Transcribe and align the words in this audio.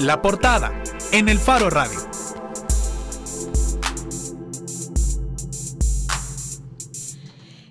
La 0.00 0.20
portada 0.22 0.72
en 1.12 1.28
el 1.28 1.38
Faro 1.38 1.70
Radio. 1.70 1.98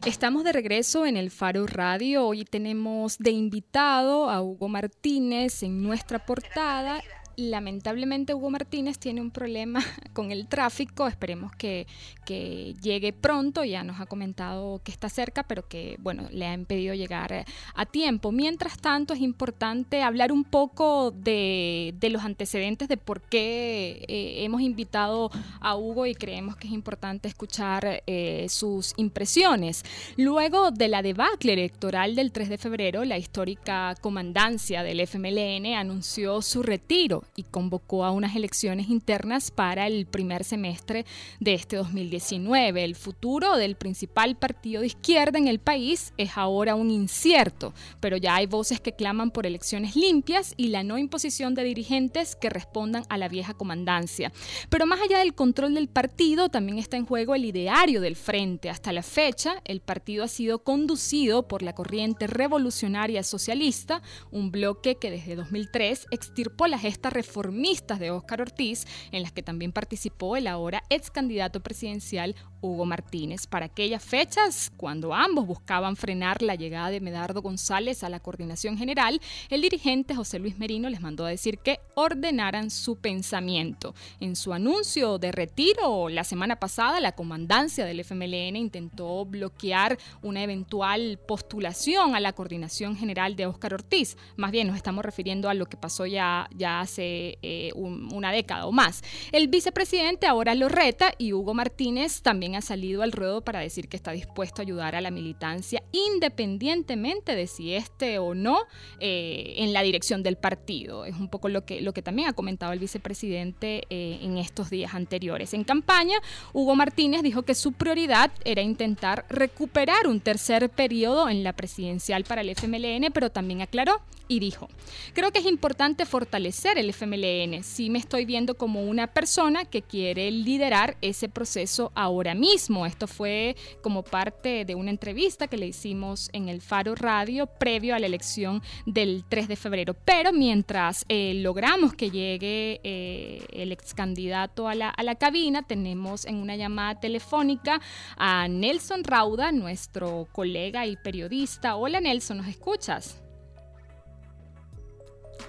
Estamos 0.06 0.44
de 0.44 0.54
regreso 0.54 1.06
en 1.06 1.18
el 1.18 1.30
Faro 1.30 1.68
Radio. 1.68 2.26
Hoy 2.26 2.46
tenemos 2.46 3.18
de 3.18 3.32
invitado 3.32 4.30
a 4.30 4.42
Hugo 4.42 4.70
Martínez 4.70 5.64
en 5.64 5.84
nuestra 5.84 6.26
portada 6.26 7.02
lamentablemente 7.40 8.34
Hugo 8.34 8.50
Martínez 8.50 9.00
tiene 9.00 9.22
un 9.22 9.32
problema 9.32 9.82
con 10.14 10.32
el 10.32 10.48
tráfico, 10.48 11.08
esperemos 11.08 11.52
que, 11.56 11.88
llegue 12.30 13.12
pronto, 13.12 13.64
ya 13.64 13.84
nos 13.84 14.00
ha 14.00 14.06
comentado 14.06 14.82
que 14.84 14.92
está 14.92 15.10
cerca, 15.10 15.42
pero 15.42 15.68
que 15.68 15.98
bueno, 16.00 16.28
le 16.32 16.46
ha 16.46 16.54
impedido 16.54 16.94
llegar 16.94 17.46
a 17.74 17.86
tiempo. 17.88 18.32
Mientras 18.32 18.78
tanto, 18.78 19.16
es 19.16 19.22
importante 19.22 20.04
hablar 20.04 20.32
un 20.32 20.44
poco 20.44 21.10
de, 21.10 21.96
los 22.00 22.24
antecedentes 22.24 22.88
de 22.88 22.98
por 22.98 23.22
qué 23.22 24.06
eh, 24.08 24.44
hemos 24.44 24.62
invitado 24.62 25.32
a 25.60 25.76
Hugo 25.76 26.06
y 26.06 26.14
creemos 26.14 26.56
que 26.56 26.68
es 26.68 26.74
importante 26.74 27.28
escuchar 27.28 28.04
eh, 28.06 28.46
sus 28.48 28.94
impresiones. 28.98 29.84
Luego 30.16 30.70
de 30.70 30.88
la 30.88 31.02
debacle 31.02 31.54
electoral 31.54 32.16
del 32.16 32.32
3 32.32 32.50
de 32.50 32.58
febrero, 32.60 33.06
la 33.06 33.18
histórica 33.18 33.96
comandancia 34.02 34.84
del 34.84 35.00
FMLN 35.00 35.74
anunció 35.74 36.44
su 36.44 36.62
retiro 36.62 37.24
y 37.36 37.44
convocó 37.44 38.04
a 38.04 38.12
unas 38.12 38.36
elecciones 38.36 38.90
internas 38.90 39.52
para 39.52 39.88
el 39.88 40.06
primer 40.06 40.44
semestre 40.44 41.06
de 41.40 41.54
este 41.54 41.76
2019. 41.76 42.84
El 42.84 42.96
futuro 42.96 43.58
del 43.58 43.76
principal 43.76 44.38
partido 44.38 44.82
de 44.82 44.88
izquierda 44.88 45.38
en 45.38 45.48
el 45.48 45.60
país 45.60 46.14
es 46.18 46.32
ahora 46.36 46.76
un 46.76 46.92
incierto, 46.92 47.74
pero 48.00 48.18
ya 48.18 48.36
hay 48.36 48.46
voces 48.46 48.82
que 48.82 48.94
claman 48.94 49.32
por 49.32 49.46
elecciones 49.46 49.96
limpias 49.96 50.54
y 50.58 50.68
la 50.68 50.84
no 50.84 50.98
imposición 50.98 51.56
de 51.56 51.64
dirigentes 51.64 52.36
que 52.36 52.50
respondan 52.50 53.04
a 53.10 53.18
la 53.18 53.28
vieja 53.28 53.54
comandancia. 53.54 54.32
Pero 54.70 54.86
más 54.86 55.00
allá 55.02 55.20
del 55.20 55.34
control 55.34 55.74
del 55.74 55.88
partido, 55.88 56.50
también 56.50 56.78
está 56.78 56.98
en 56.98 57.06
juego 57.06 57.36
el 57.36 57.46
ideario 57.46 58.02
del 58.02 58.16
frente. 58.16 58.70
Hasta 58.70 58.94
la 58.94 59.04
fecha, 59.04 59.62
el 59.66 59.82
partido 59.82 60.24
ha 60.24 60.28
sido 60.28 60.64
conducido 60.64 61.48
por 61.48 61.62
la 61.62 61.74
corriente 61.74 62.28
revolucionaria 62.28 63.24
socialista, 63.24 64.02
un 64.32 64.52
bloque 64.52 64.96
que 64.96 65.12
desde 65.12 65.36
2003 65.36 66.08
extirpó 66.12 66.68
la 66.68 66.80
gesta 66.80 67.10
reformistas 67.20 68.00
de 68.00 68.12
Óscar 68.12 68.40
Ortiz, 68.40 68.88
en 69.12 69.24
las 69.24 69.34
que 69.34 69.44
también 69.44 69.74
participó 69.74 70.38
el 70.38 70.48
ahora 70.48 70.84
ex 70.90 71.12
candidato 71.12 71.60
presidencial 71.60 72.34
Hugo 72.62 72.86
Martínez. 72.86 73.48
Para 73.48 73.68
aquellas 73.68 74.04
fechas, 74.04 74.72
cuando 74.78 75.14
ambos 75.14 75.46
buscaban 75.46 75.96
frenar 75.96 76.42
la 76.42 76.56
llegada 76.56 76.90
de 76.90 77.00
Medardo 77.00 77.42
González 77.42 78.04
a 78.04 78.10
la 78.10 78.20
coordinación 78.20 78.78
general, 78.78 79.22
el 79.50 79.62
dirigente 79.62 80.16
José 80.16 80.40
Luis 80.40 80.58
Merino 80.58 80.90
les 80.90 81.02
mandó 81.02 81.26
a 81.26 81.30
decir 81.30 81.60
que 81.60 81.80
ordenaran 81.96 82.70
su 82.70 82.96
pensamiento. 82.98 83.94
En 84.20 84.36
su 84.36 84.54
anuncio 84.54 85.18
de 85.18 85.32
retiro 85.32 86.10
la 86.10 86.24
semana 86.24 86.58
pasada, 86.58 87.00
la 87.00 87.14
comandancia 87.14 87.86
del 87.86 88.00
FMLN 88.00 88.56
intentó 88.56 89.26
bloquear 89.26 89.98
una 90.22 90.44
eventual 90.44 91.20
postulación 91.28 92.16
a 92.16 92.20
la 92.20 92.34
coordinación 92.34 92.96
general 92.96 93.36
de 93.36 93.46
Óscar 93.46 93.74
Ortiz. 93.74 94.18
Más 94.36 94.52
bien 94.52 94.68
nos 94.68 94.76
estamos 94.76 95.04
refiriendo 95.06 95.50
a 95.50 95.54
lo 95.54 95.66
que 95.66 95.78
pasó 95.78 96.06
ya, 96.06 96.50
ya 96.56 96.82
hace 96.82 97.38
eh, 97.42 97.72
una 97.76 98.32
década 98.32 98.66
o 98.66 98.72
más. 98.72 99.02
El 99.32 99.48
vicepresidente 99.48 100.28
ahora 100.28 100.56
lo 100.56 100.70
reta 100.70 101.14
y 101.18 101.34
Hugo 101.34 101.54
Martínez 101.54 102.22
también 102.22 102.49
ha 102.56 102.62
salido 102.62 103.02
al 103.02 103.12
ruedo 103.12 103.42
para 103.42 103.60
decir 103.60 103.88
que 103.88 103.98
está 103.98 104.12
dispuesto 104.12 104.62
a 104.62 104.64
ayudar 104.64 104.96
a 104.96 105.02
la 105.02 105.12
militancia 105.12 105.84
independientemente 105.92 107.36
de 107.36 107.48
si 107.48 107.74
esté 107.74 108.20
o 108.20 108.34
no 108.34 108.60
eh, 109.00 109.56
en 109.58 109.74
la 109.74 109.82
dirección 109.82 110.24
del 110.24 110.38
partido. 110.38 111.06
Es 111.06 111.16
un 111.16 111.30
poco 111.30 111.50
lo 111.50 111.66
que, 111.66 111.82
lo 111.82 111.94
que 111.94 112.02
también 112.02 112.30
ha 112.30 112.34
comentado 112.34 112.74
el 112.74 112.80
vicepresidente 112.80 113.84
eh, 113.90 114.20
en 114.22 114.38
estos 114.38 114.70
días 114.70 114.94
anteriores. 114.94 115.54
En 115.54 115.64
campaña, 115.64 116.18
Hugo 116.54 116.76
Martínez 116.76 117.24
dijo 117.24 117.44
que 117.44 117.56
su 117.56 117.74
prioridad 117.74 118.32
era 118.46 118.62
intentar 118.62 119.26
recuperar 119.30 120.08
un 120.08 120.20
tercer 120.20 120.70
periodo 120.70 121.30
en 121.30 121.44
la 121.44 121.54
presidencial 121.54 122.24
para 122.24 122.42
el 122.42 122.50
FMLN, 122.50 123.12
pero 123.14 123.30
también 123.30 123.62
aclaró 123.62 124.02
y 124.28 124.40
dijo, 124.40 124.70
creo 125.14 125.32
que 125.32 125.40
es 125.40 125.46
importante 125.46 126.06
fortalecer 126.06 126.78
el 126.78 126.92
FMLN. 126.92 127.64
Sí 127.64 127.90
me 127.90 127.98
estoy 127.98 128.26
viendo 128.26 128.56
como 128.56 128.84
una 128.84 129.08
persona 129.08 129.66
que 129.66 129.82
quiere 129.82 130.30
liderar 130.30 130.98
ese 131.02 131.30
proceso 131.30 131.92
ahora 131.96 132.36
mismo. 132.36 132.39
Esto 132.86 133.08
fue 133.08 133.56
como 133.82 134.04
parte 134.04 134.64
de 134.66 134.76
una 134.76 134.92
entrevista 134.92 135.48
que 135.48 135.58
le 135.58 135.68
hicimos 135.68 136.30
en 136.34 136.48
el 136.48 136.62
Faro 136.62 136.96
Radio 136.96 137.48
previo 137.48 137.96
a 137.96 138.00
la 138.00 138.06
elección 138.06 138.62
del 138.86 139.26
3 139.28 139.48
de 139.48 139.56
febrero. 139.56 139.94
Pero 140.06 140.32
mientras 140.32 141.06
eh, 141.10 141.34
logramos 141.36 141.94
que 141.94 142.10
llegue 142.10 142.80
eh, 142.84 143.46
el 143.52 143.72
ex 143.72 143.94
candidato 143.94 144.68
a 144.68 144.76
la, 144.76 144.90
a 144.90 145.04
la 145.04 145.16
cabina, 145.16 145.68
tenemos 145.68 146.26
en 146.26 146.36
una 146.38 146.56
llamada 146.56 147.00
telefónica 147.00 147.82
a 148.18 148.48
Nelson 148.48 149.04
Rauda, 149.04 149.52
nuestro 149.52 150.28
colega 150.32 150.86
y 150.86 150.96
periodista. 150.96 151.76
Hola 151.76 152.00
Nelson, 152.00 152.38
¿nos 152.38 152.48
escuchas? 152.48 153.22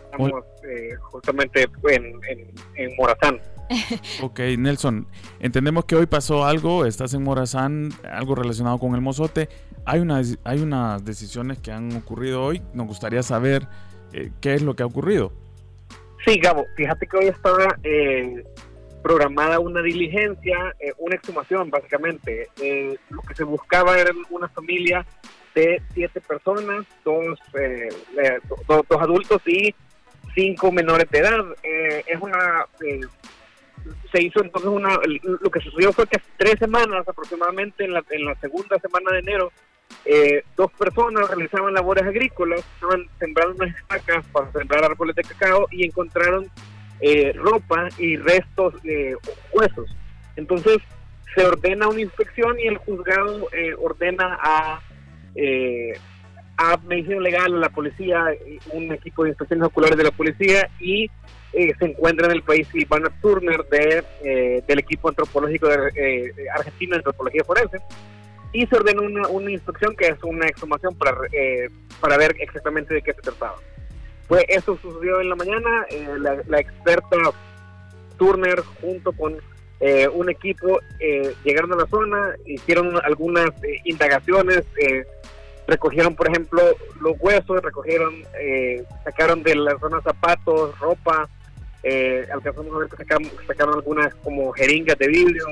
Estamos 0.05 0.31
eh, 0.65 0.95
justamente 1.03 1.69
en, 1.89 2.21
en, 2.75 2.97
Morazán. 2.97 3.41
ok, 4.23 4.41
Nelson, 4.59 5.07
entendemos 5.39 5.85
que 5.85 5.97
hoy 5.97 6.07
pasó 6.07 6.45
algo, 6.45 6.85
estás 6.87 7.15
en 7.15 7.23
Morazán, 7.23 7.91
algo 8.11 8.35
relacionado 8.35 8.79
con 8.79 8.95
el 8.95 9.01
mozote. 9.01 9.49
Hay, 9.85 10.01
unas, 10.01 10.39
hay 10.45 10.61
unas 10.61 11.05
decisiones 11.05 11.59
que 11.59 11.73
han 11.73 11.95
ocurrido 11.97 12.43
hoy, 12.43 12.63
nos 12.75 12.87
gustaría 12.87 13.23
saber 13.23 13.67
eh, 14.13 14.31
qué 14.41 14.55
es 14.55 14.63
lo 14.63 14.75
que 14.75 14.83
ha 14.83 14.87
ocurrido. 14.87 15.33
Sí, 16.25 16.39
Gabo, 16.39 16.67
fíjate 16.77 17.07
que 17.07 17.17
hoy 17.17 17.27
estaba 17.27 17.79
eh, 17.83 18.45
programada 19.03 19.59
una 19.59 19.81
diligencia, 19.81 20.75
una 20.99 21.15
exhumación 21.15 21.71
básicamente. 21.71 22.49
lo 23.09 23.23
que 23.23 23.35
se 23.35 23.45
buscaba 23.45 23.99
era 23.99 24.11
una 24.29 24.49
familia 24.49 25.07
de 25.55 25.83
siete 25.95 26.21
personas, 26.21 26.85
dos, 27.05 27.39
dos 28.67 29.01
adultos 29.01 29.41
y 29.47 29.75
cinco 30.35 30.73
menores 30.73 31.09
de 31.11 31.19
edad. 31.19 31.45
Eh, 31.63 32.05
es 32.07 32.21
una 32.21 32.67
eh, 32.87 33.01
se 34.13 34.23
hizo 34.23 34.43
entonces 34.43 34.71
una 34.71 34.99
lo 35.23 35.51
que 35.51 35.61
sucedió 35.61 35.93
fue 35.93 36.07
que 36.07 36.21
tres 36.37 36.57
semanas 36.59 37.07
aproximadamente 37.09 37.85
en 37.85 37.93
la, 37.93 38.05
en 38.11 38.25
la 38.25 38.35
segunda 38.37 38.79
semana 38.79 39.13
de 39.13 39.19
enero 39.19 39.53
eh, 40.05 40.45
dos 40.57 40.73
personas 40.73 41.29
realizaban 41.29 41.75
labores 41.75 42.05
agrícolas 42.05 42.65
estaban 42.75 43.09
sembrando 43.19 43.55
unas 43.57 43.77
estacas 43.77 44.25
para 44.33 44.51
sembrar 44.53 44.85
árboles 44.85 45.17
de 45.17 45.23
cacao 45.23 45.67
y 45.71 45.85
encontraron 45.85 46.51
ropa 47.35 47.89
y 47.97 48.19
restos 48.19 48.75
de 48.83 49.17
huesos. 49.55 49.97
Entonces 50.37 50.77
se 51.35 51.47
ordena 51.47 51.89
una 51.89 52.03
inspección 52.03 52.61
y 52.61 52.67
el 52.67 52.77
juzgado 52.77 53.49
ordena 53.79 54.39
a 54.43 54.81
a 56.61 56.77
medicina 56.87 57.21
legal, 57.21 57.55
a 57.55 57.59
la 57.59 57.69
policía, 57.71 58.27
un 58.73 58.93
equipo 58.93 59.25
de 59.25 59.31
inspecciones 59.31 59.67
oculares 59.67 59.97
de 59.97 60.05
la 60.05 60.11
policía 60.11 60.69
y 60.79 61.11
eh, 61.53 61.73
se 61.79 61.85
encuentra 61.85 62.27
en 62.27 62.33
el 62.33 62.43
país 62.43 62.69
Silvana 62.71 63.11
Turner 63.21 63.65
de, 63.71 64.05
eh, 64.23 64.63
del 64.67 64.79
equipo 64.79 65.09
antropológico 65.09 65.69
de 65.69 65.91
eh, 65.97 66.33
Argentina 66.55 66.93
de 66.93 66.99
Antropología 66.99 67.43
Forense 67.45 67.79
y 68.53 68.67
se 68.67 68.77
ordenó 68.77 69.03
una, 69.03 69.27
una 69.29 69.51
inspección 69.51 69.97
que 69.97 70.07
es 70.07 70.23
una 70.23 70.47
exhumación 70.47 70.95
para, 70.97 71.17
para 72.01 72.17
ver 72.17 72.35
exactamente 72.41 72.95
de 72.95 73.03
qué 73.03 73.13
se 73.15 73.23
trataba. 73.23 73.57
Pues 74.29 74.45
eso 74.49 74.79
sucedió 74.81 75.21
en 75.21 75.29
la 75.29 75.37
mañana, 75.37 75.87
la, 76.19 76.43
la, 76.47 76.61
experta 76.61 77.17
Turner 78.17 78.61
junto 78.81 79.13
con 79.13 79.37
un 80.15 80.31
equipo 80.31 80.81
llegaron 81.45 81.73
a 81.73 81.77
la 81.77 81.87
zona, 81.87 82.35
hicieron 82.45 82.93
algunas 83.05 83.51
indagaciones, 83.85 84.65
recogieron, 85.71 86.15
por 86.15 86.29
ejemplo, 86.29 86.61
los 87.01 87.17
huesos, 87.21 87.63
recogieron, 87.63 88.23
eh, 88.39 88.85
sacaron 89.05 89.43
de 89.43 89.55
la 89.55 89.79
zona 89.79 90.03
zapatos, 90.03 90.79
ropa, 90.79 91.29
eh, 91.83 92.27
alcanzamos 92.33 92.75
a 92.75 92.79
ver 92.79 92.89
que 92.89 92.97
sacaron, 93.47 93.75
algunas 93.75 94.15
como 94.17 94.53
jeringas 94.53 94.99
de 94.99 95.09
vidrio, 95.09 95.47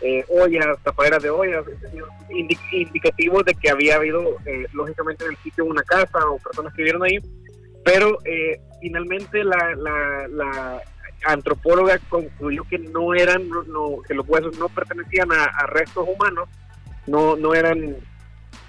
eh, 0.00 0.24
ollas, 0.28 0.78
tapaderas 0.82 1.22
de 1.22 1.30
ollas, 1.30 1.64
indicativos 2.70 3.44
de 3.44 3.54
que 3.54 3.70
había 3.70 3.96
habido, 3.96 4.36
eh, 4.44 4.66
lógicamente, 4.72 5.24
en 5.24 5.32
el 5.32 5.36
sitio 5.38 5.64
una 5.64 5.82
casa 5.82 6.18
o 6.28 6.38
personas 6.38 6.72
que 6.74 6.82
vivieron 6.82 7.02
ahí, 7.02 7.18
pero 7.84 8.18
finalmente 8.80 9.44
la, 9.44 9.74
la, 9.76 10.82
antropóloga 11.24 11.98
concluyó 12.08 12.62
que 12.68 12.78
no 12.78 13.14
eran, 13.14 13.48
no, 13.48 14.02
que 14.06 14.14
los 14.14 14.28
huesos 14.28 14.56
no 14.58 14.68
pertenecían 14.68 15.32
a, 15.32 15.44
a 15.44 15.66
restos 15.66 16.06
humanos, 16.06 16.48
no, 17.06 17.36
no 17.36 17.54
eran 17.54 17.96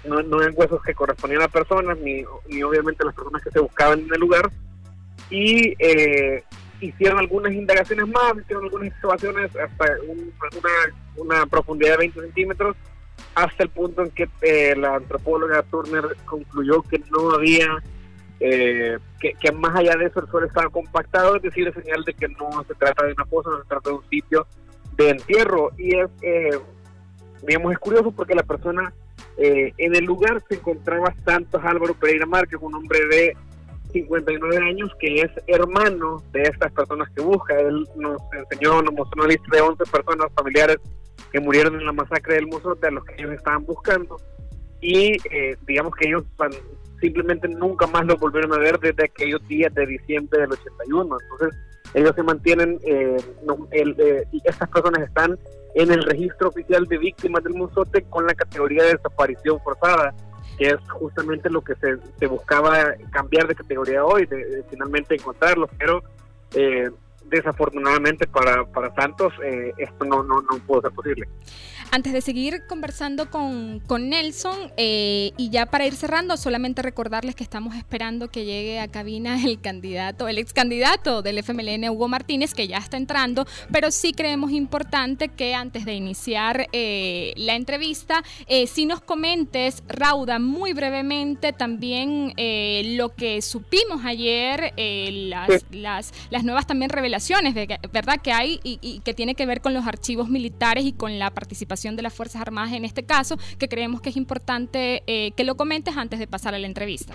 no, 0.04 0.22
no 0.22 0.40
eran 0.40 0.54
huesos 0.56 0.82
que 0.82 0.94
correspondían 0.94 1.42
a 1.42 1.48
personas, 1.48 1.98
ni, 1.98 2.24
ni 2.48 2.62
obviamente 2.62 3.04
las 3.04 3.14
personas 3.14 3.42
que 3.42 3.50
se 3.50 3.60
buscaban 3.60 4.00
en 4.00 4.14
el 4.14 4.20
lugar. 4.20 4.50
Y 5.30 5.74
eh, 5.78 6.42
hicieron 6.80 7.18
algunas 7.18 7.52
indagaciones 7.52 8.08
más, 8.08 8.38
hicieron 8.40 8.64
algunas 8.64 8.88
excavaciones 8.88 9.50
hasta 9.56 9.84
una, 10.06 10.94
una, 11.16 11.46
profundidad 11.46 11.92
de 11.92 11.98
20 11.98 12.20
centímetros, 12.20 12.76
hasta 13.34 13.64
el 13.64 13.70
punto 13.70 14.02
en 14.02 14.10
que 14.10 14.28
eh, 14.42 14.74
la 14.76 14.96
antropóloga 14.96 15.62
Turner 15.64 16.16
concluyó 16.24 16.82
que 16.82 17.00
no 17.10 17.32
había 17.32 17.82
eh, 18.40 18.98
que, 19.18 19.52
más 19.52 19.74
allá 19.74 19.96
de 19.96 20.06
eso 20.06 20.20
el 20.20 20.28
suelo 20.28 20.46
estaba 20.46 20.70
compactado, 20.70 21.36
es 21.36 21.42
decir, 21.42 21.66
es 21.66 21.74
señal 21.74 22.04
de 22.04 22.14
que 22.14 22.28
no 22.28 22.64
se 22.66 22.74
trata 22.74 23.04
de 23.04 23.12
una 23.12 23.24
fosa, 23.24 23.50
no 23.50 23.62
se 23.62 23.68
trata 23.68 23.90
de 23.90 23.96
un 23.96 24.08
sitio 24.08 24.46
de 24.96 25.10
entierro. 25.10 25.72
Y 25.76 25.96
es, 25.96 26.08
eh, 26.22 26.58
digamos, 27.46 27.72
es 27.72 27.78
curioso 27.78 28.12
porque 28.12 28.34
la 28.34 28.44
persona 28.44 28.92
eh, 29.36 29.72
en 29.76 29.94
el 29.94 30.04
lugar 30.04 30.42
se 30.48 30.56
encontraba 30.56 31.14
Santos 31.24 31.60
Álvaro 31.64 31.94
Pereira 31.94 32.26
Márquez, 32.26 32.58
un 32.60 32.74
hombre 32.74 33.00
de 33.06 33.36
59 33.92 34.56
años 34.56 34.90
que 34.98 35.22
es 35.22 35.30
hermano 35.46 36.22
de 36.32 36.42
estas 36.42 36.72
personas 36.72 37.08
que 37.14 37.22
busca. 37.22 37.58
Él 37.58 37.86
nos 37.96 38.20
enseñó, 38.32 38.82
nos 38.82 38.94
mostró 38.94 39.22
una 39.22 39.28
lista 39.28 39.56
de 39.56 39.60
11 39.62 39.84
personas 39.84 40.26
familiares 40.34 40.78
que 41.32 41.40
murieron 41.40 41.74
en 41.74 41.86
la 41.86 41.92
masacre 41.92 42.34
del 42.34 42.46
Mozote 42.46 42.86
a 42.86 42.90
los 42.90 43.04
que 43.04 43.14
ellos 43.18 43.32
estaban 43.32 43.64
buscando. 43.64 44.16
Y 44.80 45.16
eh, 45.30 45.56
digamos 45.66 45.94
que 45.96 46.08
ellos 46.08 46.24
simplemente 47.00 47.48
nunca 47.48 47.86
más 47.86 48.04
lo 48.06 48.16
volvieron 48.16 48.52
a 48.52 48.58
ver 48.58 48.78
desde 48.78 49.04
aquellos 49.04 49.46
días 49.48 49.72
de 49.74 49.86
diciembre 49.86 50.40
del 50.40 50.52
81. 50.52 51.16
Entonces, 51.20 51.60
ellos 51.94 52.12
se 52.14 52.22
mantienen, 52.22 52.78
eh, 52.84 53.16
eh, 53.72 54.24
y 54.32 54.42
estas 54.44 54.68
personas 54.68 55.06
están 55.06 55.38
en 55.74 55.90
el 55.90 56.02
registro 56.02 56.48
oficial 56.48 56.86
de 56.86 56.98
víctimas 56.98 57.42
del 57.44 57.54
Mozote 57.54 58.02
con 58.10 58.26
la 58.26 58.34
categoría 58.34 58.84
de 58.84 58.94
desaparición 58.94 59.58
forzada 59.60 60.14
que 60.58 60.70
es 60.70 60.90
justamente 60.90 61.48
lo 61.48 61.62
que 61.62 61.74
se, 61.76 62.26
buscaba 62.26 62.94
cambiar 63.10 63.46
de 63.46 63.54
categoría 63.54 64.04
hoy, 64.04 64.26
de, 64.26 64.64
finalmente 64.68 65.14
encontrarlos, 65.14 65.70
pero 65.78 66.02
eh, 66.54 66.90
desafortunadamente 67.28 68.26
para, 68.26 68.64
para 68.66 68.94
Santos 68.94 69.32
eh, 69.44 69.72
esto 69.78 70.04
no, 70.04 70.22
no, 70.22 70.42
no 70.42 70.58
pudo 70.66 70.82
ser 70.82 70.92
posible. 70.92 71.28
Antes 71.90 72.12
de 72.12 72.20
seguir 72.20 72.66
conversando 72.66 73.30
con, 73.30 73.80
con 73.80 74.10
Nelson, 74.10 74.72
eh, 74.76 75.32
y 75.38 75.48
ya 75.48 75.66
para 75.66 75.86
ir 75.86 75.94
cerrando, 75.94 76.36
solamente 76.36 76.82
recordarles 76.82 77.34
que 77.34 77.42
estamos 77.42 77.74
esperando 77.76 78.28
que 78.28 78.44
llegue 78.44 78.78
a 78.78 78.88
cabina 78.88 79.42
el 79.42 79.60
candidato, 79.60 80.28
el 80.28 80.38
ex 80.38 80.52
candidato 80.52 81.22
del 81.22 81.38
FMLN, 81.38 81.88
Hugo 81.88 82.08
Martínez, 82.08 82.52
que 82.52 82.68
ya 82.68 82.76
está 82.76 82.98
entrando, 82.98 83.46
pero 83.72 83.90
sí 83.90 84.12
creemos 84.12 84.50
importante 84.50 85.28
que 85.28 85.54
antes 85.54 85.86
de 85.86 85.94
iniciar 85.94 86.66
eh, 86.72 87.32
la 87.36 87.54
entrevista, 87.54 88.22
si 88.66 88.86
nos 88.86 89.00
comentes, 89.00 89.82
Rauda, 89.88 90.38
muy 90.38 90.72
brevemente 90.72 91.52
también 91.52 92.34
lo 92.96 93.14
que 93.14 93.40
supimos 93.40 94.04
ayer, 94.04 94.72
las, 94.76 95.64
las, 95.70 96.12
las, 96.30 96.44
nuevas 96.44 96.66
también 96.66 96.90
revelaciones, 96.90 97.17
de, 97.18 97.78
¿verdad? 97.92 98.20
Que 98.22 98.32
hay 98.32 98.60
y, 98.62 98.78
y 98.80 99.00
que 99.00 99.14
tiene 99.14 99.34
que 99.34 99.46
ver 99.46 99.60
con 99.60 99.74
los 99.74 99.86
archivos 99.86 100.28
militares 100.28 100.84
y 100.84 100.92
con 100.92 101.18
la 101.18 101.30
participación 101.30 101.96
de 101.96 102.02
las 102.02 102.14
Fuerzas 102.14 102.42
Armadas 102.42 102.72
en 102.72 102.84
este 102.84 103.04
caso, 103.04 103.36
que 103.58 103.68
creemos 103.68 104.00
que 104.00 104.10
es 104.10 104.16
importante 104.16 105.02
eh, 105.06 105.32
que 105.32 105.44
lo 105.44 105.56
comentes 105.56 105.96
antes 105.96 106.18
de 106.18 106.26
pasar 106.26 106.54
a 106.54 106.58
la 106.58 106.66
entrevista. 106.66 107.14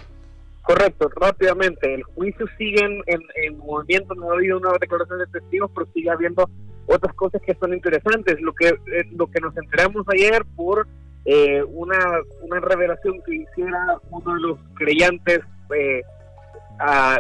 Correcto, 0.63 1.09
rápidamente. 1.15 1.94
El 1.94 2.03
juicio 2.03 2.45
sigue 2.57 2.79
en, 2.83 3.57
movimiento, 3.57 4.15
no 4.15 4.31
ha 4.31 4.35
habido 4.35 4.57
una 4.57 4.71
declaración 4.79 5.19
de 5.19 5.27
testigos, 5.27 5.69
pero 5.75 5.88
sigue 5.94 6.09
habiendo 6.09 6.50
otras 6.85 7.13
cosas 7.15 7.41
que 7.41 7.53
son 7.55 7.73
interesantes. 7.73 8.39
Lo 8.39 8.53
que, 8.53 8.69
eh, 8.69 9.03
lo 9.11 9.27
que 9.27 9.41
nos 9.41 9.55
enteramos 9.57 10.05
ayer 10.09 10.45
por 10.55 10.88
eh, 11.25 11.63
una, 11.63 11.97
una 12.41 12.59
revelación 12.61 13.21
que 13.25 13.35
hiciera 13.35 14.00
uno 14.09 14.35
de 14.35 14.41
los 14.41 14.59
creyentes, 14.75 15.39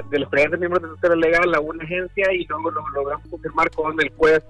de 0.09 0.19
los 0.19 0.29
creyentes 0.29 0.59
miembros 0.59 0.81
del 0.81 0.91
tutela 0.91 1.15
legal 1.15 1.53
a 1.53 1.59
una 1.59 1.83
agencia 1.83 2.33
y 2.33 2.45
luego 2.45 2.71
lo 2.71 2.89
logramos 2.89 3.27
confirmar 3.29 3.69
con 3.71 3.99
el 4.01 4.09
juez 4.11 4.43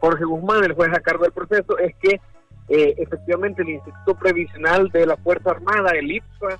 Jorge 0.00 0.24
Guzmán, 0.24 0.64
el 0.64 0.72
juez 0.72 0.92
a 0.92 1.00
cargo 1.00 1.24
del 1.24 1.32
proceso, 1.32 1.78
es 1.78 1.94
que 1.96 2.20
eh, 2.68 2.94
efectivamente 2.98 3.62
el 3.62 3.70
Instituto 3.70 4.14
Previsional 4.14 4.88
de 4.90 5.06
la 5.06 5.16
Fuerza 5.16 5.50
Armada, 5.50 5.90
el 5.92 6.10
IPSA, 6.10 6.58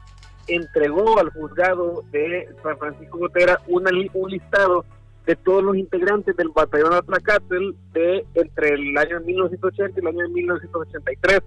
entregó 0.49 1.19
al 1.19 1.31
juzgado 1.31 2.05
de 2.11 2.49
San 2.62 2.76
Francisco 2.79 3.19
Gotera 3.19 3.61
una, 3.67 3.91
un 4.12 4.31
listado 4.31 4.85
de 5.26 5.37
todos 5.37 5.62
los 5.62 5.76
integrantes 5.76 6.37
del 6.37 6.50
batallón 6.50 6.93
Atlacatl 6.93 7.75
de 7.93 8.26
entre 8.35 8.75
el 8.75 8.97
año 8.99 9.20
1980 9.20 9.99
y 9.99 10.02
el 10.02 10.08
año 10.08 10.29
1983. 10.29 11.40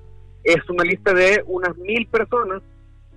Es 0.44 0.70
una 0.70 0.84
lista 0.84 1.14
de 1.14 1.44
unas 1.46 1.76
mil 1.78 2.08
personas 2.08 2.64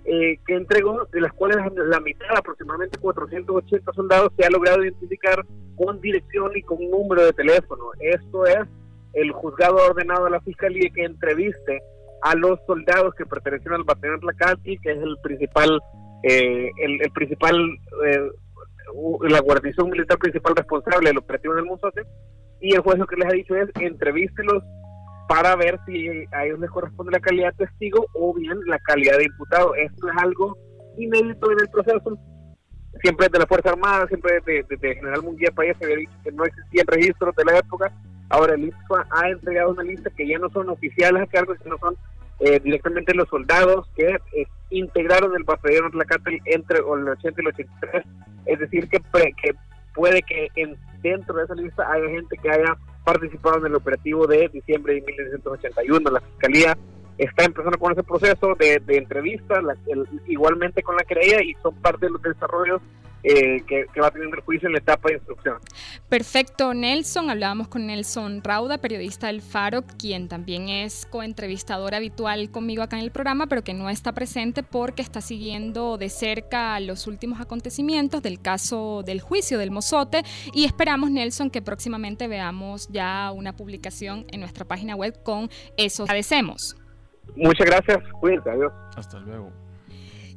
eh, 0.05 0.39
que 0.47 0.55
entregó, 0.55 1.07
de 1.13 1.21
las 1.21 1.33
cuales 1.33 1.59
la 1.75 2.01
mitad, 2.01 2.37
aproximadamente 2.37 2.99
480 2.99 3.93
soldados, 3.93 4.33
se 4.37 4.45
ha 4.45 4.51
logrado 4.51 4.83
identificar 4.83 5.45
con 5.77 6.01
dirección 6.01 6.53
y 6.55 6.63
con 6.63 6.79
número 6.91 7.25
de 7.25 7.33
teléfono. 7.33 7.85
Esto 8.01 8.47
es 8.47 8.67
el 9.13 9.33
juzgado 9.33 9.79
ha 9.79 9.91
ordenado 9.91 10.27
a 10.27 10.31
la 10.31 10.41
fiscalía 10.41 10.89
que 10.95 11.05
entreviste 11.05 11.83
a 12.23 12.35
los 12.35 12.61
soldados 12.67 13.15
que 13.15 13.27
pertenecen 13.27 13.73
al 13.73 13.85
batallón 13.85 14.21
Tlacati, 14.21 14.79
que 14.79 14.93
es 14.93 14.99
el 14.99 15.17
principal, 15.23 15.81
eh, 16.23 16.71
el, 16.79 17.11
principal, 17.13 17.57
eh, 18.07 18.31
la 19.23 19.41
guarnición 19.41 19.91
militar 19.91 20.19
principal 20.19 20.55
responsable 20.55 21.11
del 21.11 21.19
operativo 21.19 21.55
del 21.55 21.65
Monsote, 21.65 22.03
y 22.61 22.75
el 22.75 22.81
juez 22.81 22.99
lo 22.99 23.07
que 23.07 23.17
les 23.17 23.27
ha 23.27 23.33
dicho 23.33 23.57
es 23.57 23.69
entrevístelos 23.81 24.63
para 25.31 25.55
ver 25.55 25.79
si 25.87 26.09
a 26.33 26.45
ellos 26.45 26.59
les 26.59 26.71
corresponde 26.71 27.13
la 27.13 27.21
calidad 27.21 27.55
de 27.55 27.67
testigo 27.67 28.05
o 28.15 28.35
bien 28.35 28.59
la 28.67 28.81
calidad 28.81 29.17
de 29.17 29.27
imputado. 29.27 29.77
Esto 29.77 30.09
es 30.09 30.15
algo 30.17 30.59
inédito 30.99 31.53
en 31.53 31.61
el 31.61 31.69
proceso, 31.69 32.19
siempre 33.01 33.29
de 33.29 33.39
la 33.39 33.47
Fuerza 33.47 33.71
Armada, 33.71 34.09
siempre 34.09 34.41
de, 34.45 34.65
de, 34.69 34.95
General 34.97 35.23
Munguía 35.23 35.53
País 35.55 35.77
se 35.79 35.85
había 35.85 35.99
dicho 35.99 36.19
que 36.25 36.33
no 36.33 36.45
existían 36.45 36.87
registros 36.89 37.37
de 37.37 37.45
la 37.45 37.59
época, 37.59 37.93
Ahora 38.31 38.55
el 38.55 38.65
ISFA 38.65 39.07
ha 39.11 39.29
entregado 39.29 39.73
una 39.73 39.83
lista 39.83 40.09
que 40.17 40.27
ya 40.27 40.39
no 40.39 40.49
son 40.51 40.69
oficiales 40.69 41.23
a 41.23 41.27
cargo, 41.27 41.53
sino 41.63 41.77
son 41.79 41.97
eh, 42.39 42.61
directamente 42.61 43.13
los 43.13 43.29
soldados 43.29 43.89
que 43.97 44.07
eh, 44.07 44.47
integraron 44.71 45.35
el 45.37 45.43
batallón 45.43 45.91
Tlacatl 45.91 46.37
entre 46.45 46.79
el 46.79 47.09
80 47.09 47.29
y 47.29 47.45
el 47.45 47.49
83. 47.49 48.05
Es 48.47 48.59
decir, 48.61 48.89
que, 48.89 49.01
que 49.01 49.55
puede 49.97 50.23
que 50.23 50.49
en, 50.55 50.77
dentro 51.03 51.35
de 51.35 51.45
esa 51.45 51.55
lista 51.57 51.91
haya 51.91 52.09
gente 52.09 52.37
que 52.41 52.51
haya 52.51 52.77
participado 53.05 53.59
en 53.59 53.67
el 53.67 53.75
operativo 53.75 54.27
de 54.27 54.49
diciembre 54.49 54.95
de 54.95 55.03
1981. 55.03 56.11
La 56.11 56.21
Fiscalía 56.21 56.79
está 57.19 57.45
empezando 57.45 57.79
con 57.79 57.93
ese 57.93 58.03
proceso 58.03 58.55
de, 58.59 58.81
de 58.81 58.97
entrevista, 58.97 59.61
igualmente 60.27 60.83
con 60.83 60.97
la 60.97 61.05
querella, 61.05 61.43
y 61.43 61.55
son 61.63 61.75
parte 61.77 62.07
de 62.07 62.13
los 62.13 62.23
desarrollos 62.23 62.81
eh, 63.23 63.63
que, 63.67 63.87
va 64.01 64.07
a 64.09 64.11
tener 64.11 64.29
el 64.29 64.41
juicio 64.41 64.67
en 64.67 64.73
la 64.73 64.79
etapa 64.79 65.09
de 65.09 65.17
instrucción. 65.17 65.59
Perfecto, 66.09 66.73
Nelson. 66.73 67.29
Hablábamos 67.29 67.69
con 67.69 67.87
Nelson 67.87 68.43
Rauda, 68.43 68.79
periodista 68.79 69.27
del 69.27 69.43
Faro, 69.43 69.83
quien 69.99 70.29
también 70.29 70.69
es 70.69 71.07
coentrevistador 71.07 71.95
habitual 71.95 72.51
conmigo 72.51 72.83
acá 72.83 72.97
en 72.97 73.05
el 73.05 73.11
programa, 73.11 73.47
pero 73.47 73.63
que 73.63 73.75
no 73.75 73.91
está 73.91 74.13
presente 74.13 74.63
porque 74.63 75.03
está 75.03 75.21
siguiendo 75.21 75.99
de 75.99 76.09
cerca 76.09 76.81
los 76.81 77.07
últimos 77.07 77.41
acontecimientos 77.41 78.23
del 78.23 78.41
caso 78.41 79.03
del 79.05 79.21
juicio 79.21 79.59
del 79.59 79.71
Mozote 79.71 80.23
y 80.55 80.65
esperamos, 80.65 81.11
Nelson, 81.11 81.51
que 81.51 81.63
próximamente 81.63 82.29
veamos 82.29 82.89
ya 82.89 83.33
una 83.33 83.55
publicación 83.55 84.25
en 84.33 84.41
nuestra 84.41 84.65
página 84.65 84.97
web 84.97 85.23
con 85.23 85.51
eso. 85.77 86.05
Agradecemos. 86.05 86.77
Muchas 87.37 87.67
gracias, 87.67 87.99
cuídense, 88.21 88.51
adiós. 88.51 88.73
Hasta 88.97 89.19
luego. 89.21 89.53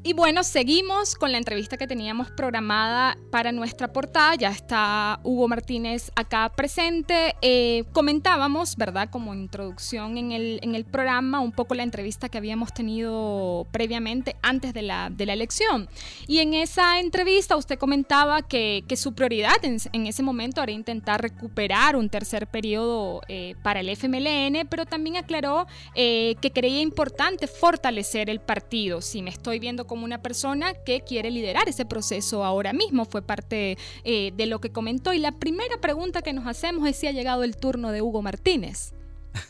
Y 0.06 0.12
bueno, 0.12 0.44
seguimos 0.44 1.16
con 1.16 1.32
la 1.32 1.38
entrevista 1.38 1.78
que 1.78 1.88
teníamos 1.88 2.30
programada 2.30 3.18
para 3.32 3.54
nuestra 3.54 3.94
portada. 3.94 4.36
Ya 4.36 4.50
está 4.50 5.22
Hugo 5.24 5.48
Martínez 5.48 6.12
acá 6.18 6.52
presente. 6.54 7.36
Eh, 7.42 7.86
comentábamos, 7.94 8.76
¿verdad? 8.76 9.10
Como 9.10 9.34
introducción 9.34 10.18
en 10.18 10.34
el, 10.34 10.60
en 10.62 10.76
el 10.76 10.84
programa, 10.84 11.40
un 11.40 11.54
poco 11.54 11.74
la 11.74 11.84
entrevista 11.84 12.28
que 12.28 12.38
habíamos 12.38 12.74
tenido 12.74 13.66
previamente 13.72 14.36
antes 14.42 14.74
de 14.74 14.82
la, 14.82 15.10
de 15.10 15.26
la 15.26 15.32
elección. 15.32 15.88
Y 16.28 16.40
en 16.40 16.54
esa 16.54 17.00
entrevista 17.00 17.56
usted 17.56 17.80
comentaba 17.80 18.42
que, 18.42 18.84
que 18.90 18.98
su 18.98 19.14
prioridad 19.16 19.56
en, 19.64 20.06
ese 20.06 20.22
momento 20.22 20.62
era 20.62 20.74
intentar 20.74 21.22
recuperar 21.22 21.96
un 21.96 22.10
tercer 22.10 22.48
periodo 22.48 23.22
eh, 23.30 23.56
para 23.64 23.80
el 23.80 23.88
FMLN, 23.88 24.68
pero 24.70 24.86
también 24.86 25.16
aclaró 25.16 25.66
eh, 25.96 26.36
que 26.42 26.52
creía 26.52 26.82
importante 26.82 27.48
fortalecer 27.48 28.30
el 28.30 28.42
partido. 28.42 29.00
Si 29.00 29.22
me 29.22 29.30
estoy 29.30 29.60
viendo 29.60 29.88
como 29.94 30.06
una 30.06 30.24
persona 30.24 30.74
que 30.74 31.02
quiere 31.02 31.30
liderar 31.30 31.70
ese 31.70 31.86
proceso 31.86 32.44
ahora 32.44 32.74
mismo. 32.74 33.06
Fue 33.06 33.22
parte 33.22 33.78
eh, 34.04 34.32
de 34.36 34.48
lo 34.48 34.60
que 34.60 34.72
comentó. 34.72 35.14
Y 35.14 35.20
la 35.20 35.34
primera 35.34 35.78
pregunta 35.78 36.24
que 36.24 36.34
nos 36.34 36.48
hacemos 36.48 36.90
es 36.90 36.96
si 36.96 37.06
ha 37.06 37.12
llegado 37.12 37.44
el 37.44 37.56
turno 37.58 37.92
de 37.92 38.02
Hugo 38.02 38.24
Martínez. 38.24 38.94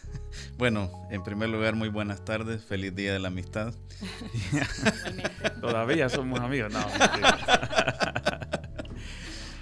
Bueno, 0.58 0.92
en 1.10 1.24
primer 1.24 1.50
lugar, 1.50 1.76
muy 1.76 1.90
buenas 1.90 2.24
tardes, 2.26 2.64
feliz 2.64 2.94
día 2.94 3.14
de 3.14 3.20
la 3.20 3.30
amistad. 3.30 3.74
Todavía 5.62 6.10
somos 6.10 6.40
amigos, 6.42 6.72
no. 6.72 6.86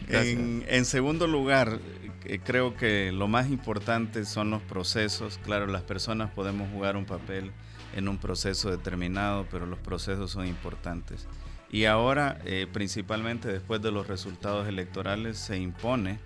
en, 0.09 0.65
en, 0.67 0.85
segundo 0.85 1.27
lugar, 1.27 1.79
eh, 2.25 2.39
creo 2.43 2.75
que 2.75 3.11
lo 3.11 3.27
más 3.27 3.49
importante 3.49 4.25
son 4.25 4.49
los 4.49 4.61
procesos. 4.63 5.39
Claro, 5.43 5.67
las 5.67 5.83
personas 5.83 6.31
podemos 6.31 6.69
jugar 6.71 6.97
un 6.97 7.05
papel 7.05 7.51
en 7.95 8.07
un 8.07 8.17
proceso 8.17 8.69
determinado, 8.69 9.45
pero 9.51 9.65
los 9.65 9.79
procesos 9.79 10.31
son 10.31 10.47
importantes. 10.47 11.27
Y 11.69 11.85
ahora, 11.85 12.39
eh, 12.45 12.67
principalmente 12.71 13.47
después 13.47 13.81
de 13.81 13.91
los 13.91 14.07
resultados 14.07 14.67
electorales, 14.67 15.37
se 15.37 15.57
impone 15.57 16.19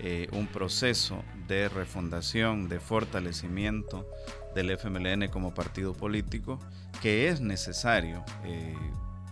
eh, 0.00 0.28
un 0.32 0.46
proceso 0.46 1.22
de 1.46 1.68
refundación, 1.68 2.68
de 2.68 2.80
fortalecimiento 2.80 4.08
del 4.54 4.70
FMLN 4.70 5.28
como 5.28 5.54
partido 5.54 5.92
político, 5.92 6.58
que 7.02 7.28
es 7.28 7.40
necesario 7.40 8.24
eh, 8.44 8.74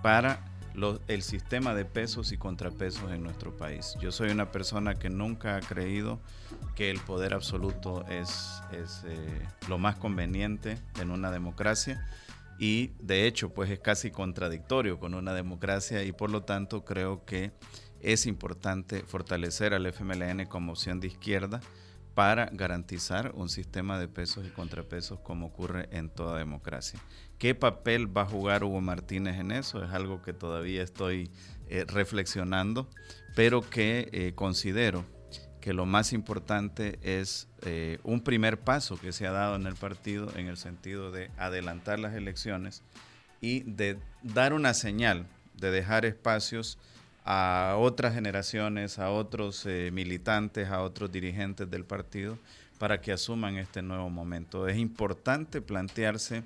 para 0.03 0.45
el 1.09 1.23
sistema 1.23 1.75
de 1.75 1.85
pesos 1.85 2.33
y 2.33 2.37
contrapesos 2.37 3.11
en 3.11 3.23
nuestro 3.23 3.57
país. 3.57 3.97
Yo 4.01 4.13
soy 4.13 4.31
una 4.31 4.53
persona 4.53 4.95
que 4.95 5.11
nunca 5.11 5.57
ha 5.57 5.61
creído 5.61 6.21
que 6.75 6.91
el 6.91 7.01
poder 7.01 7.35
absoluto 7.35 8.05
es, 8.09 8.63
es 8.73 9.03
eh, 9.07 9.47
lo 9.69 9.79
más 9.79 9.97
conveniente 9.97 10.79
en 11.01 11.11
una 11.11 11.31
democracia 11.31 12.07
y 12.59 12.93
de 13.01 13.27
hecho 13.27 13.51
pues 13.51 13.71
es 13.71 13.79
casi 13.79 14.11
contradictorio 14.11 14.99
con 14.99 15.15
una 15.15 15.33
democracia 15.33 16.03
y 16.05 16.13
por 16.13 16.31
lo 16.31 16.43
tanto 16.43 16.85
creo 16.85 17.25
que 17.25 17.53
es 18.01 18.27
importante 18.27 19.03
fortalecer 19.03 19.75
al 19.75 19.87
FMLN 19.87 20.47
como 20.47 20.73
opción 20.73 21.01
de 21.01 21.09
izquierda 21.09 21.61
para 22.15 22.47
garantizar 22.47 23.33
un 23.35 23.49
sistema 23.49 23.99
de 23.99 24.09
pesos 24.09 24.45
y 24.45 24.51
contrapesos 24.51 25.21
como 25.21 25.47
ocurre 25.47 25.89
en 25.93 26.11
toda 26.11 26.37
democracia. 26.37 27.01
¿Qué 27.39 27.55
papel 27.55 28.15
va 28.15 28.23
a 28.23 28.27
jugar 28.27 28.65
Hugo 28.65 28.81
Martínez 28.81 29.39
en 29.39 29.53
eso? 29.53 29.85
Es 29.85 29.93
algo 29.93 30.23
que 30.23 30.33
todavía 30.33 30.83
estoy 30.83 31.31
eh, 31.69 31.85
reflexionando, 31.87 32.89
pero 33.37 33.61
que 33.61 34.09
eh, 34.11 34.33
considero 34.35 35.05
que 35.61 35.73
lo 35.73 35.87
más 35.87 36.13
importante 36.13 36.99
es 37.03 37.47
eh, 37.63 38.01
un 38.03 38.23
primer 38.23 38.59
paso 38.59 38.99
que 38.99 39.13
se 39.13 39.25
ha 39.25 39.31
dado 39.31 39.55
en 39.55 39.69
el 39.69 39.77
partido 39.77 40.33
en 40.37 40.49
el 40.49 40.57
sentido 40.57 41.13
de 41.13 41.31
adelantar 41.37 42.01
las 42.01 42.15
elecciones 42.15 42.83
y 43.41 43.61
de 43.61 44.01
dar 44.25 44.53
una 44.53 44.75
señal, 44.75 45.29
de 45.55 45.71
dejar 45.71 46.07
espacios 46.07 46.77
a 47.25 47.77
otras 47.79 48.15
generaciones, 48.15 48.99
a 48.99 49.11
otros 49.11 49.65
militantes, 49.93 50.71
a 50.71 50.83
otros 50.83 51.13
dirigentes 51.13 51.71
del 51.71 51.85
partido 51.85 52.37
para 52.79 53.01
que 53.01 53.13
asuman 53.13 53.59
este 53.59 53.83
nuevo 53.83 54.11
momento. 54.11 54.67
Es 54.67 54.79
importante 54.79 55.61
plantearse 55.61 56.43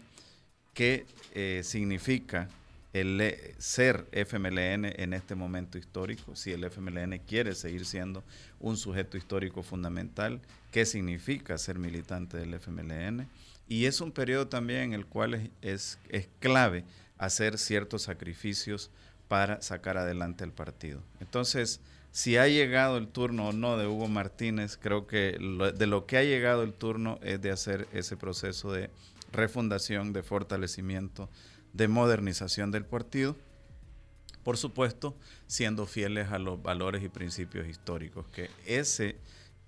qué 0.74 1.06
eh, 1.34 1.62
significa 1.64 2.48
el 2.92 3.34
ser 3.58 4.06
FMLN 4.12 4.84
en 4.84 5.14
este 5.14 5.34
momento 5.34 5.78
histórico, 5.78 6.36
si 6.36 6.52
el 6.52 6.64
FMLN 6.64 7.18
quiere 7.26 7.54
seguir 7.54 7.86
siendo 7.86 8.22
un 8.60 8.76
sujeto 8.76 9.16
histórico 9.16 9.62
fundamental, 9.62 10.40
qué 10.70 10.84
significa 10.84 11.56
ser 11.56 11.78
militante 11.78 12.36
del 12.36 12.54
FMLN. 12.54 13.28
Y 13.66 13.86
es 13.86 14.02
un 14.02 14.12
periodo 14.12 14.48
también 14.48 14.82
en 14.82 14.92
el 14.92 15.06
cual 15.06 15.50
es, 15.62 15.98
es, 16.10 16.28
clave 16.40 16.84
hacer 17.16 17.56
ciertos 17.56 18.02
sacrificios 18.02 18.90
para 19.28 19.62
sacar 19.62 19.96
adelante 19.96 20.44
el 20.44 20.52
partido. 20.52 21.00
Entonces, 21.20 21.80
si 22.10 22.36
ha 22.36 22.46
llegado 22.48 22.98
el 22.98 23.08
turno 23.08 23.48
o 23.48 23.52
no 23.54 23.78
de 23.78 23.86
Hugo 23.86 24.08
Martínez, 24.08 24.76
creo 24.76 25.06
que 25.06 25.38
de 25.74 25.86
lo 25.86 26.04
que 26.04 26.18
ha 26.18 26.24
llegado 26.24 26.62
el 26.62 26.74
turno 26.74 27.18
es 27.22 27.40
de 27.40 27.50
hacer 27.50 27.88
ese 27.94 28.18
proceso 28.18 28.70
de 28.70 28.90
refundación, 29.32 30.12
de 30.12 30.22
fortalecimiento 30.22 31.30
de 31.72 31.88
modernización 31.88 32.70
del 32.70 32.84
partido, 32.84 33.36
por 34.42 34.56
supuesto, 34.56 35.16
siendo 35.46 35.86
fieles 35.86 36.30
a 36.30 36.38
los 36.38 36.62
valores 36.62 37.02
y 37.02 37.08
principios 37.08 37.66
históricos, 37.68 38.26
que 38.28 38.50
ese, 38.66 39.16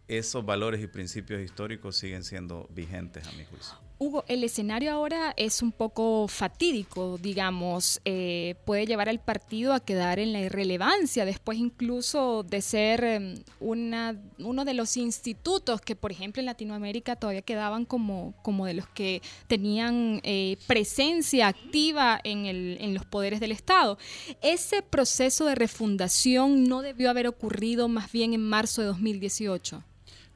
esos 0.09 0.45
valores 0.45 0.83
y 0.83 0.87
principios 0.87 1.41
históricos 1.41 1.97
siguen 1.97 2.25
siendo 2.25 2.69
vigentes 2.71 3.27
a 3.27 3.33
mi 3.33 3.45
juicio. 3.45 3.84
Hugo, 3.97 4.25
el 4.27 4.43
escenario 4.43 4.91
ahora 4.91 5.33
es 5.37 5.63
un 5.63 5.71
poco 5.71 6.27
fatídico, 6.27 7.17
digamos, 7.17 8.01
eh, 8.05 8.57
puede 8.65 8.87
llevar 8.87 9.09
al 9.09 9.21
partido 9.21 9.73
a 9.73 9.79
quedar 9.79 10.19
en 10.19 10.33
la 10.33 10.41
irrelevancia, 10.41 11.25
después 11.25 11.59
incluso 11.59 12.43
de 12.43 12.61
ser 12.61 13.05
em, 13.05 13.35
una, 13.61 14.21
uno 14.41 14.65
de 14.65 14.75
los 14.75 14.97
institutos 14.97 15.81
que, 15.81 15.95
por 15.95 16.11
ejemplo, 16.11 16.41
en 16.41 16.47
Latinoamérica 16.47 17.15
todavía 17.15 17.43
quedaban 17.43 17.85
como, 17.85 18.35
como 18.43 18.67
de 18.67 18.75
los 18.75 18.89
que 18.89 19.23
tenían 19.47 20.21
eh, 20.25 20.57
presencia 20.67 21.47
activa 21.47 22.21
en, 22.25 22.47
el, 22.47 22.79
en 22.81 22.95
los 22.95 23.05
poderes 23.05 23.39
del 23.39 23.53
Estado. 23.53 23.97
Ese 24.43 24.83
proceso 24.83 25.45
de 25.47 25.55
refundación 25.55 26.65
no 26.65 26.83
debió 26.83 27.11
haber 27.11 27.29
ocurrido 27.29 27.87
más 27.87 28.11
bien 28.11 28.35
en 28.35 28.43
marzo 28.43 28.81
de 28.83 28.89
2018. 28.89 29.85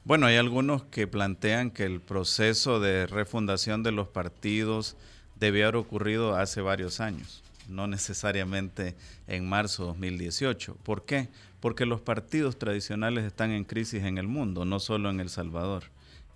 Bueno, 0.05 0.27
hay 0.27 0.37
algunos 0.37 0.83
que 0.83 1.07
plantean 1.07 1.71
que 1.71 1.83
el 1.83 1.99
proceso 1.99 2.79
de 2.79 3.05
refundación 3.05 3.83
de 3.83 3.91
los 3.91 4.07
partidos 4.07 4.95
debió 5.39 5.65
haber 5.65 5.75
ocurrido 5.75 6.35
hace 6.35 6.61
varios 6.61 7.01
años, 7.01 7.43
no 7.67 7.85
necesariamente 7.85 8.95
en 9.27 9.47
marzo 9.47 9.83
de 9.83 9.87
2018. 9.89 10.75
¿Por 10.83 11.05
qué? 11.05 11.27
Porque 11.59 11.85
los 11.85 11.99
partidos 11.99 12.57
tradicionales 12.57 13.25
están 13.25 13.51
en 13.51 13.65
crisis 13.65 14.03
en 14.03 14.17
el 14.17 14.27
mundo, 14.27 14.63
no 14.63 14.79
solo 14.79 15.09
en 15.09 15.19
El 15.19 15.29
Salvador. 15.29 15.83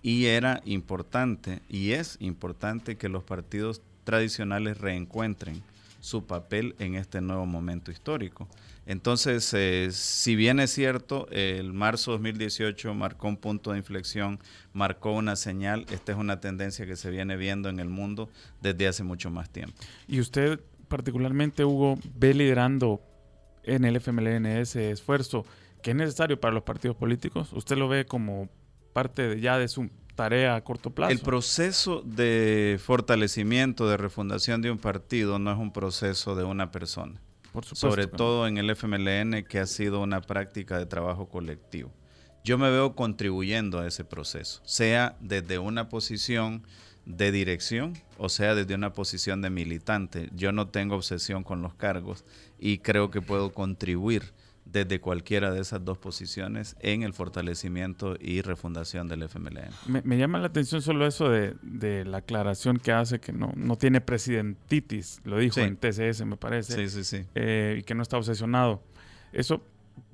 Y 0.02 0.26
era 0.26 0.60
importante, 0.66 1.62
y 1.68 1.92
es 1.92 2.18
importante 2.20 2.96
que 2.96 3.08
los 3.08 3.24
partidos 3.24 3.80
tradicionales 4.04 4.78
reencuentren 4.78 5.62
su 6.00 6.26
papel 6.26 6.76
en 6.78 6.96
este 6.96 7.22
nuevo 7.22 7.46
momento 7.46 7.90
histórico. 7.90 8.46
Entonces, 8.86 9.52
eh, 9.54 9.88
si 9.92 10.36
bien 10.36 10.60
es 10.60 10.70
cierto, 10.70 11.26
el 11.30 11.72
marzo 11.72 12.12
2018 12.12 12.92
marcó 12.94 13.28
un 13.28 13.36
punto 13.36 13.72
de 13.72 13.78
inflexión, 13.78 14.38
marcó 14.72 15.12
una 15.12 15.36
señal, 15.36 15.86
esta 15.90 16.12
es 16.12 16.18
una 16.18 16.40
tendencia 16.40 16.86
que 16.86 16.96
se 16.96 17.10
viene 17.10 17.36
viendo 17.36 17.68
en 17.68 17.80
el 17.80 17.88
mundo 17.88 18.28
desde 18.60 18.86
hace 18.86 19.02
mucho 19.02 19.30
más 19.30 19.48
tiempo. 19.50 19.74
Y 20.06 20.20
usted 20.20 20.60
particularmente, 20.88 21.64
Hugo, 21.64 21.98
ve 22.14 22.34
liderando 22.34 23.00
en 23.62 23.84
el 23.84 23.96
FMLN 23.96 24.46
ese 24.46 24.90
esfuerzo 24.90 25.44
que 25.82 25.90
es 25.90 25.96
necesario 25.96 26.38
para 26.38 26.54
los 26.54 26.62
partidos 26.62 26.96
políticos. 26.96 27.52
¿Usted 27.52 27.76
lo 27.76 27.88
ve 27.88 28.06
como 28.06 28.48
parte 28.92 29.28
de, 29.28 29.40
ya 29.40 29.58
de 29.58 29.68
su 29.68 29.90
tarea 30.14 30.56
a 30.56 30.62
corto 30.62 30.90
plazo? 30.90 31.12
El 31.12 31.20
proceso 31.20 32.02
de 32.02 32.78
fortalecimiento, 32.82 33.88
de 33.88 33.96
refundación 33.96 34.62
de 34.62 34.70
un 34.70 34.78
partido 34.78 35.38
no 35.38 35.50
es 35.52 35.58
un 35.58 35.72
proceso 35.72 36.34
de 36.36 36.44
una 36.44 36.70
persona 36.70 37.20
sobre 37.62 38.06
todo 38.06 38.46
en 38.46 38.58
el 38.58 38.70
FMLN, 38.70 39.44
que 39.44 39.58
ha 39.58 39.66
sido 39.66 40.00
una 40.00 40.20
práctica 40.20 40.78
de 40.78 40.86
trabajo 40.86 41.28
colectivo. 41.28 41.92
Yo 42.42 42.58
me 42.58 42.70
veo 42.70 42.94
contribuyendo 42.94 43.80
a 43.80 43.86
ese 43.86 44.04
proceso, 44.04 44.60
sea 44.64 45.16
desde 45.20 45.58
una 45.58 45.88
posición 45.88 46.62
de 47.06 47.32
dirección 47.32 47.94
o 48.16 48.28
sea 48.28 48.54
desde 48.54 48.74
una 48.74 48.92
posición 48.92 49.42
de 49.42 49.50
militante. 49.50 50.30
Yo 50.34 50.52
no 50.52 50.68
tengo 50.68 50.96
obsesión 50.96 51.42
con 51.44 51.62
los 51.62 51.74
cargos 51.74 52.24
y 52.58 52.78
creo 52.78 53.10
que 53.10 53.20
puedo 53.20 53.52
contribuir 53.52 54.32
desde 54.64 55.00
cualquiera 55.00 55.52
de 55.52 55.60
esas 55.60 55.84
dos 55.84 55.98
posiciones 55.98 56.76
en 56.80 57.02
el 57.02 57.12
fortalecimiento 57.12 58.16
y 58.18 58.40
refundación 58.40 59.08
del 59.08 59.22
FMLN. 59.22 60.02
Me, 60.04 60.18
llama 60.18 60.38
la 60.38 60.46
atención 60.46 60.82
solo 60.82 61.06
eso 61.06 61.28
de, 61.28 62.04
la 62.04 62.18
aclaración 62.18 62.78
que 62.78 62.92
hace 62.92 63.20
que 63.20 63.32
no, 63.32 63.52
no 63.56 63.76
tiene 63.76 64.00
presidentitis, 64.00 65.20
lo 65.24 65.38
dijo 65.38 65.60
en 65.60 65.76
TCS 65.76 66.24
me 66.24 66.36
parece, 66.36 66.74
sí, 66.74 66.88
sí, 66.88 67.04
sí. 67.04 67.26
Eh, 67.34 67.78
y 67.80 67.82
que 67.82 67.94
no 67.94 68.02
está 68.02 68.16
obsesionado. 68.16 68.82
Eso 69.32 69.62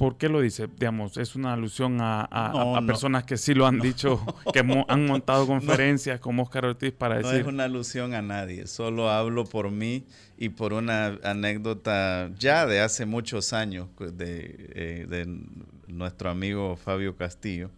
¿Por 0.01 0.17
qué 0.17 0.31
lo 0.31 0.41
dice? 0.41 0.67
Digamos, 0.67 1.19
es 1.19 1.35
una 1.35 1.53
alusión 1.53 1.99
a, 2.01 2.83
personas 2.87 3.25
que 3.25 3.37
sí 3.37 3.53
lo 3.53 3.67
han 3.67 3.81
dicho, 3.81 4.25
que 4.53 4.61
han 4.61 5.07
montado 5.07 5.47
conferencias 5.47 6.21
como 6.21 6.43
Oscar 6.43 6.65
Ortiz 6.65 6.93
para 6.93 7.19
decir... 7.19 7.33
No 7.33 7.39
es 7.39 7.47
una 7.47 7.65
alusión 7.65 8.15
a 8.15 8.23
nadie, 8.23 8.67
solo 8.67 9.11
hablo 9.11 9.45
por 9.45 9.71
mí 9.71 10.07
y 10.39 10.49
por 10.49 10.73
una 10.73 11.19
anécdota 11.23 12.31
ya 12.39 12.67
de 12.67 12.81
hace 12.81 13.05
muchos 13.05 13.53
años 13.53 13.89
de, 13.99 14.71
eh, 14.75 15.07
de 15.07 15.39
nuestro 15.87 16.31
amigo 16.31 16.77
Fabio 16.77 17.17
Castillo, 17.17 17.71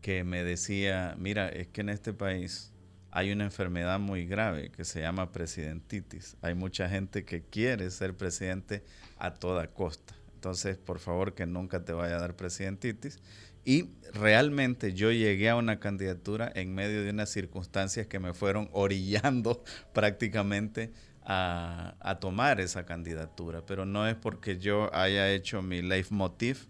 que 0.00 0.24
me 0.24 0.44
decía, 0.44 1.14
mira, 1.18 1.50
es 1.50 1.66
que 1.66 1.82
en 1.82 1.90
este 1.90 2.14
país 2.14 2.72
hay 3.10 3.32
una 3.32 3.44
enfermedad 3.44 4.00
muy 4.00 4.24
grave 4.24 4.70
que 4.70 4.86
se 4.86 5.02
llama 5.02 5.30
presidentitis. 5.30 6.38
Hay 6.40 6.54
mucha 6.54 6.88
gente 6.88 7.26
que 7.26 7.42
quiere 7.42 7.90
ser 7.90 8.16
presidente 8.16 8.82
a 9.18 9.34
toda 9.34 9.66
costa 9.66 10.14
entonces, 10.44 10.76
por 10.76 10.98
favor, 10.98 11.34
que 11.34 11.46
nunca 11.46 11.86
te 11.86 11.94
vaya 11.94 12.16
a 12.16 12.20
dar 12.20 12.36
presidentitis. 12.36 13.18
Y 13.64 13.88
realmente 14.12 14.92
yo 14.92 15.10
llegué 15.10 15.48
a 15.48 15.56
una 15.56 15.80
candidatura 15.80 16.52
en 16.54 16.74
medio 16.74 17.02
de 17.02 17.08
unas 17.08 17.30
circunstancias 17.30 18.08
que 18.08 18.18
me 18.18 18.34
fueron 18.34 18.68
orillando 18.72 19.64
prácticamente 19.94 20.92
a, 21.24 22.18
tomar 22.20 22.60
esa 22.60 22.84
candidatura. 22.84 23.64
Pero 23.64 23.86
no 23.86 24.06
es 24.06 24.16
porque 24.16 24.58
yo 24.58 24.94
haya 24.94 25.32
hecho 25.32 25.62
mi 25.62 25.80
leitmotiv 25.80 26.68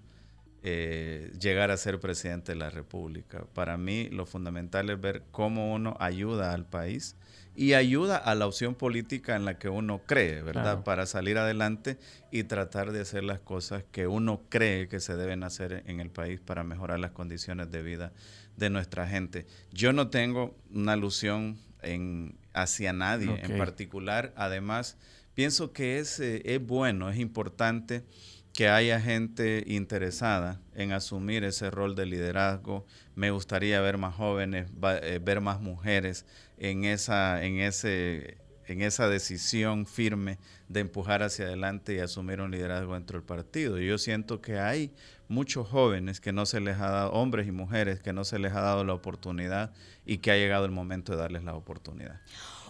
eh, 0.63 1.33
llegar 1.41 1.73
a 1.73 1.77
ser 1.77 1.99
presidente 1.99 2.53
de 2.53 2.59
la 2.59 2.71
República. 2.71 3.45
Para 3.55 3.77
mí 3.77 4.09
lo 4.09 4.25
fundamental 4.25 4.89
es 4.89 5.01
ver 5.01 5.25
cómo 5.33 5.75
uno 5.75 5.97
ayuda 5.99 6.53
al 6.53 6.65
país 6.65 7.17
y 7.57 7.75
ayuda 7.75 8.17
a 8.17 8.35
la 8.35 8.47
opción 8.47 8.75
política 8.75 9.37
en 9.37 9.45
la 9.45 9.59
que 9.59 9.69
uno 9.69 10.03
cree, 10.07 10.43
¿verdad? 10.43 10.83
Para 10.83 11.07
salir 11.07 11.39
adelante 11.39 11.99
y 12.31 12.45
tratar 12.45 12.93
de 12.93 13.01
hacer 13.01 13.23
las 13.23 13.39
cosas 13.39 13.85
que 13.93 14.07
uno 14.07 14.43
cree 14.49 14.89
que 14.89 15.01
se 15.01 15.17
deben 15.17 15.45
hacer 15.45 15.85
en 15.87 16.01
el 16.01 16.11
país 16.11 16.41
para 16.41 16.65
mejorar 16.65 16.99
las 16.99 17.13
condiciones 17.13 17.71
de 17.71 17.83
vida 17.83 18.13
de 18.57 18.71
nuestra 18.71 19.07
gente. 19.07 19.47
Yo 19.73 19.93
no 19.93 20.09
tengo 20.09 20.57
una 20.73 20.95
alusión 20.95 21.59
en, 21.83 22.37
hacia 22.53 22.93
nadie 22.93 23.41
en 23.43 23.59
particular. 23.59 24.33
Además, 24.37 24.97
pienso 25.35 25.73
que 25.73 25.99
es, 25.99 26.19
eh, 26.21 26.43
es 26.45 26.65
bueno, 26.65 27.09
es 27.11 27.19
importante 27.19 28.05
que 28.55 28.69
haya 28.69 29.01
gente 29.01 29.65
interesada 29.67 30.61
en 30.75 30.93
asumir 30.93 31.43
ese 31.45 31.71
rol 31.71 31.97
de 31.97 32.07
liderazgo. 32.07 32.87
Me 33.17 33.33
gustaría 33.33 33.81
ver 33.81 33.99
más 33.99 34.15
jóvenes, 34.15 34.71
eh, 35.03 35.21
ver 35.23 35.41
más 35.41 35.61
mujeres 35.61 36.25
en, 36.57 36.85
esa, 36.85 37.45
en 37.45 37.59
ese 37.59 38.39
en 38.67 38.81
esa 38.81 39.09
decisión 39.09 39.85
firme 39.85 40.39
de 40.69 40.81
empujar 40.81 41.23
hacia 41.23 41.47
adelante 41.47 41.95
y 41.95 41.99
asumir 41.99 42.41
un 42.41 42.51
liderazgo 42.51 42.95
dentro 42.95 43.19
del 43.19 43.27
partido. 43.27 43.79
yo 43.79 43.99
siento 43.99 44.41
que 44.41 44.59
hay 44.59 44.91
muchos 45.29 45.69
jóvenes 45.69 46.21
que 46.21 46.33
no 46.33 46.47
se 46.47 46.61
les 46.61 46.79
ha 46.79 46.91
dado, 46.91 47.13
hombres 47.13 47.47
y 47.47 47.53
mujeres 47.53 48.01
que 48.01 48.15
no 48.15 48.25
se 48.25 48.39
les 48.39 48.55
ha 48.55 48.61
dado 48.61 48.83
la 48.85 48.95
oportunidad 48.95 49.73
y 50.07 50.19
que 50.19 50.31
ha 50.31 50.37
llegado 50.37 50.65
el 50.65 50.71
momento 50.71 51.13
de 51.13 51.19
darles 51.19 51.45
la 51.45 51.55
oportunidad. 51.55 52.21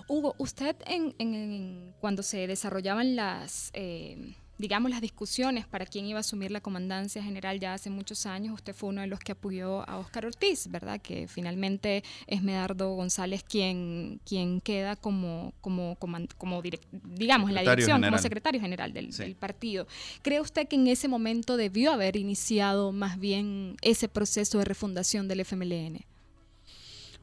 Hugo, 0.09 0.35
usted 0.39 0.77
en, 0.87 1.95
cuando 2.01 2.23
se 2.23 2.47
desarrollaban 2.47 3.17
las... 3.17 3.71
Eh, 3.75 4.35
digamos, 4.59 4.91
las 4.91 5.01
discusiones 5.01 5.67
para 5.67 5.87
quién 5.87 6.07
iba 6.07 6.19
a 6.19 6.21
asumir 6.21 6.51
la 6.51 6.61
comandancia 6.61 7.23
general 7.23 7.59
ya 7.59 7.75
hace 7.75 7.91
muchos 7.91 8.27
años, 8.27 8.55
usted 8.55 8.75
fue 8.75 8.91
uno 8.91 9.01
de 9.01 9.07
los 9.07 9.19
que 9.19 9.33
apoyó 9.33 9.89
a 9.89 9.99
Óscar 9.99 10.27
Ortiz, 10.27 10.69
¿verdad? 10.71 11.01
Que 11.01 11.27
finalmente 11.29 12.05
es 12.27 12.43
Medardo 12.43 12.95
González 12.95 13.43
quien, 13.43 14.21
quien 14.25 14.61
queda 14.61 14.97
como, 14.97 15.53
como, 15.61 15.97
como, 15.97 16.63
digamos, 16.63 17.49
en 17.49 17.55
la 17.55 17.63
dirección, 17.63 18.03
como 18.03 18.19
secretario 18.19 18.61
general 18.61 18.93
del, 18.93 19.11
del, 19.11 19.35
partido. 19.35 19.87
¿Cree 20.23 20.41
usted 20.41 20.69
que 20.69 20.77
en 20.77 20.87
ese 20.87 21.09
momento 21.09 21.57
debió 21.57 21.93
haber 21.93 22.17
iniciado 22.17 22.93
más 22.93 23.19
bien 23.19 23.77
ese 23.83 24.09
proceso 24.09 24.59
de 24.59 24.65
refundación 24.65 25.29
del 25.29 25.41
FMLN? 25.41 26.05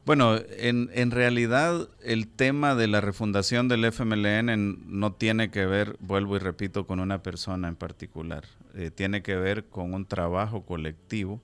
Bueno, 0.04 0.36
en, 0.58 0.90
en, 0.94 1.12
realidad 1.12 1.88
el 2.02 2.26
tema 2.26 2.74
de 2.74 2.88
la 2.88 3.00
refundación 3.00 3.68
del 3.68 3.84
FMLN 3.84 4.82
no 4.88 5.12
tiene 5.12 5.52
que 5.52 5.64
ver, 5.64 5.96
vuelvo 6.00 6.34
y 6.34 6.40
repito, 6.40 6.88
con 6.88 6.98
una 6.98 7.22
persona 7.22 7.68
en 7.68 7.76
particular. 7.76 8.44
Eh, 8.74 8.90
tiene 8.90 9.22
que 9.22 9.36
ver 9.36 9.66
con 9.66 9.94
un 9.94 10.04
trabajo 10.06 10.66
colectivo. 10.66 11.40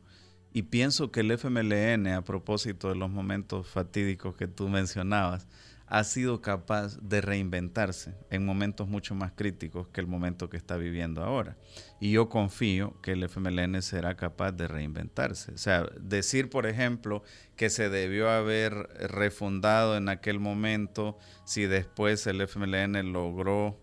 Y 0.52 0.62
pienso 0.62 1.12
que 1.12 1.20
el 1.20 1.30
FMLN, 1.30 2.08
a 2.08 2.22
propósito 2.22 2.88
de 2.88 2.96
los 2.96 3.10
momentos 3.10 3.68
fatídicos 3.68 4.34
que 4.34 4.48
tú 4.48 4.68
mencionabas, 4.68 5.46
ha 5.88 6.04
sido 6.04 6.42
capaz 6.42 6.98
de 7.00 7.20
reinventarse 7.20 8.14
en 8.30 8.44
momentos 8.44 8.88
mucho 8.88 9.14
más 9.14 9.32
críticos 9.32 9.88
que 9.88 10.00
el 10.00 10.06
momento 10.06 10.50
que 10.50 10.58
está 10.58 10.76
viviendo 10.76 11.24
ahora. 11.24 11.56
Y 11.98 12.12
yo 12.12 12.28
confío 12.28 13.00
que 13.00 13.12
el 13.12 13.22
FMLN 13.24 13.80
será 13.80 14.16
capaz 14.16 14.52
de 14.52 14.68
reinventarse. 14.68 15.52
O 15.52 15.58
sea, 15.58 15.86
decir, 16.00 16.50
por 16.50 16.66
ejemplo, 16.66 17.22
que 17.56 17.70
se 17.70 17.88
debió 17.88 18.28
haber 18.30 18.74
refundado 19.08 19.96
en 19.96 20.08
aquel 20.08 20.38
momento 20.40 21.18
si 21.44 21.66
después 21.66 22.26
el 22.26 22.42
FMLN 22.42 23.12
logró, 23.12 23.80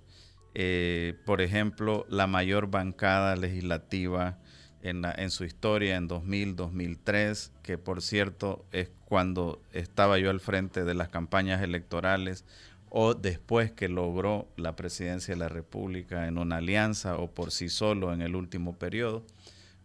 eh, 0.53 1.15
por 1.25 1.41
ejemplo, 1.41 2.05
la 2.09 2.27
mayor 2.27 2.69
bancada 2.69 3.35
legislativa 3.35 4.39
en, 4.89 5.31
su 5.31 5.45
historia 5.45 5.95
en 5.95 6.07
2000, 6.07 6.55
2003, 6.55 7.51
que 7.63 7.77
por 7.77 8.01
cierto 8.01 8.65
es 8.71 8.89
cuando 9.05 9.61
estaba 9.73 10.19
yo 10.19 10.29
al 10.29 10.39
frente 10.39 10.83
de 10.83 10.93
las 10.93 11.09
campañas 11.09 11.61
electorales 11.61 12.45
o 12.89 13.15
después 13.15 13.71
que 13.71 13.89
logró 13.89 14.47
la 14.57 14.75
presidencia 14.75 15.33
de 15.33 15.39
la 15.39 15.49
República 15.49 16.27
en 16.27 16.37
una 16.37 16.57
alianza 16.57 17.17
o 17.17 17.31
por 17.31 17.51
sí 17.51 17.67
solo 17.67 18.13
en 18.13 18.21
el 18.21 18.35
último 18.35 18.77
periodo, 18.77 19.23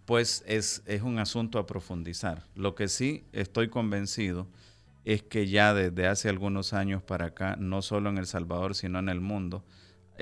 pues 0.05 0.45
es, 0.47 0.83
es 0.87 1.03
un 1.03 1.19
asunto 1.19 1.59
a 1.59 1.67
profundizar. 1.67 2.45
Lo 2.55 2.75
que 2.75 2.89
sí 2.89 3.25
estoy 3.33 3.69
convencido 3.69 4.47
es 5.05 5.23
que 5.23 5.49
ya 5.49 5.73
desde 5.73 6.07
hace 6.07 6.29
algunos 6.29 6.75
años 6.75 7.03
para 7.03 7.27
acá, 7.27 7.57
no 7.59 7.81
solo 7.81 8.11
en 8.11 8.19
El 8.19 8.27
Salvador, 8.27 8.75
sino 8.75 8.99
en 8.99 9.09
el 9.09 9.21
mundo, 9.21 9.65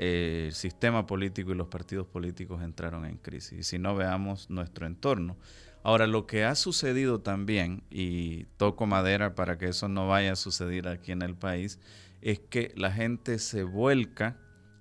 eh, 0.01 0.45
el 0.47 0.53
sistema 0.53 1.05
político 1.05 1.51
y 1.51 1.55
los 1.55 1.67
partidos 1.67 2.07
políticos 2.07 2.63
entraron 2.63 3.05
en 3.05 3.17
crisis. 3.17 3.59
Y 3.59 3.63
si 3.63 3.79
no 3.79 3.95
veamos 3.95 4.49
nuestro 4.49 4.87
entorno. 4.87 5.35
Ahora, 5.83 6.07
lo 6.07 6.25
que 6.25 6.45
ha 6.45 6.55
sucedido 6.55 7.19
también, 7.19 7.83
y 7.89 8.45
toco 8.55 8.85
madera 8.85 9.35
para 9.35 9.57
que 9.57 9.67
eso 9.67 9.89
no 9.89 10.07
vaya 10.07 10.31
a 10.31 10.35
suceder 10.37 10.87
aquí 10.87 11.11
en 11.11 11.21
el 11.21 11.35
país, 11.35 11.79
es 12.21 12.39
que 12.39 12.71
la 12.77 12.93
gente 12.93 13.39
se 13.39 13.63
vuelca 13.63 14.37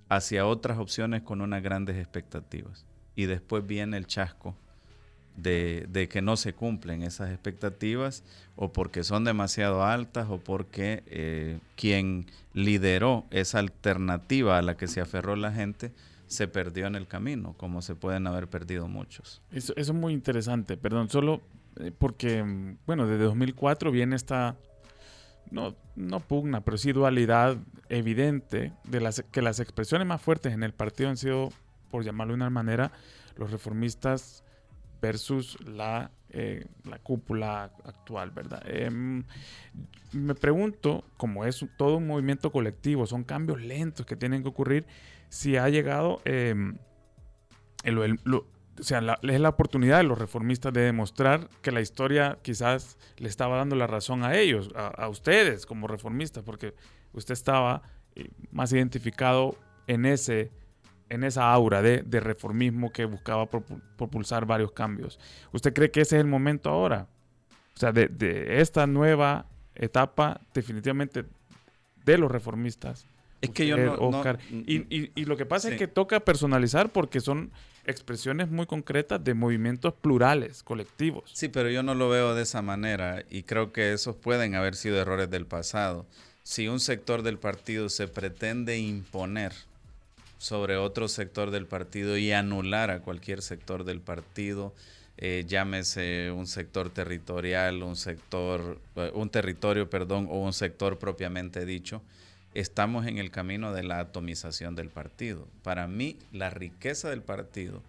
hacia 0.08 0.46
otras 0.46 0.78
opciones 0.78 1.22
con 1.22 1.40
unas 1.40 1.64
grandes 1.64 1.96
expectativas. 1.96 2.86
Y 3.16 3.26
después 3.26 3.66
viene 3.66 3.96
el 3.96 4.06
chasco 4.06 4.56
de, 5.36 6.08
que 6.10 6.22
no 6.22 6.36
se 6.36 6.52
cumplen 6.52 7.02
esas 7.02 7.30
expectativas 7.30 8.24
o 8.56 8.72
porque 8.72 9.04
son 9.04 9.24
demasiado 9.24 9.84
altas 9.84 10.28
o 10.30 10.38
porque 10.38 11.02
eh, 11.06 11.58
quien 11.76 12.26
lideró 12.58 13.26
esa 13.30 13.60
alternativa 13.60 14.58
a 14.58 14.62
la 14.62 14.76
que 14.76 14.88
se 14.88 15.00
aferró 15.00 15.36
la 15.36 15.52
gente 15.52 15.92
se 16.26 16.46
perdió 16.48 16.86
en 16.86 16.94
el 16.94 17.06
camino, 17.06 17.54
como 17.56 17.80
se 17.80 17.94
pueden 17.94 18.26
haber 18.26 18.48
perdido 18.48 18.86
muchos. 18.88 19.40
Eso, 19.50 19.72
es 19.76 19.90
muy 19.92 20.12
interesante, 20.12 20.76
perdón, 20.76 21.08
solo 21.08 21.40
eh, 21.76 21.92
porque, 21.96 22.76
bueno, 22.86 23.06
desde 23.06 23.24
2004 23.24 23.90
viene 23.90 24.16
esta, 24.16 24.56
no, 25.50 25.74
no 25.96 26.20
pugna, 26.20 26.62
pero 26.64 26.76
sí 26.76 26.92
dualidad 26.92 27.56
evidente 27.88 28.72
de 28.84 29.00
las 29.00 29.24
que 29.30 29.40
las 29.40 29.60
expresiones 29.60 30.06
más 30.06 30.20
fuertes 30.20 30.52
en 30.52 30.64
el 30.64 30.74
partido 30.74 31.08
han 31.08 31.16
sido, 31.16 31.48
por 31.90 32.04
llamarlo 32.04 32.32
de 32.32 32.36
una 32.36 32.50
manera, 32.50 32.92
los 33.36 33.50
reformistas 33.50 34.44
versus 35.00 35.56
la, 35.64 36.10
eh, 36.30 36.66
la 36.84 36.98
cúpula 36.98 37.72
actual, 37.84 38.30
¿verdad? 38.30 38.62
Em, 38.66 39.24
me 40.12 40.34
pregunto, 40.34 41.04
como 41.16 41.44
es 41.44 41.64
todo 41.76 41.96
un 41.96 42.06
movimiento 42.06 42.52
colectivo, 42.52 43.06
son 43.06 43.24
cambios 43.24 43.62
lentos 43.62 44.04
que 44.04 44.16
tienen 44.16 44.42
que 44.42 44.48
ocurrir, 44.48 44.86
si 45.30 45.56
ha 45.56 45.68
llegado, 45.68 46.20
em, 46.24 46.76
o 47.86 48.82
sea, 48.82 49.18
es 49.22 49.40
la 49.40 49.48
oportunidad 49.48 49.98
de 49.98 50.04
los 50.04 50.18
reformistas 50.18 50.72
de 50.72 50.82
demostrar 50.82 51.48
que 51.62 51.72
la 51.72 51.80
historia 51.80 52.38
quizás 52.42 52.98
le 53.16 53.28
estaba 53.28 53.56
dando 53.56 53.74
la 53.76 53.86
razón 53.86 54.22
a 54.22 54.36
ellos, 54.36 54.70
a, 54.74 55.08
ustedes 55.08 55.66
como 55.66 55.88
reformistas, 55.88 56.44
porque 56.44 56.74
usted 57.12 57.32
estaba 57.32 57.82
eh, 58.14 58.28
más 58.50 58.72
identificado 58.72 59.56
en 59.86 60.04
ese 60.04 60.50
en 61.10 61.24
esa 61.24 61.52
aura 61.52 61.82
de, 61.82 62.02
reformismo 62.20 62.92
que 62.92 63.04
buscaba 63.04 63.48
propulsar 63.48 64.46
varios 64.46 64.72
cambios. 64.72 65.18
¿Usted 65.52 65.72
cree 65.72 65.90
que 65.90 66.02
ese 66.02 66.16
es 66.16 66.20
el 66.20 66.28
momento 66.28 66.70
ahora? 66.70 67.06
O 67.74 67.78
sea, 67.78 67.92
de, 67.92 68.60
esta 68.60 68.86
nueva 68.86 69.46
etapa 69.74 70.40
definitivamente 70.52 71.24
de 72.04 72.18
los 72.18 72.30
reformistas. 72.30 73.06
Es 73.40 73.50
que 73.50 73.66
yo 73.66 73.76
no, 73.76 73.94
Oscar. 73.94 74.40
y, 74.50 75.24
lo 75.24 75.36
que 75.36 75.46
pasa 75.46 75.70
es 75.70 75.78
que 75.78 75.86
toca 75.86 76.20
personalizar 76.20 76.90
porque 76.90 77.20
son 77.20 77.52
expresiones 77.84 78.50
muy 78.50 78.66
concretas 78.66 79.22
de 79.22 79.32
movimientos 79.34 79.94
plurales, 79.94 80.62
colectivos. 80.62 81.30
Sí, 81.32 81.48
pero 81.48 81.70
yo 81.70 81.82
no 81.82 81.94
lo 81.94 82.08
veo 82.08 82.34
de 82.34 82.42
esa 82.42 82.62
manera 82.62 83.24
y 83.30 83.44
creo 83.44 83.72
que 83.72 83.92
esos 83.92 84.16
pueden 84.16 84.54
haber 84.54 84.74
sido 84.74 85.00
errores 85.00 85.30
del 85.30 85.46
pasado. 85.46 86.04
Si 86.42 86.68
un 86.68 86.80
sector 86.80 87.22
del 87.22 87.38
partido 87.38 87.88
se 87.88 88.08
pretende 88.08 88.78
imponer 88.78 89.52
sobre 90.38 90.76
otro 90.76 91.08
sector 91.08 91.50
del 91.50 91.66
partido 91.66 92.16
y 92.16 92.32
anular 92.32 92.90
a 92.90 93.00
cualquier 93.00 93.42
sector 93.42 93.84
del 93.84 94.00
partido, 94.00 94.74
eh, 95.16 95.44
llámese 95.46 96.30
un 96.30 96.46
sector 96.46 96.90
territorial, 96.90 97.82
un 97.82 97.96
sector, 97.96 98.80
eh, 98.94 99.10
un 99.14 99.30
territorio, 99.30 99.90
perdón, 99.90 100.28
o 100.30 100.38
un 100.38 100.52
sector 100.52 100.98
propiamente 100.98 101.66
dicho, 101.66 102.02
estamos 102.54 103.06
en 103.06 103.18
el 103.18 103.30
camino 103.30 103.72
de 103.72 103.82
la 103.82 103.98
atomización 103.98 104.76
del 104.76 104.90
partido. 104.90 105.48
Para 105.62 105.88
mí, 105.88 106.16
la 106.32 106.50
riqueza 106.50 107.10
del 107.10 107.22
partido 107.22 107.82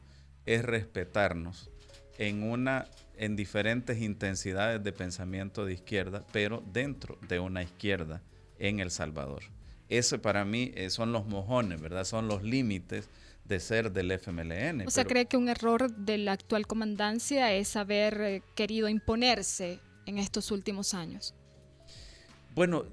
es 0.45 0.63
respetarnos 0.63 1.69
en 2.17 2.43
una 2.43 2.87
en 3.19 3.35
diferentes 3.35 4.01
intensidades 4.01 4.81
de 4.81 4.93
pensamiento 4.93 5.65
de 5.65 5.73
izquierda, 5.73 6.25
pero 6.31 6.63
dentro 6.71 7.17
de 7.27 7.39
una 7.39 7.61
izquierda 7.61 8.21
en 8.59 8.79
El 8.79 8.91
Salvador. 8.91 9.43
Eso 9.89 10.21
para 10.21 10.45
mí 10.45 10.71
eh, 10.75 10.91
son 10.91 11.11
los 11.11 11.25
mojones, 11.25 11.81
¿verdad? 11.81 12.05
Son 12.05 12.27
los 12.27 12.43
límites 12.43 13.09
de 13.43 13.59
ser 13.59 13.91
del 13.91 14.11
FMLN. 14.11 14.87
O 14.87 14.91
sea, 14.91 15.05
¿cree 15.05 15.25
que 15.25 15.35
un 15.35 15.49
error 15.49 15.91
de 15.91 16.19
la 16.19 16.33
actual 16.33 16.67
comandancia 16.67 17.51
es 17.53 17.75
haber 17.75 18.21
eh, 18.21 18.43
querido 18.55 18.87
imponerse 18.87 19.79
en 20.05 20.19
estos 20.19 20.51
últimos 20.51 20.93
años? 20.93 21.33
Bueno, 22.53 22.85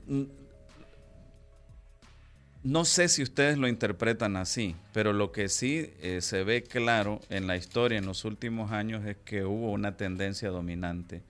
no 2.62 2.84
sé 2.86 3.08
si 3.08 3.22
ustedes 3.22 3.58
lo 3.58 3.68
interpretan 3.68 4.36
así, 4.36 4.74
pero 4.94 5.12
lo 5.12 5.32
que 5.32 5.50
sí 5.50 5.92
eh, 6.00 6.20
se 6.22 6.44
ve 6.44 6.62
claro 6.62 7.20
en 7.28 7.46
la 7.46 7.58
historia 7.58 7.98
en 7.98 8.06
los 8.06 8.24
últimos 8.24 8.72
años 8.72 9.04
es 9.04 9.18
que 9.18 9.44
hubo 9.44 9.70
una 9.70 9.98
tendencia 9.98 10.48
dominante 10.48 11.22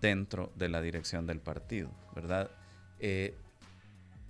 dentro 0.00 0.52
de 0.56 0.68
la 0.68 0.80
dirección 0.80 1.28
del 1.28 1.38
partido, 1.38 1.90
¿verdad? 2.16 2.50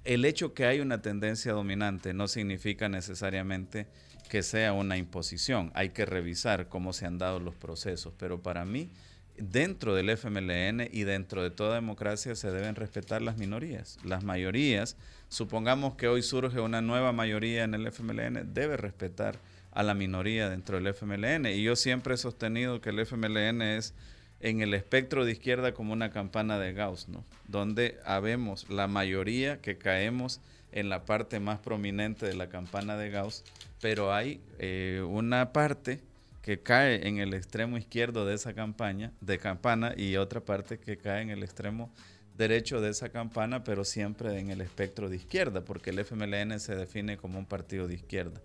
El 0.05 0.25
hecho 0.25 0.55
que 0.55 0.67
hay 0.67 0.81
una 0.81 1.03
tendencia 1.03 1.53
dominante 1.53 2.12
no 2.15 2.29
significa 2.29 2.88
necesariamente 2.88 3.87
que 4.29 4.43
sea 4.43 4.73
una 4.73 4.97
imposición. 4.97 5.71
Hay 5.75 5.91
que 5.91 6.07
revisar 6.07 6.69
cómo 6.69 6.93
se 6.93 7.07
han 7.07 7.19
dado 7.19 7.38
los 7.38 7.55
procesos, 7.55 8.15
pero 8.19 8.43
para 8.43 8.65
mí, 8.65 8.91
dentro 9.37 9.95
del 9.95 10.11
FMLN 10.11 10.88
y 10.91 11.05
dentro 11.05 11.43
de 11.43 11.51
toda 11.51 11.75
democracia 11.75 12.35
se 12.35 12.51
deben 12.51 12.75
respetar 12.75 13.23
las 13.23 13.37
minorías. 13.37 13.99
Las 14.05 14.25
mayorías, 14.25 14.97
supongamos 15.29 15.95
que 15.95 16.09
hoy 16.09 16.23
surge 16.23 16.61
una 16.61 16.83
nueva 16.83 17.12
mayoría 17.12 17.65
en 17.65 17.75
el 17.75 17.87
FMLN, 17.87 18.55
debe 18.55 18.77
respetar 18.77 19.38
a 19.71 19.83
la 19.83 19.95
minoría 19.95 20.49
dentro 20.49 20.77
del 20.77 20.87
FMLN. 20.88 21.47
Y 21.47 21.62
yo 21.62 21.77
siempre 21.77 22.15
he 22.15 22.19
sostenido 22.19 22.81
que 22.81 22.91
el 22.91 23.01
FMLN 23.01 23.62
es 23.62 23.95
en 24.42 24.61
el 24.61 24.74
espectro 24.74 25.24
de 25.24 25.33
izquierda 25.33 25.72
como 25.72 25.92
una 25.92 26.11
campana 26.11 26.59
de 26.59 26.72
Gauss, 26.72 27.09
¿no? 27.09 27.24
Donde 27.48 27.98
habemos 28.05 28.68
la 28.68 28.88
mayoría 28.88 29.61
que 29.61 29.78
caemos 29.78 30.40
en 30.72 30.88
la 30.88 31.05
parte 31.05 31.38
más 31.38 31.61
prominente 31.61 32.26
de 32.26 32.35
la 32.35 32.48
campana 32.48 32.96
de 32.96 33.11
Gauss, 33.11 33.44
pero 33.81 34.12
hay 34.12 34.40
eh, 34.59 35.02
una 35.09 35.52
parte 35.52 36.00
que 36.42 36.61
cae 36.61 37.07
en 37.07 37.18
el 37.18 37.35
extremo 37.35 37.78
izquierdo 37.78 38.26
de 38.26 38.35
esa 38.35 38.52
campaña, 38.52 39.12
de 39.20 39.38
campana 39.38 39.94
y 39.96 40.16
otra 40.16 40.40
parte 40.40 40.78
que 40.78 40.98
cae 40.98 41.22
en 41.22 41.31
el 41.31 41.44
extremo 41.44 41.92
derecho 42.37 42.81
de 42.81 42.90
esa 42.90 43.11
campana, 43.11 43.62
pero 43.62 43.85
siempre 43.85 44.37
en 44.38 44.50
el 44.50 44.61
espectro 44.61 45.09
de 45.09 45.16
izquierda, 45.16 45.64
porque 45.64 45.90
el 45.90 46.00
FMLN 46.00 46.59
se 46.59 46.74
define 46.74 47.16
como 47.16 47.38
un 47.38 47.46
partido 47.46 47.87
de 47.87 47.94
izquierda. 47.94 48.40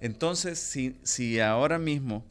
Entonces, 0.00 0.58
si, 0.58 0.96
si 1.02 1.40
ahora 1.40 1.78
mismo 1.78 2.24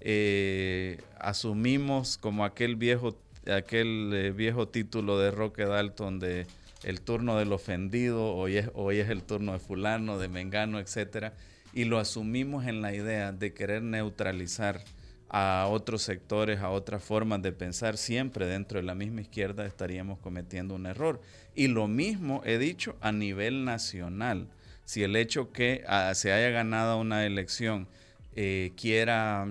eh, 0.00 1.00
asumimos 1.18 2.18
como 2.18 2.44
aquel 2.44 2.76
viejo, 2.76 3.16
aquel 3.46 4.12
eh, 4.14 4.30
viejo 4.32 4.68
título 4.68 5.18
de 5.18 5.30
Roque 5.30 5.64
Dalton 5.64 6.18
de 6.18 6.46
el 6.84 7.00
turno 7.00 7.36
del 7.38 7.52
ofendido, 7.52 8.34
hoy 8.34 8.58
es, 8.58 8.70
hoy 8.74 8.98
es 8.98 9.08
el 9.08 9.22
turno 9.22 9.52
de 9.52 9.58
fulano, 9.58 10.18
de 10.18 10.28
mengano, 10.28 10.78
etcétera, 10.78 11.32
y 11.72 11.84
lo 11.84 11.98
asumimos 11.98 12.66
en 12.66 12.80
la 12.80 12.94
idea 12.94 13.32
de 13.32 13.52
querer 13.52 13.82
neutralizar 13.82 14.84
a 15.28 15.66
otros 15.68 16.02
sectores, 16.02 16.60
a 16.60 16.70
otras 16.70 17.02
formas 17.02 17.42
de 17.42 17.52
pensar, 17.52 17.96
siempre 17.96 18.46
dentro 18.46 18.78
de 18.78 18.84
la 18.84 18.94
misma 18.94 19.22
izquierda 19.22 19.66
estaríamos 19.66 20.18
cometiendo 20.20 20.74
un 20.74 20.86
error. 20.86 21.20
Y 21.54 21.68
lo 21.68 21.88
mismo 21.88 22.42
he 22.44 22.58
dicho 22.58 22.96
a 23.00 23.12
nivel 23.12 23.64
nacional. 23.64 24.48
Si 24.84 25.02
el 25.02 25.16
hecho 25.16 25.50
que 25.50 25.82
ah, 25.88 26.14
se 26.14 26.32
haya 26.32 26.50
ganado 26.50 27.00
una 27.00 27.26
elección 27.26 27.88
eh, 28.36 28.72
quiera 28.76 29.48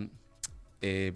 eh, 0.87 1.13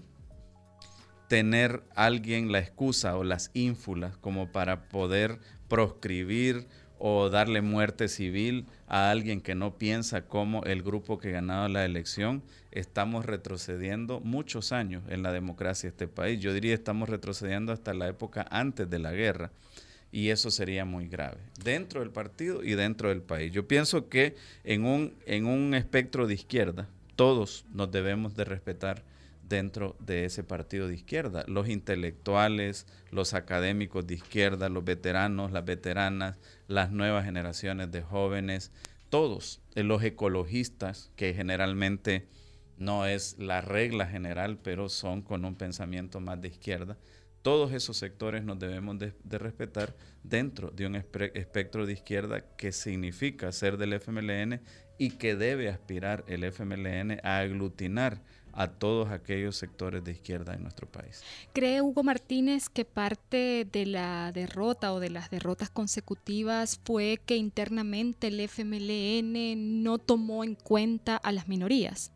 tener 1.27 1.83
alguien 1.93 2.51
la 2.51 2.57
excusa 2.57 3.15
o 3.15 3.23
las 3.23 3.51
ínfulas 3.53 4.17
como 4.17 4.51
para 4.51 4.89
poder 4.89 5.37
proscribir 5.67 6.65
o 6.97 7.29
darle 7.29 7.61
muerte 7.61 8.07
civil 8.07 8.65
a 8.87 9.11
alguien 9.11 9.41
que 9.41 9.53
no 9.53 9.77
piensa 9.77 10.23
como 10.23 10.63
el 10.63 10.81
grupo 10.81 11.19
que 11.19 11.29
ganado 11.29 11.69
la 11.69 11.85
elección, 11.85 12.41
estamos 12.71 13.27
retrocediendo 13.27 14.21
muchos 14.21 14.71
años 14.71 15.03
en 15.07 15.21
la 15.21 15.31
democracia 15.31 15.87
de 15.87 15.91
este 15.91 16.07
país. 16.07 16.39
Yo 16.41 16.51
diría 16.51 16.73
estamos 16.73 17.07
retrocediendo 17.07 17.71
hasta 17.71 17.93
la 17.93 18.07
época 18.07 18.47
antes 18.49 18.89
de 18.89 18.97
la 18.97 19.11
guerra 19.11 19.51
y 20.11 20.29
eso 20.29 20.49
sería 20.49 20.83
muy 20.83 21.07
grave 21.07 21.37
dentro 21.63 21.99
del 21.99 22.09
partido 22.09 22.63
y 22.63 22.73
dentro 22.73 23.09
del 23.09 23.21
país. 23.21 23.53
Yo 23.53 23.67
pienso 23.67 24.09
que 24.09 24.35
en 24.63 24.83
un, 24.83 25.13
en 25.27 25.45
un 25.45 25.75
espectro 25.75 26.25
de 26.25 26.33
izquierda 26.33 26.89
todos 27.15 27.65
nos 27.71 27.91
debemos 27.91 28.33
de 28.33 28.45
respetar 28.45 29.03
dentro 29.49 29.97
de 29.99 30.25
ese 30.25 30.43
partido 30.43 30.87
de 30.87 30.93
izquierda. 30.93 31.43
Los 31.47 31.67
intelectuales, 31.67 32.85
los 33.11 33.33
académicos 33.33 34.05
de 34.07 34.13
izquierda, 34.13 34.69
los 34.69 34.85
veteranos, 34.85 35.51
las 35.51 35.65
veteranas, 35.65 36.37
las 36.67 36.91
nuevas 36.91 37.25
generaciones 37.25 37.91
de 37.91 38.03
jóvenes, 38.03 38.71
todos, 39.09 39.59
eh, 39.75 39.83
los 39.83 40.03
ecologistas, 40.03 41.11
que 41.15 41.33
generalmente 41.33 42.27
no 42.77 43.05
es 43.05 43.37
la 43.39 43.59
regla 43.59 44.05
general, 44.05 44.59
pero 44.63 44.87
son 44.87 45.23
con 45.23 45.43
un 45.43 45.55
pensamiento 45.55 46.21
más 46.21 46.39
de 46.39 46.49
izquierda. 46.49 46.97
Todos 47.41 47.73
esos 47.73 47.97
sectores 47.97 48.43
nos 48.43 48.59
debemos 48.59 48.99
de, 48.99 49.13
respetar 49.37 49.95
dentro 50.23 50.69
de 50.71 50.85
un 50.85 50.95
espectro 50.95 51.85
de 51.85 51.93
izquierda 51.93 52.41
que 52.57 52.71
significa 52.71 53.51
ser 53.51 53.77
del 53.77 53.93
FMLN 53.93 54.61
y 54.97 55.11
que 55.11 55.35
debe 55.35 55.69
aspirar 55.69 56.25
el 56.27 56.43
FMLN 56.43 57.19
a 57.23 57.39
aglutinar 57.39 58.21
a 58.53 58.67
todos 58.67 59.09
aquellos 59.09 59.55
sectores 59.55 60.03
de 60.03 60.11
izquierda 60.11 60.53
en 60.53 60.63
nuestro 60.63 60.87
país. 60.87 61.23
¿Cree 61.53 61.81
Hugo 61.81 62.03
Martínez 62.03 62.69
que 62.69 62.85
parte 62.85 63.67
de 63.71 63.85
la 63.85 64.31
derrota 64.31 64.93
o 64.93 64.99
de 64.99 65.09
las 65.09 65.29
derrotas 65.29 65.69
consecutivas 65.69 66.79
fue 66.83 67.19
que 67.25 67.37
internamente 67.37 68.27
el 68.27 68.39
FMLN 68.39 69.83
no 69.83 69.97
tomó 69.97 70.43
en 70.43 70.55
cuenta 70.55 71.17
a 71.17 71.31
las 71.31 71.47
minorías? 71.47 72.11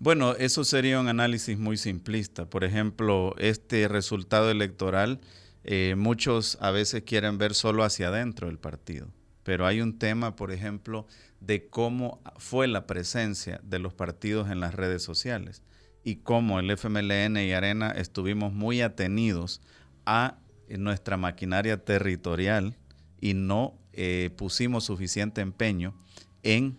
Bueno, 0.00 0.34
eso 0.36 0.64
sería 0.64 1.00
un 1.00 1.08
análisis 1.08 1.58
muy 1.58 1.76
simplista. 1.76 2.48
Por 2.48 2.64
ejemplo, 2.64 3.34
este 3.38 3.88
resultado 3.88 4.50
electoral, 4.50 5.20
eh, 5.64 5.94
muchos 5.96 6.56
a 6.60 6.70
veces 6.70 7.02
quieren 7.02 7.38
ver 7.38 7.54
solo 7.54 7.82
hacia 7.82 8.08
adentro 8.08 8.46
del 8.46 8.58
partido, 8.58 9.08
pero 9.48 9.66
hay 9.66 9.80
un 9.80 9.98
tema, 9.98 10.36
por 10.36 10.52
ejemplo, 10.52 11.06
de 11.40 11.70
cómo 11.70 12.20
fue 12.36 12.68
la 12.68 12.86
presencia 12.86 13.62
de 13.64 13.78
los 13.78 13.94
partidos 13.94 14.50
en 14.50 14.60
las 14.60 14.74
redes 14.74 15.02
sociales 15.02 15.62
y 16.04 16.16
cómo 16.16 16.60
el 16.60 16.70
FMLN 16.70 17.38
y 17.38 17.52
Arena 17.52 17.92
estuvimos 17.92 18.52
muy 18.52 18.82
atenidos 18.82 19.62
a 20.04 20.36
nuestra 20.68 21.16
maquinaria 21.16 21.82
territorial 21.82 22.76
y 23.22 23.32
no 23.32 23.78
eh, 23.94 24.28
pusimos 24.36 24.84
suficiente 24.84 25.40
empeño 25.40 25.94
en 26.42 26.76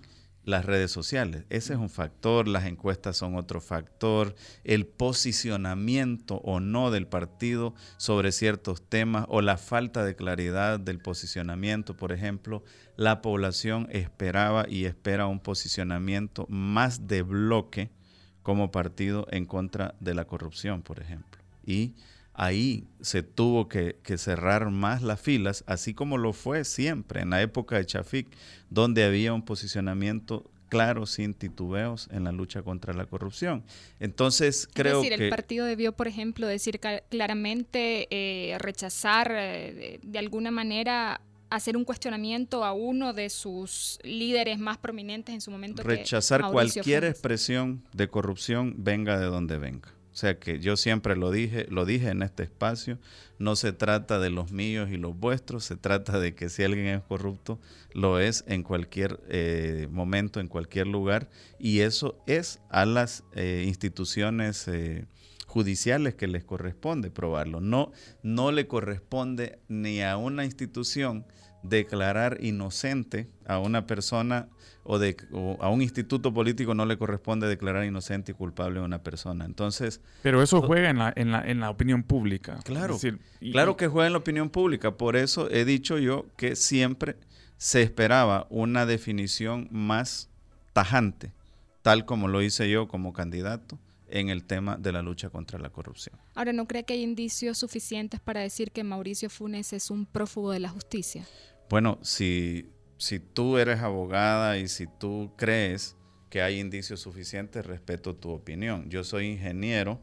las 0.49 0.65
redes 0.65 0.91
sociales. 0.91 1.45
Ese 1.49 1.73
es 1.73 1.79
un 1.79 1.89
factor, 1.89 2.47
las 2.47 2.65
encuestas 2.65 3.17
son 3.17 3.35
otro 3.35 3.61
factor, 3.61 4.35
el 4.63 4.85
posicionamiento 4.85 6.37
o 6.37 6.59
no 6.59 6.91
del 6.91 7.07
partido 7.07 7.73
sobre 7.97 8.31
ciertos 8.31 8.81
temas 8.81 9.25
o 9.29 9.41
la 9.41 9.57
falta 9.57 10.03
de 10.03 10.15
claridad 10.15 10.79
del 10.79 10.99
posicionamiento, 10.99 11.95
por 11.95 12.11
ejemplo, 12.11 12.63
la 12.97 13.21
población 13.21 13.87
esperaba 13.91 14.65
y 14.67 14.85
espera 14.85 15.27
un 15.27 15.39
posicionamiento 15.39 16.45
más 16.49 17.07
de 17.07 17.21
bloque 17.21 17.91
como 18.43 18.71
partido 18.71 19.27
en 19.31 19.45
contra 19.45 19.95
de 19.99 20.13
la 20.13 20.25
corrupción, 20.25 20.81
por 20.81 20.99
ejemplo. 20.99 21.41
Y 21.63 21.93
ahí 22.39 22.85
se 23.01 23.21
tuvo 23.21 23.67
que, 23.67 23.97
cerrar 24.17 24.71
más 24.71 25.01
las 25.01 25.19
filas, 25.19 25.63
así 25.67 25.93
como 25.93 26.17
lo 26.17 26.31
fue 26.31 26.63
siempre 26.63 27.21
en 27.21 27.31
la 27.31 27.41
época 27.41 27.75
de 27.75 27.85
Chafik, 27.85 28.27
donde 28.69 29.03
había 29.03 29.33
un 29.33 29.43
posicionamiento 29.43 30.49
claro, 30.69 31.05
sin 31.05 31.33
titubeos, 31.33 32.07
en 32.11 32.23
la 32.23 32.31
lucha 32.31 32.61
contra 32.61 32.93
la 32.93 33.05
corrupción. 33.05 33.63
Entonces, 33.99 34.69
creo 34.73 35.01
es 35.01 35.09
decir, 35.09 35.21
el 35.21 35.29
partido 35.29 35.65
debió, 35.65 35.91
por 35.91 36.07
ejemplo, 36.07 36.47
decir 36.47 36.79
claramente, 37.09 38.07
eh, 38.09 38.57
rechazar 38.59 39.31
eh, 39.35 39.99
de 40.01 40.19
alguna 40.19 40.49
manera 40.49 41.21
hacer 41.49 41.75
un 41.75 41.83
cuestionamiento 41.83 42.63
a 42.63 42.73
uno 42.73 43.11
de 43.13 43.29
sus 43.29 43.99
líderes 44.03 44.59
más 44.59 44.77
prominentes 44.77 45.33
en 45.33 45.41
su 45.41 45.51
momento. 45.51 45.83
Rechazar 45.83 46.43
cualquier 46.51 47.03
expresión 47.03 47.83
de 47.91 48.07
corrupción, 48.07 48.75
venga 48.77 49.19
de 49.19 49.25
donde 49.25 49.57
venga. 49.57 49.98
O 50.11 50.15
sea 50.19 50.39
que 50.39 50.59
yo 50.59 50.75
siempre 50.75 51.15
lo 51.15 51.31
dije, 51.31 51.67
lo 51.69 51.85
dije 51.85 52.09
en 52.09 52.23
este 52.23 52.43
espacio, 52.43 52.97
no 53.37 53.55
se 53.55 53.71
trata 53.71 54.19
de 54.19 54.29
los 54.29 54.51
míos 54.51 54.89
y 54.91 54.97
los 54.97 55.17
vuestros, 55.17 55.63
se 55.63 55.77
trata 55.77 56.19
de 56.19 56.35
que 56.35 56.49
si 56.49 56.63
alguien 56.63 56.87
es 56.87 57.03
corrupto, 57.03 57.59
lo 57.93 58.19
es 58.19 58.43
en 58.47 58.63
cualquier 58.63 59.19
eh, 59.29 59.87
momento, 59.91 60.39
en 60.39 60.47
cualquier 60.47 60.87
lugar, 60.87 61.29
y 61.59 61.79
eso 61.79 62.21
es 62.27 62.59
a 62.69 62.85
las 62.85 63.23
eh, 63.33 63.63
instituciones 63.67 64.67
eh, 64.67 65.05
judiciales 65.45 66.15
que 66.15 66.27
les 66.27 66.43
corresponde 66.43 67.11
probarlo. 67.11 67.61
No, 67.61 67.91
no 68.23 68.51
le 68.51 68.67
corresponde 68.67 69.59
ni 69.67 70.01
a 70.01 70.17
una 70.17 70.43
institución 70.43 71.25
declarar 71.63 72.37
inocente 72.41 73.29
a 73.45 73.59
una 73.59 73.85
persona 73.85 74.47
o, 74.83 74.97
de, 74.97 75.17
a 75.59 75.69
un 75.69 75.81
instituto 75.81 76.33
político 76.33 76.73
no 76.73 76.85
le 76.85 76.97
corresponde 76.97 77.47
declarar 77.47 77.85
inocente 77.85 78.31
y 78.31 78.35
culpable 78.35 78.79
a 78.79 78.83
una 78.83 79.03
persona. 79.03 79.45
Entonces... 79.45 80.01
Pero 80.23 80.41
eso 80.41 80.61
juega 80.61 80.89
en 80.89 80.97
la, 80.97 81.13
en 81.15 81.31
la, 81.31 81.41
en 81.41 81.59
la 81.59 81.69
opinión 81.69 82.03
pública. 82.03 82.59
Claro, 82.63 82.97
claro 83.51 83.77
que 83.77 83.87
juega 83.87 84.07
en 84.07 84.13
la 84.13 84.19
opinión 84.19 84.49
pública. 84.49 84.97
Por 84.97 85.15
eso 85.15 85.49
he 85.51 85.65
dicho 85.65 85.97
yo 85.99 86.25
que 86.37 86.55
siempre 86.55 87.17
se 87.57 87.81
esperaba 87.81 88.47
una 88.49 88.85
definición 88.85 89.67
más 89.69 90.29
tajante, 90.73 91.33
tal 91.81 92.05
como 92.05 92.27
lo 92.27 92.41
hice 92.41 92.69
yo 92.69 92.87
como 92.87 93.13
candidato 93.13 93.77
en 94.09 94.29
el 94.29 94.45
tema 94.45 94.77
de 94.77 94.91
la 94.91 95.01
lucha 95.01 95.29
contra 95.29 95.59
la 95.59 95.69
corrupción. 95.69 96.19
Ahora, 96.35 96.53
¿no 96.53 96.67
cree 96.67 96.83
que 96.83 96.93
hay 96.93 97.03
indicios 97.03 97.57
suficientes 97.57 98.19
para 98.19 98.41
decir 98.41 98.71
que 98.71 98.83
Mauricio 98.83 99.29
Funes 99.29 99.73
es 99.73 99.89
un 99.89 100.05
prófugo 100.05 100.51
de 100.51 100.59
la 100.59 100.69
justicia? 100.69 101.25
Bueno, 101.69 101.99
si 102.01 102.69
si 102.99 103.19
tú 103.19 103.57
eres 103.57 103.79
abogada 103.79 104.57
y 104.57 104.67
si 104.67 104.85
tú 104.85 105.31
crees 105.37 105.95
que 106.29 106.41
hay 106.41 106.59
indicios 106.59 106.99
suficientes, 106.99 107.65
respeto 107.65 108.15
tu 108.15 108.29
opinión. 108.29 108.89
Yo 108.89 109.05
soy 109.05 109.27
ingeniero, 109.27 110.01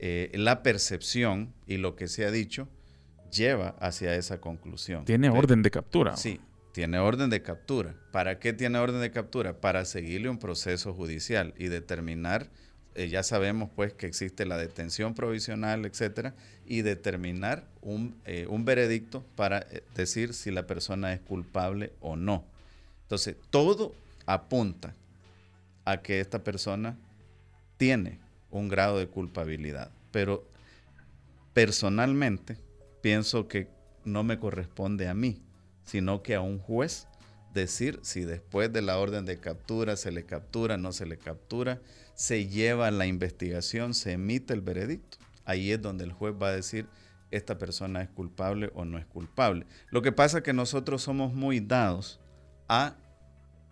eh, 0.00 0.30
la 0.34 0.62
percepción 0.64 1.54
y 1.66 1.76
lo 1.76 1.94
que 1.94 2.08
se 2.08 2.26
ha 2.26 2.32
dicho 2.32 2.68
lleva 3.30 3.76
hacia 3.78 4.16
esa 4.16 4.40
conclusión. 4.40 5.04
Tiene 5.04 5.30
orden 5.30 5.62
de 5.62 5.70
captura. 5.70 6.16
Sí, 6.16 6.40
tiene 6.72 6.98
orden 6.98 7.30
de 7.30 7.40
captura. 7.40 7.94
¿Para 8.10 8.40
qué 8.40 8.52
tiene 8.52 8.78
orden 8.78 9.00
de 9.00 9.12
captura? 9.12 9.60
Para 9.60 9.84
seguirle 9.84 10.28
un 10.28 10.38
proceso 10.38 10.92
judicial 10.92 11.54
y 11.56 11.68
determinar 11.68 12.50
eh, 12.94 13.08
ya 13.08 13.22
sabemos 13.22 13.70
pues 13.74 13.92
que 13.92 14.06
existe 14.06 14.46
la 14.46 14.56
detención 14.56 15.14
provisional, 15.14 15.84
etcétera, 15.84 16.34
y 16.66 16.82
determinar 16.82 17.66
un, 17.82 18.16
eh, 18.24 18.46
un 18.48 18.64
veredicto 18.64 19.24
para 19.34 19.58
eh, 19.70 19.82
decir 19.94 20.32
si 20.32 20.50
la 20.50 20.66
persona 20.66 21.12
es 21.12 21.20
culpable 21.20 21.92
o 22.00 22.16
no. 22.16 22.44
Entonces, 23.02 23.36
todo 23.50 23.94
apunta 24.26 24.94
a 25.84 26.02
que 26.02 26.20
esta 26.20 26.44
persona 26.44 26.96
tiene 27.76 28.20
un 28.50 28.68
grado 28.68 28.98
de 28.98 29.08
culpabilidad, 29.08 29.90
pero 30.12 30.48
personalmente 31.52 32.56
pienso 33.02 33.48
que 33.48 33.68
no 34.04 34.22
me 34.22 34.38
corresponde 34.38 35.08
a 35.08 35.14
mí, 35.14 35.42
sino 35.84 36.22
que 36.22 36.34
a 36.34 36.40
un 36.40 36.58
juez 36.58 37.08
decir 37.52 38.00
si 38.02 38.24
después 38.24 38.72
de 38.72 38.82
la 38.82 38.98
orden 38.98 39.24
de 39.24 39.38
captura 39.38 39.96
se 39.96 40.10
le 40.10 40.24
captura, 40.24 40.76
no 40.76 40.92
se 40.92 41.06
le 41.06 41.16
captura, 41.16 41.80
se 42.14 42.46
lleva 42.46 42.90
la 42.90 43.06
investigación, 43.06 43.94
se 43.94 44.12
emite 44.12 44.54
el 44.54 44.60
veredicto. 44.60 45.18
Ahí 45.44 45.72
es 45.72 45.82
donde 45.82 46.04
el 46.04 46.12
juez 46.12 46.34
va 46.40 46.48
a 46.48 46.52
decir 46.52 46.86
esta 47.30 47.58
persona 47.58 48.02
es 48.02 48.08
culpable 48.08 48.70
o 48.74 48.84
no 48.84 48.98
es 48.98 49.06
culpable. 49.06 49.66
Lo 49.90 50.02
que 50.02 50.12
pasa 50.12 50.38
es 50.38 50.44
que 50.44 50.52
nosotros 50.52 51.02
somos 51.02 51.34
muy 51.34 51.60
dados 51.60 52.20
a 52.68 52.96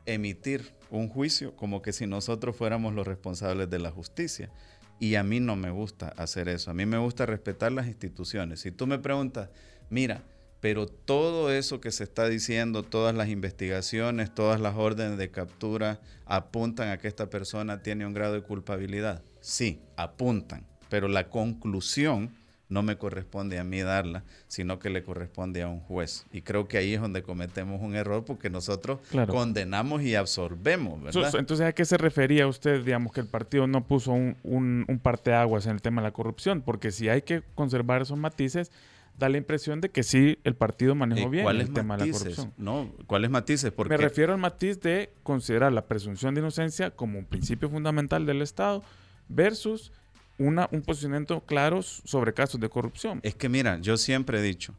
emitir 0.04 0.74
un 0.90 1.08
juicio 1.08 1.54
como 1.56 1.80
que 1.80 1.92
si 1.92 2.06
nosotros 2.06 2.56
fuéramos 2.56 2.94
los 2.94 3.06
responsables 3.06 3.70
de 3.70 3.78
la 3.78 3.90
justicia. 3.90 4.50
Y 4.98 5.14
a 5.14 5.22
mí 5.22 5.40
no 5.40 5.56
me 5.56 5.70
gusta 5.70 6.08
hacer 6.16 6.48
eso. 6.48 6.70
A 6.70 6.74
mí 6.74 6.86
me 6.86 6.98
gusta 6.98 7.26
respetar 7.26 7.72
las 7.72 7.86
instituciones. 7.86 8.60
Si 8.60 8.70
tú 8.70 8.86
me 8.86 8.98
preguntas, 8.98 9.50
mira, 9.90 10.22
pero 10.62 10.86
todo 10.86 11.50
eso 11.50 11.80
que 11.80 11.90
se 11.90 12.04
está 12.04 12.28
diciendo, 12.28 12.84
todas 12.84 13.16
las 13.16 13.28
investigaciones, 13.28 14.32
todas 14.32 14.60
las 14.60 14.76
órdenes 14.76 15.18
de 15.18 15.28
captura 15.28 15.98
apuntan 16.24 16.90
a 16.90 16.98
que 16.98 17.08
esta 17.08 17.28
persona 17.28 17.82
tiene 17.82 18.06
un 18.06 18.14
grado 18.14 18.34
de 18.34 18.42
culpabilidad. 18.42 19.24
Sí, 19.40 19.80
apuntan, 19.96 20.64
pero 20.88 21.08
la 21.08 21.28
conclusión 21.30 22.30
no 22.68 22.84
me 22.84 22.96
corresponde 22.96 23.58
a 23.58 23.64
mí 23.64 23.80
darla, 23.80 24.22
sino 24.46 24.78
que 24.78 24.88
le 24.88 25.02
corresponde 25.02 25.62
a 25.62 25.68
un 25.68 25.80
juez. 25.80 26.26
Y 26.32 26.42
creo 26.42 26.68
que 26.68 26.78
ahí 26.78 26.94
es 26.94 27.00
donde 27.00 27.24
cometemos 27.24 27.82
un 27.82 27.96
error 27.96 28.24
porque 28.24 28.48
nosotros 28.48 29.00
condenamos 29.26 30.02
y 30.02 30.14
absorbemos, 30.14 31.02
¿verdad? 31.02 31.34
Entonces, 31.40 31.66
¿a 31.66 31.72
qué 31.72 31.84
se 31.84 31.98
refería 31.98 32.46
usted, 32.46 32.84
digamos, 32.84 33.12
que 33.12 33.20
el 33.20 33.26
partido 33.26 33.66
no 33.66 33.84
puso 33.84 34.12
un, 34.12 34.36
un, 34.44 34.84
un 34.86 34.98
parteaguas 35.00 35.66
en 35.66 35.72
el 35.72 35.82
tema 35.82 36.02
de 36.02 36.06
la 36.06 36.12
corrupción? 36.12 36.62
Porque 36.62 36.92
si 36.92 37.08
hay 37.08 37.22
que 37.22 37.42
conservar 37.56 38.02
esos 38.02 38.16
matices, 38.16 38.70
da 39.18 39.28
la 39.28 39.38
impresión 39.38 39.80
de 39.80 39.90
que 39.90 40.02
sí 40.02 40.38
el 40.44 40.54
partido 40.54 40.94
manejó 40.94 41.30
bien 41.30 41.46
el 41.46 41.72
tema 41.72 41.96
de 41.96 42.06
la 42.06 42.12
corrupción. 42.12 42.52
No, 42.56 42.92
¿cuáles 43.06 43.30
matices? 43.30 43.72
Me 43.88 43.96
refiero 43.96 44.32
al 44.32 44.38
matiz 44.38 44.80
de 44.80 45.12
considerar 45.22 45.72
la 45.72 45.86
presunción 45.86 46.34
de 46.34 46.40
inocencia 46.40 46.90
como 46.90 47.18
un 47.18 47.26
principio 47.26 47.68
fundamental 47.70 48.26
del 48.26 48.42
Estado 48.42 48.82
versus 49.28 49.92
una, 50.38 50.68
un 50.72 50.82
posicionamiento 50.82 51.40
claro 51.44 51.82
sobre 51.82 52.34
casos 52.34 52.60
de 52.60 52.68
corrupción. 52.68 53.20
Es 53.22 53.34
que 53.34 53.48
mira, 53.48 53.78
yo 53.80 53.96
siempre 53.96 54.38
he 54.38 54.42
dicho 54.42 54.74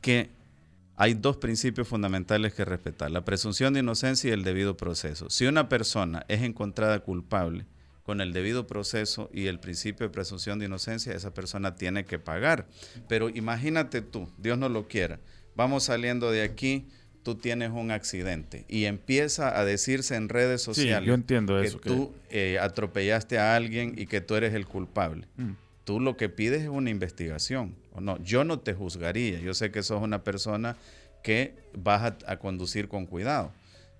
que 0.00 0.30
hay 0.96 1.14
dos 1.14 1.38
principios 1.38 1.88
fundamentales 1.88 2.52
que 2.52 2.64
respetar, 2.64 3.10
la 3.10 3.24
presunción 3.24 3.72
de 3.72 3.80
inocencia 3.80 4.28
y 4.28 4.32
el 4.32 4.44
debido 4.44 4.76
proceso. 4.76 5.30
Si 5.30 5.46
una 5.46 5.68
persona 5.68 6.26
es 6.28 6.42
encontrada 6.42 7.00
culpable, 7.00 7.64
con 8.02 8.20
el 8.20 8.32
debido 8.32 8.66
proceso 8.66 9.30
y 9.32 9.46
el 9.46 9.60
principio 9.60 10.06
de 10.06 10.12
presunción 10.12 10.58
de 10.58 10.66
inocencia, 10.66 11.14
esa 11.14 11.32
persona 11.34 11.74
tiene 11.74 12.04
que 12.04 12.18
pagar. 12.18 12.66
Pero 13.08 13.28
imagínate 13.28 14.02
tú, 14.02 14.28
Dios 14.38 14.58
no 14.58 14.68
lo 14.68 14.88
quiera, 14.88 15.20
vamos 15.54 15.84
saliendo 15.84 16.30
de 16.30 16.42
aquí, 16.42 16.86
tú 17.22 17.34
tienes 17.34 17.70
un 17.70 17.90
accidente 17.90 18.64
y 18.68 18.86
empieza 18.86 19.58
a 19.58 19.64
decirse 19.64 20.16
en 20.16 20.30
redes 20.30 20.62
sociales 20.62 21.06
yo 21.06 21.12
entiendo 21.12 21.60
que 21.60 21.66
eso, 21.66 21.78
tú 21.78 22.14
eh, 22.30 22.58
atropellaste 22.58 23.38
a 23.38 23.54
alguien 23.56 23.94
y 23.96 24.06
que 24.06 24.20
tú 24.20 24.36
eres 24.36 24.54
el 24.54 24.66
culpable. 24.66 25.26
Mm. 25.36 25.50
Tú 25.84 26.00
lo 26.00 26.16
que 26.16 26.28
pides 26.28 26.62
es 26.62 26.68
una 26.68 26.90
investigación. 26.90 27.74
¿o 27.92 28.00
no? 28.00 28.22
Yo 28.22 28.44
no 28.44 28.60
te 28.60 28.74
juzgaría. 28.74 29.40
Yo 29.40 29.54
sé 29.54 29.70
que 29.70 29.82
sos 29.82 30.02
una 30.02 30.22
persona 30.22 30.76
que 31.22 31.54
vas 31.74 32.14
a 32.26 32.38
conducir 32.38 32.88
con 32.88 33.06
cuidado. 33.06 33.52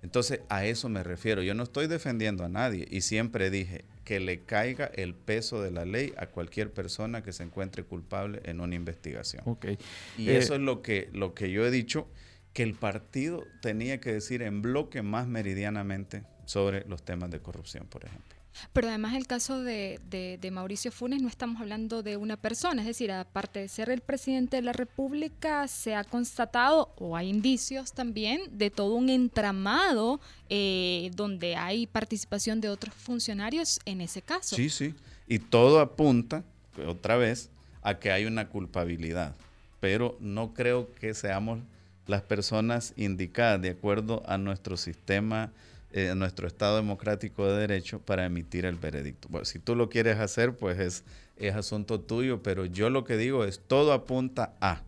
Entonces, 0.02 0.40
a 0.48 0.64
eso 0.64 0.88
me 0.88 1.02
refiero. 1.02 1.42
Yo 1.42 1.54
no 1.54 1.62
estoy 1.62 1.86
defendiendo 1.86 2.44
a 2.44 2.48
nadie 2.48 2.86
y 2.90 3.02
siempre 3.02 3.50
dije 3.50 3.84
que 4.04 4.18
le 4.18 4.40
caiga 4.40 4.86
el 4.86 5.14
peso 5.14 5.62
de 5.62 5.70
la 5.70 5.84
ley 5.84 6.14
a 6.16 6.26
cualquier 6.26 6.72
persona 6.72 7.22
que 7.22 7.32
se 7.32 7.42
encuentre 7.42 7.84
culpable 7.84 8.40
en 8.44 8.60
una 8.60 8.74
investigación. 8.74 9.42
Okay. 9.44 9.78
Y 10.16 10.30
eso 10.30 10.54
eh, 10.54 10.56
es 10.56 10.62
lo 10.62 10.82
que, 10.82 11.10
lo 11.12 11.34
que 11.34 11.50
yo 11.50 11.66
he 11.66 11.70
dicho, 11.70 12.08
que 12.52 12.62
el 12.62 12.74
partido 12.74 13.44
tenía 13.62 14.00
que 14.00 14.12
decir 14.12 14.42
en 14.42 14.62
bloque 14.62 15.02
más 15.02 15.28
meridianamente 15.28 16.24
sobre 16.44 16.84
los 16.88 17.04
temas 17.04 17.30
de 17.30 17.40
corrupción, 17.40 17.86
por 17.86 18.04
ejemplo. 18.04 18.39
Pero 18.72 18.88
además 18.88 19.14
el 19.14 19.26
caso 19.26 19.62
de, 19.62 20.00
de, 20.08 20.50
Mauricio 20.50 20.92
Funes 20.92 21.22
no 21.22 21.28
estamos 21.28 21.60
hablando 21.60 22.02
de 22.02 22.16
una 22.16 22.36
persona, 22.36 22.82
es 22.82 22.86
decir, 22.86 23.12
aparte 23.12 23.60
de 23.60 23.68
ser 23.68 23.90
el 23.90 24.00
presidente 24.00 24.56
de 24.56 24.62
la 24.62 24.72
República, 24.72 25.68
se 25.68 25.94
ha 25.94 26.04
constatado 26.04 26.92
o 26.96 27.16
hay 27.16 27.28
indicios 27.28 27.92
también 27.92 28.40
de 28.50 28.70
todo 28.70 28.94
un 28.94 29.08
entramado 29.08 30.20
eh, 30.48 31.10
donde 31.14 31.56
hay 31.56 31.86
participación 31.86 32.60
de 32.60 32.68
otros 32.68 32.94
funcionarios 32.94 33.80
en 33.84 34.00
ese 34.00 34.22
caso. 34.22 34.56
Sí, 34.56 34.68
sí, 34.70 34.94
y 35.28 35.38
todo 35.38 35.80
apunta, 35.80 36.42
otra 36.86 37.16
vez, 37.16 37.50
a 37.82 37.98
que 37.98 38.10
hay 38.10 38.24
una 38.24 38.48
culpabilidad, 38.48 39.34
pero 39.80 40.16
no 40.20 40.52
creo 40.52 40.92
que 40.94 41.14
seamos 41.14 41.60
las 42.06 42.22
personas 42.22 42.92
indicadas 42.96 43.62
de 43.62 43.70
acuerdo 43.70 44.22
a 44.26 44.36
nuestro 44.36 44.76
sistema 44.76 45.52
en 45.92 46.18
nuestro 46.18 46.46
Estado 46.46 46.76
democrático 46.76 47.46
de 47.46 47.58
derecho 47.58 48.00
para 48.00 48.24
emitir 48.24 48.64
el 48.64 48.76
veredicto. 48.76 49.28
Bueno, 49.28 49.44
si 49.44 49.58
tú 49.58 49.74
lo 49.74 49.88
quieres 49.88 50.18
hacer, 50.18 50.56
pues 50.56 50.78
es, 50.78 51.04
es 51.36 51.54
asunto 51.54 52.00
tuyo, 52.00 52.42
pero 52.42 52.64
yo 52.64 52.90
lo 52.90 53.04
que 53.04 53.16
digo 53.16 53.44
es, 53.44 53.60
todo 53.60 53.92
apunta 53.92 54.54
a, 54.60 54.82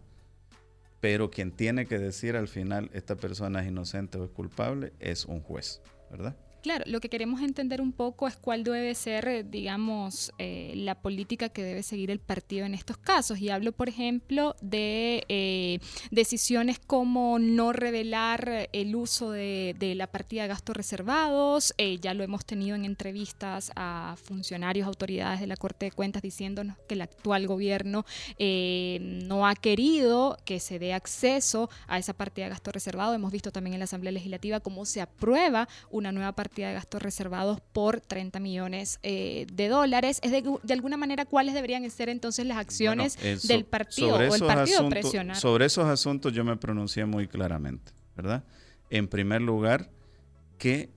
pero 1.01 1.31
quien 1.31 1.51
tiene 1.51 1.87
que 1.87 1.99
decir 1.99 2.37
al 2.37 2.49
final 2.49 2.91
esta 2.93 3.17
persona 3.17 3.61
es 3.61 3.69
inocente 3.69 4.19
o 4.19 4.25
es 4.25 4.31
culpable 4.31 4.93
es 5.01 5.25
un 5.25 5.41
juez, 5.41 5.81
¿verdad? 6.11 6.37
Claro, 6.63 6.85
lo 6.87 7.01
que 7.01 7.09
queremos 7.09 7.41
entender 7.41 7.81
un 7.81 7.93
poco 7.93 8.29
es 8.29 8.37
cuál 8.37 8.63
debe 8.63 8.95
ser, 8.95 9.51
digamos, 9.51 10.33
eh, 10.39 10.73
la 10.77 10.95
política 10.95 11.49
que 11.49 11.65
debe 11.65 11.83
seguir 11.83 12.09
el 12.13 12.21
partido 12.21 12.65
en 12.67 12.75
estos 12.75 12.97
casos. 12.97 13.41
Y 13.41 13.51
hablo, 13.51 13.73
por 13.73 13.89
ejemplo, 13.89 14.55
de 14.63 15.25
eh, 15.29 15.81
decisiones 16.13 16.79
como 16.79 17.41
no 17.41 17.73
revelar 17.73 18.69
el 18.73 18.95
uso 18.95 19.33
de, 19.33 19.75
la 19.97 20.07
partida 20.07 20.43
de 20.43 20.49
gastos 20.49 20.77
reservados. 20.77 21.75
Eh, 21.79 21.99
ya 22.01 22.15
lo 22.15 22.23
hemos 22.23 22.47
tenido 22.47 22.77
en 22.77 22.85
entrevistas 22.85 23.73
a 23.75 24.15
funcionarios, 24.23 24.87
autoridades 24.87 25.41
de 25.41 25.49
la 25.49 25.57
Corte 25.57 25.87
de 25.87 25.91
Cuentas 25.91 26.23
diciéndonos 26.23 26.77
que 26.87 26.95
el 26.95 27.01
actual 27.01 27.49
gobierno 27.49 28.07
no 28.39 29.47
ha 29.49 29.55
querido 29.57 30.37
que 30.45 30.61
se 30.61 30.79
dé 30.79 30.95
acceso 30.95 31.71
a 31.89 31.99
esa 31.99 32.13
partida 32.13 32.45
de 32.45 32.51
gastos 32.51 32.73
reservados. 32.73 33.17
Hemos 33.17 33.33
visto 33.33 33.51
también 33.51 33.75
en 33.75 33.81
la 33.81 33.85
Asamblea 33.85 34.13
Legislativa 34.13 34.61
cómo 34.61 34.85
se 34.85 35.01
aprueba 35.01 35.69
una 35.91 36.13
nueva 36.13 36.33
partida 36.33 36.52
de 36.61 36.73
gastos 36.73 37.03
reservados 37.03 37.61
por 37.73 38.01
30 38.01 38.41
millones 38.41 38.99
eh, 39.03 39.47
de 39.53 39.69
dólares. 39.69 40.21
Es 40.23 40.31
de, 40.31 40.73
alguna 40.73 40.97
manera, 40.97 41.25
¿cuáles 41.25 41.55
deberían 41.55 41.89
ser 41.91 42.09
entonces 42.09 42.47
las 42.47 42.59
acciones 42.59 43.17
del 43.47 43.65
partido 43.65 44.17
o 44.17 44.21
el 44.21 44.41
partido 44.41 44.89
presionar? 44.89 45.37
Sobre 45.37 45.67
esos 45.67 45.87
asuntos 45.87 46.33
yo 46.33 46.45
me 46.45 46.57
pronuncié 46.57 47.07
muy 47.07 47.27
claramente, 47.27 47.93
¿verdad? 48.17 48.45
En 48.91 49.09
primer 49.09 49.41
lugar, 49.41 49.91
que 50.59 50.91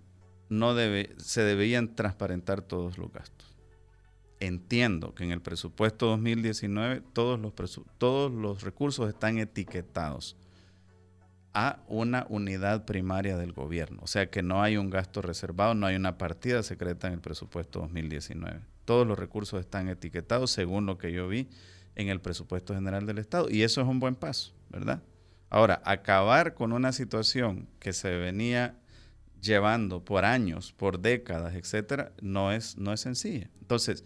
no 0.49 0.75
debe, 0.75 1.15
se 1.17 1.41
debían 1.41 1.95
transparentar 1.95 2.61
todos 2.61 2.97
los 2.97 3.11
gastos. 3.11 3.55
Entiendo 4.39 5.15
que 5.15 5.23
en 5.23 5.31
el 5.31 5.41
presupuesto 5.41 6.07
2019 6.07 7.01
todos 7.13 7.39
los, 7.39 7.53
todos 7.97 8.31
los 8.31 8.63
recursos 8.63 9.07
están 9.07 9.37
etiquetados 9.37 10.35
a 11.55 11.79
una 11.87 12.27
unidad 12.29 12.83
primaria 12.85 13.37
del 13.37 13.53
gobierno. 13.53 14.01
O 14.03 14.07
sea 14.07 14.29
que 14.29 14.43
no 14.43 14.61
hay 14.61 14.75
un 14.75 14.89
gasto 14.89 15.21
reservado, 15.21 15.73
no 15.73 15.87
hay 15.87 15.95
una 15.95 16.17
partida 16.17 16.61
secreta 16.61 17.07
en 17.07 17.13
el 17.13 17.21
presupuesto 17.21 17.79
2019. 17.79 18.59
Todos 18.83 19.07
los 19.07 19.17
recursos 19.17 19.61
están 19.61 19.87
etiquetados 19.87 20.51
según 20.51 20.85
lo 20.85 20.97
que 20.97 21.13
yo 21.13 21.29
vi 21.29 21.47
en 21.95 22.09
el 22.09 22.19
presupuesto 22.19 22.75
general 22.75 23.05
del 23.05 23.19
Estado 23.19 23.49
y 23.49 23.63
eso 23.63 23.81
es 23.81 23.87
un 23.87 24.01
buen 24.01 24.15
paso, 24.15 24.53
¿verdad? 24.69 25.01
Ahora, 25.49 25.81
acabar 25.85 26.55
con 26.55 26.73
una 26.73 26.91
situación 26.91 27.69
que 27.79 27.93
se 27.93 28.17
venía 28.17 28.75
llevando 29.41 30.03
por 30.03 30.25
años, 30.25 30.73
por 30.73 30.99
décadas, 30.99 31.55
etcétera, 31.55 32.11
no 32.21 32.51
es, 32.51 32.77
no 32.77 32.91
es 32.91 32.99
sencilla. 32.99 33.49
Entonces, 33.61 34.03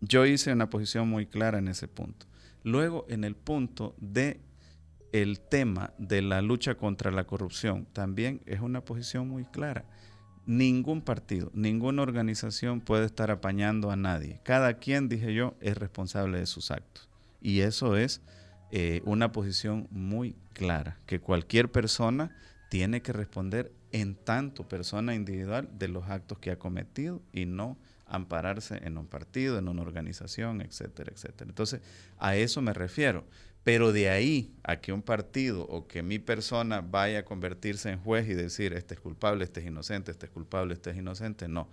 yo 0.00 0.24
hice 0.24 0.50
una 0.50 0.70
posición 0.70 1.08
muy 1.08 1.26
clara 1.26 1.58
en 1.58 1.68
ese 1.68 1.88
punto. 1.88 2.26
Luego, 2.62 3.04
en 3.10 3.24
el 3.24 3.36
punto 3.36 3.94
de 3.98 4.40
el 5.22 5.40
tema 5.40 5.92
de 5.98 6.22
la 6.22 6.42
lucha 6.42 6.74
contra 6.76 7.10
la 7.10 7.24
corrupción 7.24 7.86
también 7.92 8.42
es 8.46 8.60
una 8.60 8.84
posición 8.84 9.28
muy 9.28 9.44
clara. 9.44 9.84
Ningún 10.44 11.02
partido, 11.02 11.50
ninguna 11.54 12.02
organización 12.02 12.80
puede 12.80 13.06
estar 13.06 13.30
apañando 13.30 13.90
a 13.90 13.96
nadie. 13.96 14.40
Cada 14.44 14.74
quien, 14.74 15.08
dije 15.08 15.34
yo, 15.34 15.54
es 15.60 15.76
responsable 15.76 16.38
de 16.38 16.46
sus 16.46 16.70
actos. 16.70 17.08
Y 17.40 17.60
eso 17.60 17.96
es 17.96 18.20
eh, 18.70 19.00
una 19.04 19.32
posición 19.32 19.88
muy 19.90 20.36
clara, 20.52 20.98
que 21.06 21.20
cualquier 21.20 21.70
persona 21.70 22.36
tiene 22.68 23.02
que 23.02 23.12
responder 23.12 23.72
en 23.92 24.14
tanto 24.14 24.68
persona 24.68 25.14
individual 25.14 25.68
de 25.78 25.88
los 25.88 26.08
actos 26.08 26.38
que 26.38 26.50
ha 26.50 26.58
cometido 26.58 27.22
y 27.32 27.46
no 27.46 27.78
ampararse 28.06 28.80
en 28.84 28.98
un 28.98 29.06
partido, 29.06 29.58
en 29.58 29.68
una 29.68 29.82
organización, 29.82 30.60
etcétera, 30.60 31.12
etcétera. 31.12 31.48
Entonces, 31.48 31.80
a 32.18 32.36
eso 32.36 32.62
me 32.62 32.72
refiero. 32.72 33.24
Pero 33.66 33.90
de 33.90 34.08
ahí 34.10 34.54
a 34.62 34.76
que 34.76 34.92
un 34.92 35.02
partido 35.02 35.66
o 35.66 35.88
que 35.88 36.04
mi 36.04 36.20
persona 36.20 36.82
vaya 36.82 37.18
a 37.18 37.24
convertirse 37.24 37.90
en 37.90 37.98
juez 37.98 38.28
y 38.28 38.34
decir, 38.34 38.72
este 38.72 38.94
es 38.94 39.00
culpable, 39.00 39.42
este 39.42 39.58
es 39.58 39.66
inocente, 39.66 40.12
este 40.12 40.26
es 40.26 40.30
culpable, 40.30 40.72
este 40.72 40.90
es 40.90 40.96
inocente, 40.96 41.48
no. 41.48 41.68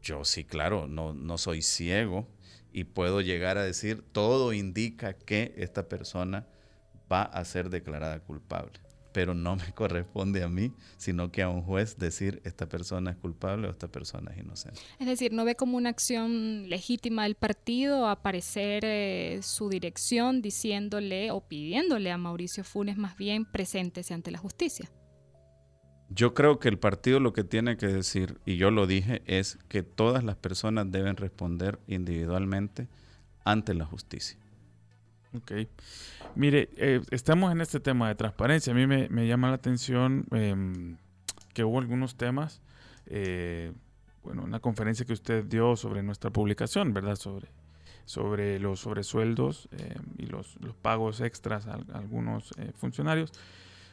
Yo 0.00 0.24
sí, 0.24 0.46
claro, 0.46 0.88
no, 0.88 1.12
no 1.12 1.36
soy 1.36 1.60
ciego 1.60 2.26
y 2.72 2.84
puedo 2.84 3.20
llegar 3.20 3.58
a 3.58 3.62
decir, 3.62 4.02
todo 4.12 4.54
indica 4.54 5.12
que 5.12 5.52
esta 5.58 5.90
persona 5.90 6.46
va 7.12 7.24
a 7.24 7.44
ser 7.44 7.68
declarada 7.68 8.20
culpable. 8.20 8.80
Pero 9.12 9.34
no 9.34 9.56
me 9.56 9.72
corresponde 9.72 10.42
a 10.42 10.48
mí, 10.48 10.72
sino 10.96 11.30
que 11.30 11.42
a 11.42 11.48
un 11.48 11.62
juez 11.62 11.98
decir 11.98 12.40
esta 12.44 12.68
persona 12.68 13.10
es 13.10 13.16
culpable 13.16 13.68
o 13.68 13.70
esta 13.70 13.88
persona 13.88 14.32
es 14.32 14.38
inocente. 14.38 14.80
Es 14.98 15.06
decir, 15.06 15.32
¿no 15.32 15.44
ve 15.44 15.54
como 15.54 15.76
una 15.76 15.90
acción 15.90 16.68
legítima 16.68 17.24
del 17.24 17.34
partido 17.34 18.08
aparecer 18.08 18.84
eh, 18.84 19.40
su 19.42 19.68
dirección 19.68 20.42
diciéndole 20.42 21.30
o 21.30 21.40
pidiéndole 21.40 22.10
a 22.10 22.18
Mauricio 22.18 22.64
Funes 22.64 22.96
más 22.96 23.16
bien 23.16 23.44
preséntese 23.44 24.14
ante 24.14 24.30
la 24.30 24.38
justicia? 24.38 24.90
Yo 26.12 26.34
creo 26.34 26.58
que 26.58 26.68
el 26.68 26.78
partido 26.78 27.20
lo 27.20 27.32
que 27.32 27.44
tiene 27.44 27.76
que 27.76 27.86
decir, 27.86 28.40
y 28.44 28.56
yo 28.56 28.72
lo 28.72 28.88
dije, 28.88 29.22
es 29.26 29.58
que 29.68 29.84
todas 29.84 30.24
las 30.24 30.34
personas 30.34 30.90
deben 30.90 31.16
responder 31.16 31.78
individualmente 31.86 32.88
ante 33.44 33.74
la 33.74 33.86
justicia. 33.86 34.36
Ok. 35.34 35.52
Mire, 36.34 36.70
eh, 36.76 37.00
estamos 37.10 37.52
en 37.52 37.60
este 37.60 37.80
tema 37.80 38.08
de 38.08 38.14
transparencia. 38.14 38.72
A 38.72 38.76
mí 38.76 38.86
me, 38.86 39.26
llama 39.26 39.48
la 39.48 39.54
atención 39.54 40.26
em, 40.32 40.96
que 41.54 41.64
hubo 41.64 41.78
algunos 41.78 42.16
temas, 42.16 42.62
eh, 43.06 43.72
bueno, 44.22 44.44
una 44.44 44.60
conferencia 44.60 45.04
que 45.04 45.12
usted 45.12 45.44
dio 45.44 45.76
sobre 45.76 46.02
nuestra 46.02 46.30
publicación, 46.30 46.92
¿verdad? 46.92 47.16
Sobre, 47.16 47.48
sobre 48.04 48.58
los 48.60 48.80
sobresueldos 48.80 49.68
em, 49.72 50.04
y 50.18 50.26
los, 50.26 50.56
pagos 50.82 51.20
extras 51.20 51.66
a, 51.66 51.78
algunos 51.94 52.52
eh, 52.58 52.72
funcionarios. 52.76 53.32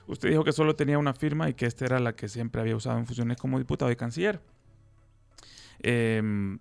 Usted 0.05 0.29
dijo 0.29 0.43
que 0.43 0.53
solo 0.53 0.75
tenía 0.75 0.99
una 0.99 1.13
firma 1.13 1.49
y 1.49 1.53
que 1.53 1.65
esta 1.65 1.85
era 1.85 1.99
la 1.99 2.15
que 2.15 2.29
siempre 2.29 2.61
había 2.61 2.75
usado 2.75 2.97
en 2.97 3.05
funciones 3.05 3.37
como 3.37 3.57
diputado 3.57 3.91
y 3.91 3.95
canciller. 3.95 4.39
Em, 5.79 6.59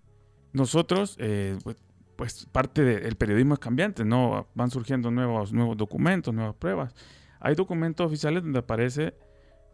nosotros, 0.52 1.16
pues, 1.62 1.76
pues 2.16 2.46
parte 2.50 2.82
del 2.82 3.16
periodismo 3.16 3.54
es 3.54 3.60
cambiante, 3.60 4.04
¿no? 4.04 4.46
Van 4.54 4.70
surgiendo 4.70 5.10
nuevos, 5.10 5.52
nuevos 5.52 5.76
documentos, 5.76 6.34
nuevas 6.34 6.56
pruebas. 6.56 6.94
Hay 7.40 7.54
documentos 7.54 8.06
oficiales 8.06 8.42
donde 8.42 8.58
aparece 8.58 9.14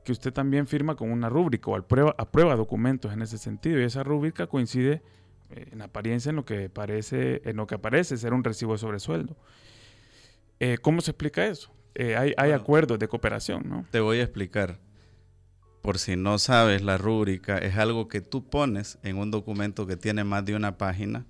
que 0.04 0.12
usted 0.12 0.32
también 0.32 0.66
firma 0.66 0.96
con 0.96 1.12
una 1.12 1.28
rúbrica 1.28 1.70
o 1.70 1.76
aprueba, 1.76 2.14
aprueba 2.18 2.56
documentos 2.56 3.12
en 3.12 3.22
ese 3.22 3.38
sentido 3.38 3.80
y 3.80 3.84
esa 3.84 4.02
rúbrica 4.02 4.48
coincide 4.48 5.02
eh, 5.50 5.68
en 5.70 5.82
apariencia 5.82 6.30
en 6.30 6.36
lo 6.36 6.44
que 6.44 6.68
parece, 6.68 7.40
en 7.44 7.56
lo 7.56 7.66
que 7.66 7.76
aparece 7.76 8.16
ser 8.16 8.34
un 8.34 8.42
recibo 8.42 8.72
de 8.72 8.78
sobresueldo. 8.78 9.36
Eh, 10.58 10.78
¿Cómo 10.82 11.00
se 11.00 11.12
explica 11.12 11.46
eso? 11.46 11.72
Eh, 11.94 12.16
hay, 12.16 12.34
hay 12.36 12.52
acuerdos 12.52 12.98
de 12.98 13.06
cooperación, 13.06 13.68
¿no? 13.68 13.86
Te 13.90 14.00
voy 14.00 14.18
a 14.18 14.22
explicar. 14.24 14.80
Por 15.82 15.98
si 15.98 16.16
no 16.16 16.38
sabes, 16.38 16.82
la 16.82 16.96
rúbrica 16.96 17.58
es 17.58 17.76
algo 17.76 18.08
que 18.08 18.20
tú 18.20 18.48
pones 18.48 18.98
en 19.02 19.18
un 19.18 19.30
documento 19.30 19.86
que 19.86 19.96
tiene 19.96 20.24
más 20.24 20.44
de 20.44 20.54
una 20.54 20.78
página 20.78 21.26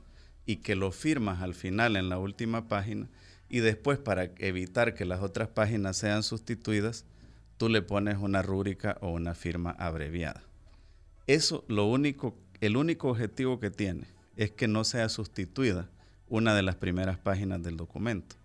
y 0.47 0.57
que 0.57 0.75
lo 0.75 0.93
firmas 0.93 1.43
al 1.43 1.55
final 1.55 1.97
en 1.97 2.09
la 2.09 2.19
última 2.19 2.69
página 2.69 3.09
y 3.49 3.61
después 3.61 3.99
para 3.99 4.31
evitar 4.39 4.95
que 4.95 5.05
las 5.05 5.21
otras 5.21 5.49
páginas 5.49 5.97
sean 5.97 6.23
sustituidas, 6.23 7.05
tú 7.59 7.69
le 7.69 7.83
pones 7.83 8.17
una 8.19 8.43
rúbrica 8.43 8.97
o 9.01 9.11
una 9.11 9.35
firma 9.35 9.73
abreviada. 9.73 10.43
Eso 11.27 11.65
lo 11.69 11.87
único, 11.87 12.37
el 12.61 12.77
único 12.77 13.09
objetivo 13.09 13.61
que 13.61 13.71
tiene 13.71 14.05
es 14.37 14.51
que 14.51 14.69
no 14.69 14.85
sea 14.85 15.09
sustituida 15.09 15.91
una 16.29 16.55
de 16.55 16.63
las 16.63 16.77
primeras 16.77 17.19
páginas 17.19 17.63
del 17.63 17.77
documento. 17.77 18.37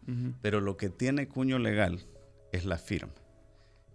Pero 0.42 0.62
lo 0.62 0.78
que 0.78 0.90
tiene 0.90 1.28
cuño 1.28 1.58
legal 1.58 2.06
es 2.52 2.66
la 2.66 2.78
firma. 2.78 3.14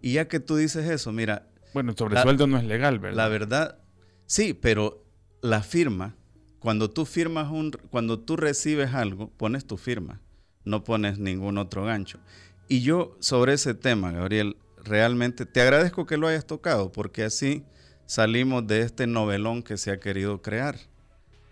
Y 0.01 0.13
ya 0.13 0.27
que 0.27 0.39
tú 0.39 0.55
dices 0.55 0.89
eso, 0.89 1.11
mira... 1.11 1.47
Bueno, 1.73 1.91
el 1.91 1.97
sobresueldo 1.97 2.47
no 2.47 2.57
es 2.57 2.65
legal, 2.65 2.99
¿verdad? 2.99 3.17
La 3.17 3.27
verdad, 3.29 3.79
sí, 4.25 4.53
pero 4.53 5.05
la 5.41 5.61
firma 5.61 6.15
cuando 6.63 6.89
tú 6.89 7.05
firmas 7.05 7.51
un, 7.51 7.71
cuando 7.91 8.21
tú 8.21 8.37
recibes 8.37 8.93
algo, 8.93 9.29
pones 9.31 9.65
tu 9.65 9.75
firma, 9.75 10.21
no 10.63 10.85
pones 10.85 11.19
ningún 11.19 11.57
otro 11.57 11.83
gancho. 11.83 12.19
Y 12.69 12.79
yo 12.79 13.17
sobre 13.19 13.55
ese 13.55 13.73
tema, 13.73 14.13
Gabriel, 14.13 14.55
realmente 14.81 15.45
te 15.45 15.59
agradezco 15.59 16.05
que 16.05 16.15
lo 16.15 16.25
hayas 16.25 16.47
tocado, 16.47 16.89
porque 16.89 17.25
así 17.25 17.65
salimos 18.05 18.65
de 18.65 18.79
este 18.79 19.07
novelón 19.07 19.61
que 19.61 19.75
se 19.75 19.91
ha 19.91 19.99
querido 19.99 20.41
crear. 20.41 20.77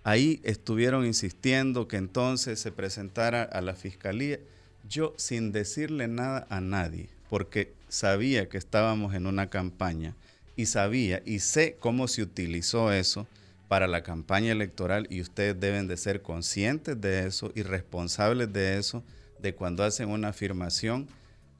Ahí 0.06 0.40
estuvieron 0.46 1.06
insistiendo 1.06 1.90
que 1.90 1.98
entonces 1.98 2.62
se 2.62 2.72
presentara 2.72 3.44
a 3.44 3.60
la 3.60 3.76
fiscalía, 3.76 4.40
yo 4.88 5.14
sin 5.18 5.52
decirle 5.52 6.08
nada 6.08 6.48
a 6.50 6.62
nadie, 6.62 7.10
porque 7.30 7.74
sabía 7.90 8.48
que 8.48 8.58
estábamos 8.58 9.14
en 9.14 9.28
una 9.28 9.50
campaña 9.50 10.16
y 10.56 10.68
sabía 10.68 11.22
y 11.26 11.40
sé 11.40 11.76
cómo 11.82 12.08
se 12.08 12.22
utilizó 12.22 12.94
eso 12.94 13.28
para 13.72 13.88
la 13.88 14.04
campaña 14.04 14.52
electoral 14.52 15.08
y 15.10 15.22
ustedes 15.22 15.58
deben 15.58 15.88
de 15.88 15.96
ser 15.96 16.22
conscientes 16.22 17.00
de 17.00 17.26
eso 17.26 17.54
y 17.56 17.64
responsables 17.64 18.52
de 18.52 18.78
eso, 18.78 19.02
de 19.40 19.56
cuando 19.56 19.86
hacen 19.86 20.10
una 20.10 20.28
afirmación, 20.28 21.08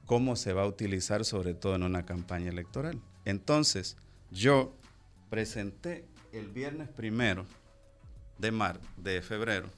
cómo 0.04 0.36
se 0.36 0.52
va 0.52 0.64
a 0.64 0.66
utilizar 0.66 1.24
sobre 1.24 1.54
todo 1.54 1.74
en 1.74 1.84
una 1.84 2.04
campaña 2.04 2.50
electoral. 2.50 3.00
Entonces, 3.24 3.96
yo 4.30 4.76
presenté 5.30 6.04
el 6.34 6.48
viernes 6.48 6.90
primero 6.90 7.46
de, 8.36 8.50
mar, 8.50 8.78
de 8.98 9.22
febrero 9.22 9.70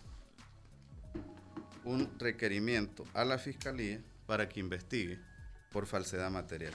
un 1.85 2.11
requerimiento 2.19 3.05
a 3.15 3.25
la 3.25 3.39
fiscalía 3.39 4.01
para 4.27 4.49
que 4.49 4.59
investigue 4.59 5.21
por 5.71 5.87
falsedad 5.87 6.33
material. 6.33 6.75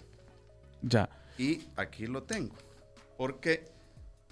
Ya. 0.81 1.09
Y 1.37 1.67
aquí 1.75 2.07
lo 2.07 2.23
tengo. 2.23 2.55
Porque, 3.17 3.65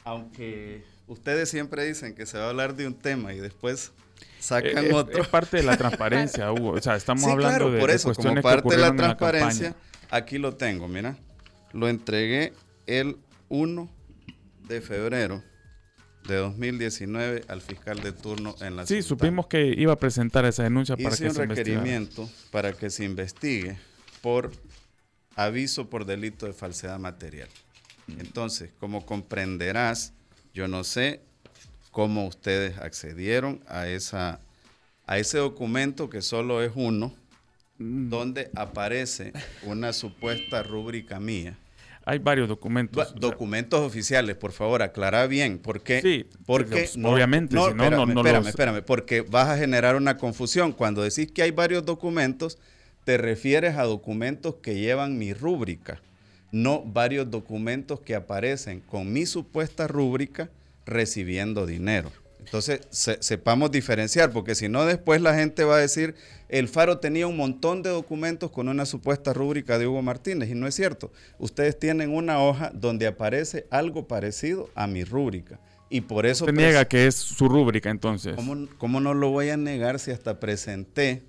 aunque 0.07 0.85
ustedes 1.07 1.49
siempre 1.49 1.85
dicen 1.85 2.15
que 2.15 2.25
se 2.25 2.37
va 2.37 2.45
a 2.45 2.49
hablar 2.49 2.75
de 2.75 2.87
un 2.87 2.93
tema 2.93 3.33
y 3.33 3.39
después 3.39 3.91
sacan 4.39 4.85
eh, 4.85 4.93
otro. 4.93 5.21
Es 5.21 5.27
parte 5.27 5.57
de 5.57 5.63
la 5.63 5.75
transparencia, 5.77 6.49
Hugo. 6.49 6.71
O 6.71 6.81
sea, 6.81 6.95
estamos 6.95 7.25
hablando 7.25 7.57
claro, 7.65 7.71
de, 7.71 7.79
por 7.79 7.91
eso, 7.91 8.13
como 8.13 8.41
parte 8.41 8.69
de 8.69 8.81
la 8.81 8.95
transparencia, 8.95 9.75
aquí 10.09 10.37
lo 10.37 10.55
tengo, 10.55 10.87
mira. 10.87 11.17
Lo 11.73 11.89
entregué 11.89 12.53
el 12.85 13.17
1 13.49 13.89
de 14.69 14.79
febrero 14.79 15.43
de 16.25 16.35
2019 16.37 17.43
al 17.49 17.61
fiscal 17.61 18.01
de 18.01 18.13
turno 18.13 18.55
en 18.61 18.77
la 18.77 18.85
Sí, 18.85 19.01
supimos 19.01 19.47
que 19.47 19.73
iba 19.77 19.91
a 19.91 19.97
presentar 19.97 20.45
esa 20.45 20.63
denuncia 20.63 20.95
para 20.95 21.09
que 21.09 21.15
se 21.15 21.29
un 21.29 21.49
requerimiento 21.49 22.29
para 22.51 22.71
que 22.71 22.89
se 22.89 23.03
investigue 23.03 23.77
por 24.21 24.51
aviso 25.35 25.89
por 25.89 26.05
delito 26.05 26.45
de 26.45 26.53
falsedad 26.53 26.97
material. 26.97 27.49
Entonces, 28.19 28.71
como 28.79 29.05
comprenderás, 29.05 30.13
yo 30.53 30.67
no 30.67 30.83
sé 30.83 31.21
cómo 31.91 32.27
ustedes 32.27 32.77
accedieron 32.77 33.61
a, 33.67 33.87
esa, 33.87 34.39
a 35.05 35.17
ese 35.17 35.39
documento 35.39 36.09
que 36.09 36.21
solo 36.21 36.63
es 36.63 36.71
uno, 36.75 37.13
mm. 37.79 38.09
donde 38.09 38.49
aparece 38.55 39.33
una 39.63 39.93
supuesta 39.93 40.63
rúbrica 40.63 41.19
mía. 41.19 41.57
Hay 42.05 42.19
varios 42.19 42.47
documentos. 42.47 43.13
documentos 43.15 43.81
oficiales, 43.81 44.37
por 44.37 44.53
favor, 44.53 44.81
aclara 44.81 45.27
bien. 45.27 45.59
¿Por 45.59 45.81
qué? 45.81 46.01
Sí, 46.01 46.25
porque 46.45 46.89
obviamente, 47.03 47.53
no, 47.53 47.67
si 47.67 47.73
no, 47.73 47.83
espérame, 47.83 48.13
no, 48.13 48.21
espérame, 48.21 48.47
espérame, 48.47 48.81
porque 48.81 49.21
vas 49.21 49.49
a 49.49 49.57
generar 49.57 49.97
una 49.97 50.17
confusión. 50.17 50.71
Cuando 50.71 51.01
decís 51.03 51.29
que 51.33 51.41
hay 51.41 51.51
varios 51.51 51.85
documentos, 51.85 52.59
te 53.03 53.17
refieres 53.17 53.75
a 53.75 53.83
documentos 53.83 54.55
que 54.61 54.75
llevan 54.75 55.17
mi 55.17 55.33
rúbrica 55.33 55.99
no 56.51 56.83
varios 56.83 57.29
documentos 57.29 57.99
que 57.99 58.15
aparecen 58.15 58.79
con 58.81 59.11
mi 59.11 59.25
supuesta 59.25 59.87
rúbrica 59.87 60.49
recibiendo 60.85 61.65
dinero. 61.65 62.11
Entonces, 62.39 62.79
sepamos 62.89 63.71
diferenciar, 63.71 64.31
porque 64.31 64.55
si 64.55 64.69
no, 64.69 64.85
después 64.85 65.21
la 65.21 65.35
gente 65.35 65.65
va 65.65 65.75
a 65.75 65.79
decir, 65.79 66.15
el 66.47 66.69
Faro 66.69 66.99
tenía 66.99 67.27
un 67.27 67.35
montón 67.35 67.83
de 67.83 67.89
documentos 67.89 68.51
con 68.51 68.69
una 68.69 68.85
supuesta 68.85 69.33
rúbrica 69.33 69.77
de 69.77 69.85
Hugo 69.85 70.01
Martínez, 70.01 70.49
y 70.49 70.55
no 70.55 70.65
es 70.65 70.73
cierto. 70.73 71.11
Ustedes 71.39 71.77
tienen 71.77 72.09
una 72.09 72.41
hoja 72.41 72.71
donde 72.73 73.05
aparece 73.05 73.67
algo 73.69 74.07
parecido 74.07 74.69
a 74.75 74.87
mi 74.87 75.03
rúbrica. 75.03 75.59
Y 75.89 76.01
por 76.01 76.25
eso... 76.25 76.45
Se 76.45 76.53
niega 76.53 76.85
que 76.85 77.07
es 77.07 77.15
su 77.15 77.49
rúbrica 77.49 77.89
entonces. 77.89 78.35
¿cómo, 78.35 78.67
¿Cómo, 78.77 79.01
no 79.01 79.13
lo 79.13 79.29
voy 79.29 79.49
a 79.49 79.57
negar 79.57 79.99
si 79.99 80.11
hasta 80.11 80.39
presenté 80.39 81.23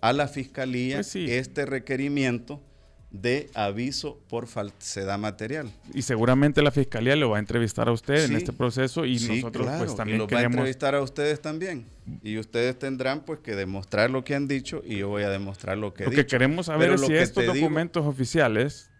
a 0.00 0.14
la 0.14 0.28
fiscalía 0.28 0.96
pues 0.98 1.14
este 1.14 1.66
requerimiento 1.66 2.62
de 3.10 3.48
aviso 3.54 4.18
por 4.28 4.46
falsedad 4.46 5.18
material. 5.18 5.70
Y 5.94 6.02
seguramente 6.02 6.60
la 6.62 6.70
fiscalía 6.70 7.16
lo 7.16 7.30
va 7.30 7.36
a 7.36 7.40
entrevistar 7.40 7.88
a 7.88 7.92
usted 7.92 8.26
en 8.26 8.36
este 8.36 8.52
proceso 8.52 9.06
y 9.06 9.18
nosotros 9.18 9.66
pues 9.78 9.96
también 9.96 10.16
y 10.16 10.18
lo 10.18 10.28
va 10.28 10.40
a 10.40 10.42
entrevistar 10.42 10.94
a 10.94 11.00
ustedes 11.00 11.40
también. 11.40 11.86
Y 12.22 12.38
ustedes 12.38 12.78
tendrán 12.78 13.24
pues 13.24 13.40
que 13.40 13.56
demostrar 13.56 14.10
lo 14.10 14.24
que 14.24 14.34
han 14.34 14.46
dicho 14.46 14.82
y 14.84 14.98
yo 14.98 15.08
voy 15.08 15.22
a 15.22 15.30
demostrar 15.30 15.78
lo 15.78 15.94
que 15.94 16.04
Lo 16.04 16.10
que 16.10 16.26
queremos 16.26 16.66
saber 16.66 16.92
es 16.92 17.00
si 17.00 17.14
estos 17.14 17.46
documentos 17.46 18.04
oficiales 18.06 18.90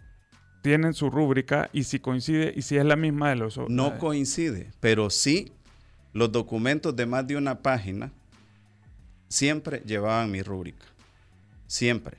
tienen 0.63 0.95
su 0.95 1.11
rúbrica 1.11 1.69
y 1.73 1.85
si 1.85 1.99
coincide 1.99 2.53
y 2.57 2.63
si 2.63 2.77
es 2.77 2.85
la 2.85 2.97
misma 2.97 3.31
de 3.31 3.37
los 3.37 3.59
otros. 3.59 3.71
No 3.71 3.99
coincide, 3.99 4.71
pero 4.81 5.11
sí 5.11 5.53
los 6.15 6.33
documentos 6.33 6.97
de 6.97 7.07
más 7.07 7.27
de 7.27 7.37
una 7.37 7.63
página 7.63 8.11
siempre 9.29 9.83
llevaban 9.85 10.31
mi 10.31 10.43
rúbrica. 10.43 10.87
Siempre. 11.67 12.19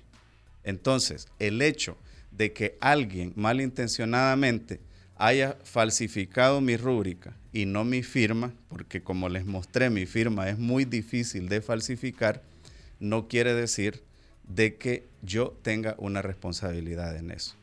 Entonces, 0.64 1.28
el 1.40 1.62
hecho 1.62 1.98
de 2.32 2.54
que 2.54 2.78
alguien 2.80 3.34
malintencionadamente 3.36 4.80
haya 5.16 5.58
falsificado 5.64 6.62
mi 6.62 6.78
rúbrica 6.78 7.36
y 7.52 7.66
no 7.66 7.84
mi 7.84 8.04
firma, 8.04 8.54
porque 8.70 9.02
como 9.02 9.28
les 9.28 9.46
mostré, 9.46 9.90
mi 9.90 10.06
firma 10.06 10.50
es 10.50 10.58
muy 10.58 10.86
difícil 10.86 11.50
de 11.50 11.62
falsificar, 11.62 12.42
no 13.00 13.28
quiere 13.28 13.54
decir 13.54 14.04
de 14.48 14.76
que 14.76 15.06
yo 15.22 15.58
tenga 15.62 15.96
una 15.98 16.22
responsabilidad 16.22 17.16
en 17.18 17.32
eso. 17.32 17.56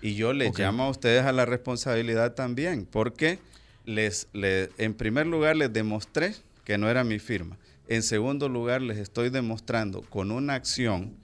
Y 0.00 0.14
yo 0.14 0.32
les 0.32 0.56
llamo 0.56 0.84
a 0.84 0.90
ustedes 0.90 1.24
a 1.24 1.32
la 1.32 1.44
responsabilidad 1.44 2.34
también, 2.34 2.86
porque 2.86 3.38
les, 3.84 4.28
en 4.34 4.94
primer 4.94 5.26
lugar 5.26 5.56
les 5.56 5.72
demostré 5.72 6.34
que 6.64 6.78
no 6.78 6.88
era 6.88 7.02
mi 7.04 7.18
firma. 7.18 7.56
En 7.88 8.02
segundo 8.02 8.50
lugar, 8.50 8.82
les 8.82 8.98
estoy 8.98 9.30
demostrando 9.30 10.02
con 10.02 10.30
una 10.30 10.54
acción 10.54 11.14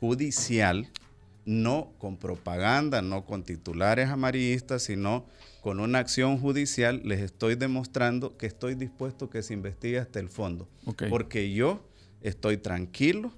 judicial, 0.00 0.88
no 1.44 1.92
con 1.98 2.16
propaganda, 2.16 3.02
no 3.02 3.24
con 3.24 3.42
titulares 3.42 4.08
amarillistas, 4.08 4.82
sino 4.82 5.26
con 5.60 5.78
una 5.78 5.98
acción 5.98 6.38
judicial, 6.38 7.02
les 7.04 7.20
estoy 7.20 7.54
demostrando 7.54 8.36
que 8.36 8.46
estoy 8.46 8.74
dispuesto 8.74 9.26
a 9.26 9.30
que 9.30 9.42
se 9.42 9.54
investigue 9.54 9.98
hasta 9.98 10.18
el 10.18 10.28
fondo. 10.28 10.68
Porque 11.08 11.52
yo 11.52 11.86
estoy 12.22 12.56
tranquilo, 12.56 13.32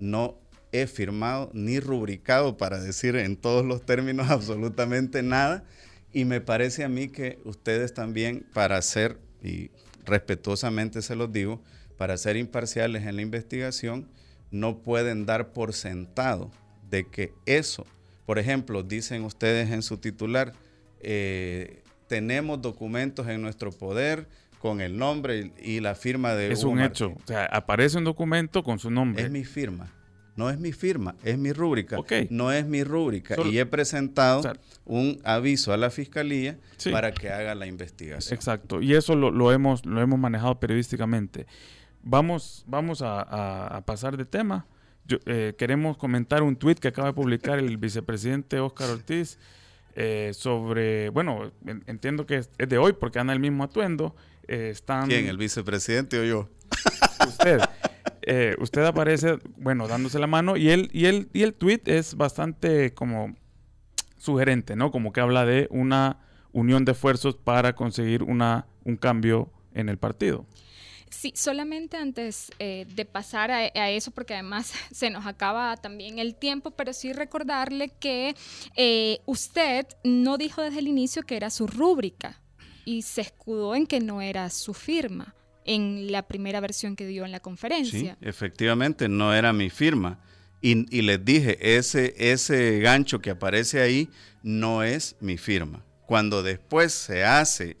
no 0.00 0.38
he 0.72 0.86
firmado 0.86 1.50
ni 1.54 1.80
rubricado 1.80 2.56
para 2.56 2.80
decir 2.80 3.16
en 3.16 3.36
todos 3.36 3.64
los 3.64 3.84
términos 3.86 4.28
absolutamente 4.30 5.22
nada. 5.22 5.64
Y 6.12 6.24
me 6.24 6.40
parece 6.40 6.84
a 6.84 6.88
mí 6.88 7.08
que 7.08 7.38
ustedes 7.44 7.94
también, 7.94 8.46
para 8.54 8.80
ser, 8.82 9.18
y 9.42 9.70
respetuosamente 10.04 11.02
se 11.02 11.14
los 11.14 11.32
digo, 11.32 11.62
para 11.96 12.16
ser 12.16 12.36
imparciales 12.36 13.06
en 13.06 13.16
la 13.16 13.22
investigación, 13.22 14.08
no 14.50 14.78
pueden 14.78 15.26
dar 15.26 15.52
por 15.52 15.72
sentado 15.72 16.50
de 16.88 17.06
que 17.06 17.32
eso, 17.46 17.86
por 18.26 18.38
ejemplo, 18.38 18.82
dicen 18.82 19.24
ustedes 19.24 19.70
en 19.70 19.82
su 19.82 19.98
titular, 19.98 20.52
eh, 21.00 21.82
tenemos 22.06 22.60
documentos 22.62 23.28
en 23.28 23.42
nuestro 23.42 23.70
poder 23.70 24.28
con 24.58 24.80
el 24.80 24.96
nombre 24.96 25.52
y, 25.62 25.80
la 25.80 25.94
firma 25.94 26.34
de... 26.34 26.52
Es 26.52 26.64
un 26.64 26.80
hecho, 26.80 27.10
o 27.10 27.26
sea, 27.26 27.44
aparece 27.46 27.98
un 27.98 28.04
documento 28.04 28.62
con 28.62 28.78
su 28.78 28.90
nombre. 28.90 29.22
Es 29.22 29.30
mi 29.30 29.44
firma. 29.44 29.92
No 30.38 30.50
es 30.50 30.60
mi 30.60 30.70
firma, 30.70 31.16
es 31.24 31.36
mi 31.36 31.52
rúbrica. 31.52 31.96
No 32.30 32.52
es 32.52 32.64
mi 32.64 32.84
rúbrica. 32.84 33.34
y 33.44 33.58
he 33.58 33.66
presentado 33.66 34.42
un 34.84 35.20
aviso 35.24 35.72
a 35.72 35.76
la 35.76 35.90
fiscalía 35.90 36.58
para 36.92 37.10
que 37.10 37.28
haga 37.28 37.56
la 37.56 37.66
investigación. 37.66 38.36
Exacto. 38.36 38.80
Y 38.80 38.94
eso 38.94 39.16
lo, 39.16 39.52
hemos, 39.52 39.84
lo 39.84 40.00
hemos 40.00 40.16
manejado 40.16 40.60
periodísticamente. 40.60 41.48
Vamos, 42.02 42.64
vamos 42.66 43.02
a, 43.02 43.82
pasar 43.86 44.16
de 44.16 44.24
tema. 44.24 44.66
Eh, 45.26 45.54
queremos 45.56 45.96
comentar 45.96 46.42
un 46.42 46.56
tuit 46.56 46.78
que 46.78 46.88
acaba 46.88 47.08
de 47.08 47.14
publicar 47.14 47.58
el 47.58 47.76
vicepresidente 47.78 48.60
Óscar 48.60 48.90
Ortiz 48.90 49.38
eh, 49.94 50.32
sobre, 50.34 51.08
bueno, 51.08 51.50
entiendo 51.86 52.24
que 52.26 52.36
es, 52.36 52.50
de 52.56 52.78
hoy 52.78 52.92
porque 52.92 53.18
anda 53.18 53.32
el 53.32 53.40
mismo 53.40 53.64
atuendo. 53.64 54.14
Eh, 54.46 54.70
están, 54.70 55.08
¿Quién? 55.08 55.26
¿El 55.26 55.36
vicepresidente 55.36 56.20
o 56.20 56.24
yo? 56.24 56.48
Usted. 57.26 57.60
Eh, 58.22 58.54
usted 58.60 58.84
aparece, 58.84 59.38
bueno, 59.56 59.88
dándose 59.88 60.18
la 60.18 60.26
mano 60.26 60.56
y 60.56 60.68
el, 60.68 60.90
y 60.92 61.06
el, 61.06 61.30
y 61.32 61.42
el 61.42 61.54
tweet 61.54 61.80
es 61.86 62.14
bastante 62.14 62.92
como 62.92 63.34
sugerente, 64.18 64.76
¿no? 64.76 64.90
Como 64.90 65.12
que 65.12 65.20
habla 65.20 65.46
de 65.46 65.66
una 65.70 66.18
unión 66.52 66.84
de 66.84 66.92
esfuerzos 66.92 67.36
para 67.36 67.74
conseguir 67.74 68.22
una, 68.22 68.66
un 68.84 68.96
cambio 68.96 69.50
en 69.72 69.88
el 69.88 69.98
partido. 69.98 70.46
Sí, 71.10 71.32
solamente 71.34 71.96
antes 71.96 72.50
eh, 72.58 72.86
de 72.94 73.04
pasar 73.04 73.50
a, 73.50 73.90
eso, 73.90 74.10
porque 74.10 74.34
además 74.34 74.72
se 74.92 75.10
nos 75.10 75.26
acaba 75.26 75.76
también 75.76 76.18
el 76.18 76.34
tiempo, 76.34 76.70
pero 76.72 76.92
sí 76.92 77.12
recordarle 77.12 77.90
que 78.00 78.34
eh, 78.76 79.20
usted 79.26 79.86
no 80.04 80.38
dijo 80.38 80.62
desde 80.62 80.80
el 80.80 80.88
inicio 80.88 81.22
que 81.22 81.36
era 81.36 81.50
su 81.50 81.66
rúbrica 81.66 82.40
y 82.84 83.02
se 83.02 83.22
escudó 83.22 83.74
en 83.74 83.86
que 83.86 84.00
no 84.00 84.22
era 84.22 84.48
su 84.50 84.74
firma 84.74 85.34
en 85.64 86.10
la 86.10 86.26
primera 86.26 86.60
versión 86.60 86.96
que 86.96 87.06
dio 87.06 87.24
en 87.26 87.32
la 87.32 87.40
conferencia. 87.40 88.16
Sí, 88.18 88.26
efectivamente, 88.26 89.08
no 89.08 89.34
era 89.34 89.52
mi 89.52 89.68
firma. 89.68 90.18
Y, 90.62 90.96
y 90.96 91.02
les 91.02 91.24
dije, 91.24 91.76
ese, 91.76 92.14
ese 92.16 92.80
gancho 92.80 93.20
que 93.20 93.30
aparece 93.30 93.80
ahí 93.80 94.08
no 94.42 94.82
es 94.82 95.16
mi 95.20 95.36
firma. 95.36 95.84
Cuando 96.08 96.42
después 96.42 96.94
se 96.94 97.22
hace 97.22 97.76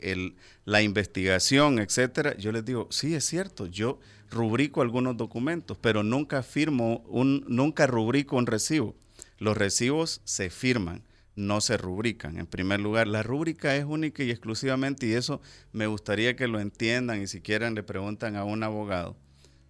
la 0.66 0.82
investigación, 0.82 1.78
etcétera, 1.78 2.36
yo 2.36 2.52
les 2.52 2.62
digo, 2.62 2.86
sí, 2.90 3.14
es 3.14 3.24
cierto, 3.24 3.64
yo 3.64 4.00
rubrico 4.30 4.82
algunos 4.82 5.16
documentos, 5.16 5.78
pero 5.80 6.02
nunca 6.02 6.42
firmo 6.42 6.98
un, 7.08 7.46
nunca 7.48 7.86
rubrico 7.86 8.36
un 8.36 8.46
recibo. 8.46 8.94
Los 9.38 9.56
recibos 9.56 10.20
se 10.24 10.50
firman 10.50 11.04
no 11.36 11.62
se 11.62 11.78
rubrican. 11.78 12.36
En 12.36 12.46
primer 12.46 12.80
lugar, 12.80 13.08
la 13.08 13.22
rúbrica 13.22 13.74
es 13.76 13.86
única 13.86 14.22
y 14.22 14.30
exclusivamente, 14.30 15.06
y 15.06 15.14
eso 15.14 15.40
me 15.72 15.86
gustaría 15.86 16.36
que 16.36 16.48
lo 16.48 16.60
entiendan 16.60 17.22
y 17.22 17.28
si 17.28 17.40
quieren 17.40 17.74
le 17.74 17.82
preguntan 17.82 18.36
a 18.36 18.44
un 18.44 18.62
abogado. 18.62 19.16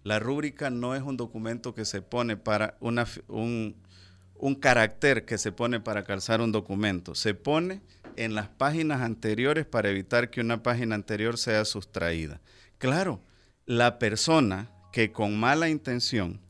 La 0.03 0.19
rúbrica 0.19 0.69
no 0.69 0.95
es 0.95 1.01
un 1.01 1.15
documento 1.15 1.73
que 1.73 1.85
se 1.85 2.01
pone 2.01 2.35
para 2.35 2.75
una, 2.81 3.07
un, 3.29 3.77
un 4.39 4.55
carácter 4.55 5.23
que 5.23 5.37
se 5.37 5.51
pone 5.53 5.79
para 5.79 6.03
calzar 6.03 6.41
un 6.41 6.51
documento. 6.51 7.13
Se 7.13 7.33
pone 7.33 7.81
en 8.19 8.35
las 8.35 8.49
páginas 8.49 8.99
anteriores 8.99 9.65
para 9.65 9.89
evitar 9.89 10.29
que 10.29 10.41
una 10.41 10.61
página 10.61 10.93
anterior 10.93 11.37
sea 11.37 11.63
sustraída. 11.63 12.41
Claro, 12.77 13.23
la 13.65 13.97
persona 13.97 14.69
que 14.91 15.13
con 15.13 15.39
mala 15.39 15.69
intención 15.69 16.41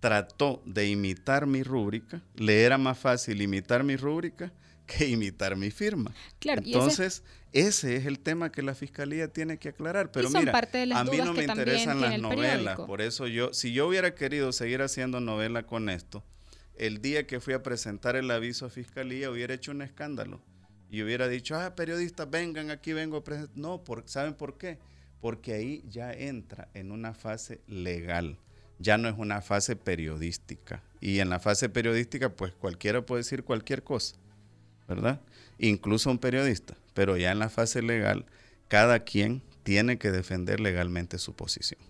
trató 0.00 0.62
de 0.64 0.88
imitar 0.88 1.46
mi 1.46 1.62
rúbrica, 1.62 2.22
le 2.34 2.62
era 2.62 2.78
más 2.78 2.98
fácil 2.98 3.42
imitar 3.42 3.84
mi 3.84 3.96
rúbrica 3.96 4.54
que 4.86 5.06
imitar 5.06 5.54
mi 5.54 5.70
firma. 5.70 6.14
Claro, 6.38 6.62
Entonces, 6.64 7.24
ese... 7.52 7.96
es 7.96 8.06
el 8.06 8.18
tema 8.18 8.50
que 8.50 8.62
la 8.62 8.74
fiscalía 8.74 9.28
tiene 9.28 9.58
que 9.58 9.68
aclarar. 9.68 10.10
Pero 10.10 10.30
mira, 10.30 10.50
a 10.94 11.04
mí 11.04 11.18
no 11.18 11.34
me 11.34 11.44
interesan 11.44 12.00
las 12.00 12.18
novelas, 12.18 12.80
por 12.80 13.02
eso 13.02 13.26
yo, 13.26 13.52
si 13.52 13.74
yo 13.74 13.86
hubiera 13.86 14.14
querido 14.14 14.50
seguir 14.52 14.80
haciendo 14.80 15.20
novela 15.20 15.64
con 15.64 15.90
esto, 15.90 16.24
el 16.74 17.02
día 17.02 17.26
que 17.26 17.38
fui 17.38 17.52
a 17.52 17.62
presentar 17.62 18.16
el 18.16 18.30
aviso 18.30 18.64
a 18.64 18.70
fiscalía 18.70 19.30
hubiera 19.30 19.52
hecho 19.52 19.72
un 19.72 19.82
escándalo 19.82 20.40
y 20.90 21.02
hubiera 21.02 21.28
dicho, 21.28 21.56
ah, 21.56 21.74
periodistas, 21.74 22.28
vengan, 22.30 22.70
aquí 22.70 22.92
vengo 22.92 23.18
a 23.18 23.24
presentar. 23.24 23.56
No, 23.56 23.82
¿saben 24.06 24.34
por 24.34 24.58
qué? 24.58 24.78
Porque 25.20 25.54
ahí 25.54 25.84
ya 25.88 26.12
entra 26.12 26.68
en 26.74 26.90
una 26.90 27.14
fase 27.14 27.60
legal 27.66 28.38
ya 28.80 28.98
no 28.98 29.08
es 29.08 29.14
una 29.16 29.42
fase 29.42 29.76
periodística. 29.76 30.82
Y 31.00 31.20
en 31.20 31.30
la 31.30 31.38
fase 31.38 31.68
periodística, 31.68 32.30
pues 32.30 32.52
cualquiera 32.52 33.04
puede 33.04 33.20
decir 33.20 33.44
cualquier 33.44 33.84
cosa, 33.84 34.16
¿verdad? 34.88 35.20
Incluso 35.58 36.10
un 36.10 36.18
periodista. 36.18 36.74
Pero 36.94 37.16
ya 37.16 37.30
en 37.30 37.38
la 37.38 37.50
fase 37.50 37.82
legal, 37.82 38.26
cada 38.68 39.00
quien 39.00 39.42
tiene 39.62 39.98
que 39.98 40.10
defender 40.10 40.60
legalmente 40.60 41.18
su 41.18 41.34
posición. 41.34 41.80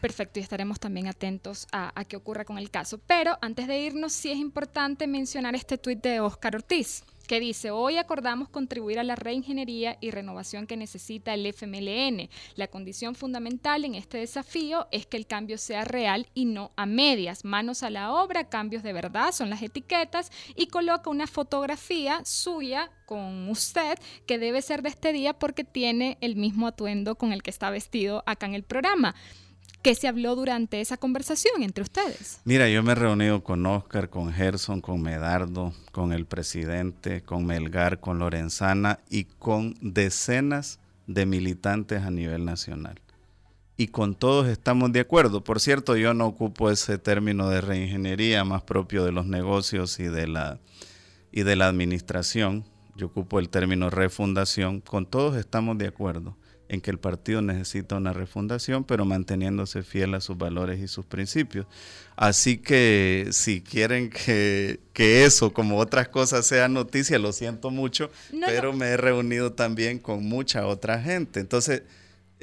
Perfecto, 0.00 0.40
y 0.40 0.42
estaremos 0.42 0.80
también 0.80 1.06
atentos 1.06 1.66
a, 1.72 1.92
qué 2.08 2.16
ocurra 2.16 2.44
con 2.44 2.58
el 2.58 2.70
caso. 2.70 2.98
Pero 2.98 3.38
antes 3.40 3.66
de 3.66 3.78
irnos, 3.78 4.12
sí 4.12 4.30
es 4.30 4.38
importante 4.38 5.06
mencionar 5.06 5.54
este 5.54 5.78
tuit 5.78 6.02
de 6.02 6.20
Oscar 6.20 6.56
Ortiz 6.56 7.04
que 7.32 7.40
dice, 7.40 7.70
hoy 7.70 7.96
acordamos 7.96 8.50
contribuir 8.50 8.98
a 8.98 9.04
la 9.04 9.16
reingeniería 9.16 9.96
y 10.02 10.10
renovación 10.10 10.66
que 10.66 10.76
necesita 10.76 11.32
el 11.32 11.46
FMLN. 11.46 12.28
La 12.56 12.68
condición 12.68 13.14
fundamental 13.14 13.86
en 13.86 13.94
este 13.94 14.18
desafío 14.18 14.86
es 14.90 15.06
que 15.06 15.16
el 15.16 15.26
cambio 15.26 15.56
sea 15.56 15.86
real 15.86 16.26
y 16.34 16.44
no 16.44 16.72
a 16.76 16.84
medias. 16.84 17.46
Manos 17.46 17.82
a 17.84 17.88
la 17.88 18.12
obra, 18.12 18.50
cambios 18.50 18.82
de 18.82 18.92
verdad 18.92 19.32
son 19.32 19.48
las 19.48 19.62
etiquetas 19.62 20.30
y 20.56 20.66
coloca 20.66 21.08
una 21.08 21.26
fotografía 21.26 22.22
suya 22.22 22.90
con 23.06 23.48
usted 23.48 23.98
que 24.26 24.38
debe 24.38 24.60
ser 24.60 24.82
de 24.82 24.90
este 24.90 25.14
día 25.14 25.32
porque 25.32 25.64
tiene 25.64 26.18
el 26.20 26.36
mismo 26.36 26.66
atuendo 26.66 27.14
con 27.14 27.32
el 27.32 27.42
que 27.42 27.48
está 27.48 27.70
vestido 27.70 28.22
acá 28.26 28.44
en 28.44 28.54
el 28.54 28.62
programa. 28.62 29.14
¿Qué 29.82 29.96
se 29.96 30.06
habló 30.06 30.36
durante 30.36 30.80
esa 30.80 30.96
conversación 30.96 31.64
entre 31.64 31.82
ustedes? 31.82 32.40
Mira, 32.44 32.68
yo 32.68 32.84
me 32.84 32.92
he 32.92 32.94
reunido 32.94 33.42
con 33.42 33.66
Oscar, 33.66 34.10
con 34.10 34.32
Gerson, 34.32 34.80
con 34.80 35.02
Medardo, 35.02 35.72
con 35.90 36.12
el 36.12 36.24
presidente, 36.24 37.22
con 37.22 37.44
Melgar, 37.44 37.98
con 37.98 38.20
Lorenzana 38.20 39.00
y 39.10 39.24
con 39.24 39.74
decenas 39.80 40.78
de 41.08 41.26
militantes 41.26 42.02
a 42.02 42.12
nivel 42.12 42.44
nacional. 42.44 43.00
Y 43.76 43.88
con 43.88 44.14
todos 44.14 44.46
estamos 44.46 44.92
de 44.92 45.00
acuerdo. 45.00 45.42
Por 45.42 45.58
cierto, 45.58 45.96
yo 45.96 46.14
no 46.14 46.26
ocupo 46.26 46.70
ese 46.70 46.98
término 46.98 47.48
de 47.48 47.60
reingeniería 47.60 48.44
más 48.44 48.62
propio 48.62 49.04
de 49.04 49.10
los 49.10 49.26
negocios 49.26 49.98
y 49.98 50.04
de 50.04 50.28
la, 50.28 50.60
y 51.32 51.42
de 51.42 51.56
la 51.56 51.66
administración. 51.66 52.64
Yo 52.94 53.06
ocupo 53.08 53.40
el 53.40 53.48
término 53.48 53.90
refundación. 53.90 54.80
Con 54.80 55.06
todos 55.06 55.36
estamos 55.36 55.76
de 55.76 55.88
acuerdo 55.88 56.36
en 56.72 56.80
que 56.80 56.90
el 56.90 56.98
partido 56.98 57.42
necesita 57.42 57.96
una 57.96 58.14
refundación, 58.14 58.84
pero 58.84 59.04
manteniéndose 59.04 59.82
fiel 59.82 60.14
a 60.14 60.22
sus 60.22 60.38
valores 60.38 60.80
y 60.80 60.88
sus 60.88 61.04
principios. 61.04 61.66
Así 62.16 62.56
que 62.56 63.28
si 63.30 63.60
quieren 63.60 64.08
que, 64.08 64.80
eso, 64.96 65.52
como 65.52 65.76
otras 65.76 66.08
cosas, 66.08 66.46
sea 66.46 66.68
noticia, 66.68 67.18
lo 67.18 67.32
siento 67.34 67.70
mucho, 67.70 68.10
pero 68.46 68.72
me 68.72 68.86
he 68.86 68.96
reunido 68.96 69.52
también 69.52 69.98
con 69.98 70.24
mucha 70.24 70.66
otra 70.66 71.00
gente. 71.00 71.40
Entonces... 71.40 71.82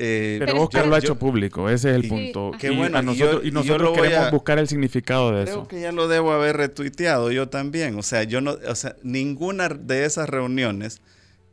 Eh, 0.02 0.38
pero 0.40 0.62
Oscar 0.62 0.88
lo 0.88 0.96
ha 0.96 1.00
hecho 1.00 1.18
público, 1.18 1.68
ese 1.68 1.90
es 1.90 1.96
el 1.96 2.08
punto. 2.08 2.52
Qué 2.58 2.70
bueno, 2.70 3.02
y 3.02 3.52
nosotros, 3.52 3.98
queremos 3.98 4.32
buscar 4.32 4.60
el 4.60 4.68
significado 4.68 5.32
de 5.32 5.44
eso. 5.44 5.52
Creo 5.52 5.68
que 5.68 5.82
ya 5.82 5.92
lo 5.92 6.08
debo 6.08 6.32
haber 6.32 6.56
retuiteado 6.56 7.32
yo 7.32 7.50
también. 7.50 7.98
O 7.98 8.04
sea, 8.04 8.24
yo 8.24 8.40
no, 8.42 8.58
o 8.66 8.76
sea, 8.76 8.96
ninguna 9.02 9.68
de 9.68 10.06
esas 10.06 10.30
reuniones 10.30 11.02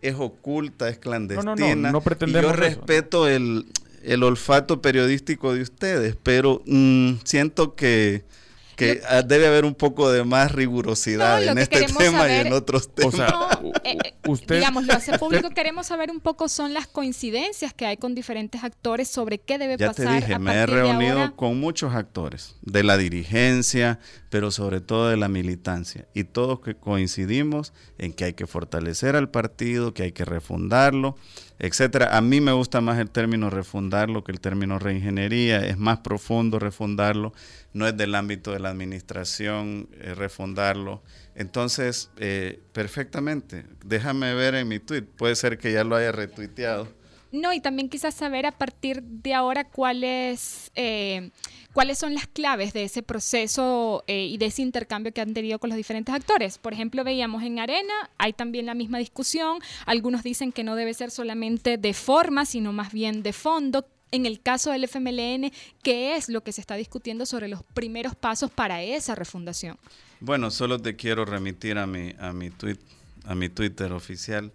es 0.08 0.16
oculta, 0.18 0.88
es 0.88 0.98
clandestina. 0.98 1.92
No, 1.92 2.02
yo 2.02 2.52
respeto 2.52 3.28
el, 3.28 3.66
olfato 4.22 4.80
periodístico 4.82 5.54
de 5.54 5.62
ustedes, 5.62 6.16
pero 6.22 6.62
mm, 6.66 7.14
siento 7.24 7.74
que 7.74 8.24
que 8.76 9.00
ah, 9.08 9.22
debe 9.22 9.46
haber 9.46 9.64
un 9.64 9.74
poco 9.74 10.10
de 10.12 10.22
más 10.22 10.52
rigurosidad 10.52 11.42
en 11.42 11.58
este 11.58 11.86
tema 11.86 12.28
y 12.28 12.46
en 12.46 12.52
otros 12.52 12.94
temas. 12.94 13.14
O 13.14 13.16
sea, 13.16 13.60
eh, 13.82 13.96
eh, 14.04 14.14
usted, 14.26 14.56
digamos, 14.56 14.86
lo 14.86 14.92
hace 14.92 15.18
público, 15.18 15.50
queremos 15.50 15.86
saber 15.86 16.10
un 16.10 16.20
poco 16.20 16.48
son 16.48 16.74
las 16.74 16.86
coincidencias 16.86 17.72
que 17.72 17.86
hay 17.86 17.96
con 17.96 18.14
diferentes 18.14 18.62
actores 18.62 19.08
sobre 19.08 19.38
qué 19.38 19.58
debe 19.58 19.78
ya 19.78 19.88
pasar. 19.88 20.06
Te 20.06 20.14
dije, 20.26 20.38
me 20.38 20.52
he 20.54 20.66
reunido 20.66 21.34
con 21.36 21.58
muchos 21.58 21.94
actores, 21.94 22.56
de 22.60 22.84
la 22.84 22.98
dirigencia, 22.98 23.98
pero 24.30 24.50
sobre 24.50 24.80
todo 24.80 25.08
de 25.08 25.16
la 25.16 25.28
militancia, 25.28 26.06
y 26.14 26.24
todos 26.24 26.60
que 26.60 26.74
coincidimos 26.74 27.72
en 27.98 28.12
que 28.12 28.24
hay 28.24 28.32
que 28.34 28.46
fortalecer 28.46 29.16
al 29.16 29.30
partido, 29.30 29.94
que 29.94 30.04
hay 30.04 30.12
que 30.12 30.24
refundarlo, 30.24 31.16
etcétera. 31.58 32.16
A 32.16 32.20
mí 32.20 32.40
me 32.40 32.52
gusta 32.52 32.80
más 32.80 32.98
el 32.98 33.10
término 33.10 33.50
refundarlo 33.50 34.24
que 34.24 34.32
el 34.32 34.40
término 34.40 34.78
reingeniería, 34.78 35.66
es 35.66 35.78
más 35.78 35.98
profundo 35.98 36.58
refundarlo, 36.58 37.32
no 37.72 37.86
es 37.86 37.96
del 37.96 38.14
ámbito 38.14 38.52
de 38.52 38.60
la 38.60 38.70
administración 38.70 39.88
eh, 39.92 40.14
refundarlo. 40.14 41.02
Entonces, 41.34 42.10
eh, 42.16 42.60
perfectamente, 42.72 43.66
déjame 43.84 44.34
ver 44.34 44.54
en 44.54 44.68
mi 44.68 44.78
tweet, 44.80 45.02
puede 45.02 45.36
ser 45.36 45.58
que 45.58 45.72
ya 45.72 45.84
lo 45.84 45.96
haya 45.96 46.12
retuiteado. 46.12 46.88
No, 47.36 47.52
y 47.52 47.60
también 47.60 47.90
quizás 47.90 48.14
saber 48.14 48.46
a 48.46 48.52
partir 48.52 49.02
de 49.02 49.34
ahora 49.34 49.64
cuáles, 49.64 50.70
eh, 50.74 51.30
cuáles 51.74 51.98
son 51.98 52.14
las 52.14 52.26
claves 52.26 52.72
de 52.72 52.84
ese 52.84 53.02
proceso 53.02 54.04
eh, 54.06 54.24
y 54.24 54.38
de 54.38 54.46
ese 54.46 54.62
intercambio 54.62 55.12
que 55.12 55.20
han 55.20 55.34
tenido 55.34 55.58
con 55.58 55.68
los 55.68 55.76
diferentes 55.76 56.14
actores. 56.14 56.56
Por 56.56 56.72
ejemplo, 56.72 57.04
veíamos 57.04 57.42
en 57.42 57.58
Arena, 57.58 57.92
hay 58.16 58.32
también 58.32 58.64
la 58.64 58.74
misma 58.74 58.98
discusión. 58.98 59.58
Algunos 59.84 60.22
dicen 60.22 60.50
que 60.50 60.64
no 60.64 60.76
debe 60.76 60.94
ser 60.94 61.10
solamente 61.10 61.76
de 61.76 61.92
forma, 61.92 62.46
sino 62.46 62.72
más 62.72 62.92
bien 62.92 63.22
de 63.22 63.34
fondo. 63.34 63.86
En 64.12 64.24
el 64.24 64.40
caso 64.40 64.70
del 64.70 64.84
FMLN, 64.84 65.52
¿qué 65.82 66.16
es 66.16 66.30
lo 66.30 66.42
que 66.42 66.52
se 66.52 66.62
está 66.62 66.76
discutiendo 66.76 67.26
sobre 67.26 67.48
los 67.48 67.62
primeros 67.64 68.14
pasos 68.14 68.50
para 68.50 68.82
esa 68.82 69.14
refundación? 69.14 69.76
Bueno, 70.20 70.50
solo 70.50 70.80
te 70.80 70.96
quiero 70.96 71.26
remitir 71.26 71.76
a 71.76 71.86
mi, 71.86 72.14
a 72.18 72.32
mi, 72.32 72.50
a 73.26 73.34
mi 73.34 73.48
Twitter 73.50 73.92
oficial 73.92 74.52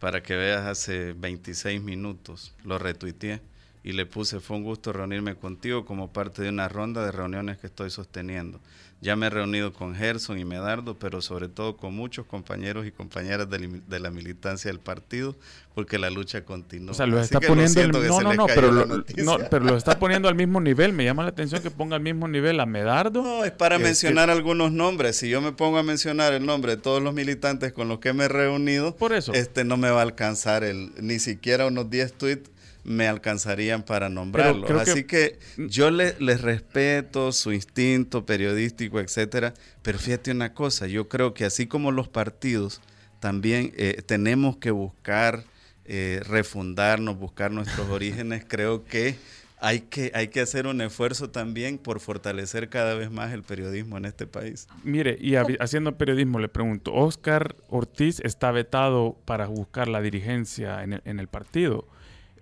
para 0.00 0.22
que 0.22 0.34
veas 0.36 0.66
hace 0.66 1.12
26 1.12 1.80
minutos. 1.82 2.54
Lo 2.64 2.78
retuiteé 2.78 3.40
y 3.82 3.92
le 3.92 4.04
puse, 4.06 4.40
fue 4.40 4.56
un 4.58 4.64
gusto 4.64 4.92
reunirme 4.92 5.36
contigo 5.36 5.84
como 5.84 6.12
parte 6.12 6.42
de 6.42 6.50
una 6.50 6.68
ronda 6.68 7.04
de 7.04 7.12
reuniones 7.12 7.58
que 7.58 7.66
estoy 7.66 7.90
sosteniendo. 7.90 8.60
Ya 9.02 9.16
me 9.16 9.28
he 9.28 9.30
reunido 9.30 9.72
con 9.72 9.94
Gerson 9.94 10.38
y 10.38 10.44
Medardo, 10.44 10.98
pero 10.98 11.22
sobre 11.22 11.48
todo 11.48 11.78
con 11.78 11.94
muchos 11.94 12.26
compañeros 12.26 12.86
y 12.86 12.92
compañeras 12.92 13.48
de, 13.48 13.98
la 13.98 14.10
militancia 14.10 14.70
del 14.70 14.78
partido, 14.78 15.36
porque 15.74 15.98
la 15.98 16.10
lucha 16.10 16.44
continúa. 16.44 16.90
O 16.90 16.94
sea, 16.94 17.06
está 17.22 17.40
poniendo 17.40 17.80
no, 17.88 18.20
no, 18.20 18.34
no, 18.34 18.46
pero 18.46 18.70
no, 18.70 19.38
pero 19.50 19.64
lo 19.64 19.76
está 19.78 19.98
poniendo 19.98 20.28
al 20.28 20.34
mismo 20.34 20.60
nivel. 20.60 20.92
Me 20.92 21.04
llama 21.04 21.22
la 21.22 21.30
atención 21.30 21.62
que 21.62 21.70
ponga 21.70 21.96
al 21.96 22.02
mismo 22.02 22.28
nivel 22.28 22.60
a 22.60 22.66
Medardo. 22.66 23.22
No, 23.22 23.42
es 23.46 23.52
para 23.52 23.78
mencionar 23.78 24.28
algunos 24.28 24.70
nombres. 24.70 25.16
Si 25.16 25.30
yo 25.30 25.40
me 25.40 25.52
pongo 25.52 25.78
a 25.78 25.82
mencionar 25.82 26.34
el 26.34 26.44
nombre 26.44 26.76
de 26.76 26.82
todos 26.82 27.02
los 27.02 27.14
militantes 27.14 27.72
con 27.72 27.88
los 27.88 28.00
que 28.00 28.12
me 28.12 28.24
he 28.24 28.28
reunido, 28.28 28.94
Por 28.94 29.14
eso. 29.14 29.32
este 29.32 29.64
no 29.64 29.78
me 29.78 29.88
va 29.88 30.00
a 30.00 30.02
alcanzar 30.02 30.62
el 30.62 30.92
ni 31.00 31.18
siquiera 31.20 31.66
unos 31.66 31.88
10 31.88 32.12
tweets 32.12 32.50
me 32.84 33.08
alcanzarían 33.08 33.82
para 33.82 34.08
nombrarlos. 34.08 34.70
Así 34.70 35.04
que, 35.04 35.38
yo 35.56 35.90
les 35.90 36.40
respeto 36.40 37.32
su 37.32 37.52
instinto 37.52 38.24
periodístico, 38.26 39.00
etcétera, 39.00 39.54
pero 39.82 39.98
fíjate 39.98 40.30
una 40.30 40.54
cosa, 40.54 40.86
yo 40.86 41.08
creo 41.08 41.34
que 41.34 41.44
así 41.44 41.66
como 41.66 41.92
los 41.92 42.08
partidos, 42.08 42.80
también 43.20 43.72
eh, 43.76 44.02
tenemos 44.04 44.56
que 44.56 44.70
buscar 44.70 45.44
eh, 45.84 46.20
refundarnos, 46.26 47.18
buscar 47.18 47.50
nuestros 47.50 47.88
orígenes, 47.90 48.44
creo 48.46 48.84
que 48.84 49.16
hay 49.62 49.80
que, 49.80 50.10
hay 50.14 50.28
que 50.28 50.40
hacer 50.40 50.66
un 50.66 50.80
esfuerzo 50.80 51.28
también 51.28 51.76
por 51.76 52.00
fortalecer 52.00 52.70
cada 52.70 52.94
vez 52.94 53.10
más 53.10 53.34
el 53.34 53.42
periodismo 53.42 53.98
en 53.98 54.06
este 54.06 54.26
país. 54.26 54.68
Mire, 54.84 55.18
y 55.20 55.34
haciendo 55.34 55.98
periodismo 55.98 56.38
le 56.38 56.48
pregunto, 56.48 56.94
Oscar 56.94 57.56
Ortiz 57.68 58.20
está 58.20 58.50
vetado 58.52 59.18
para 59.26 59.48
buscar 59.48 59.88
la 59.88 60.00
dirigencia 60.00 60.82
en 60.82 61.02
en 61.04 61.20
el 61.20 61.28
partido 61.28 61.86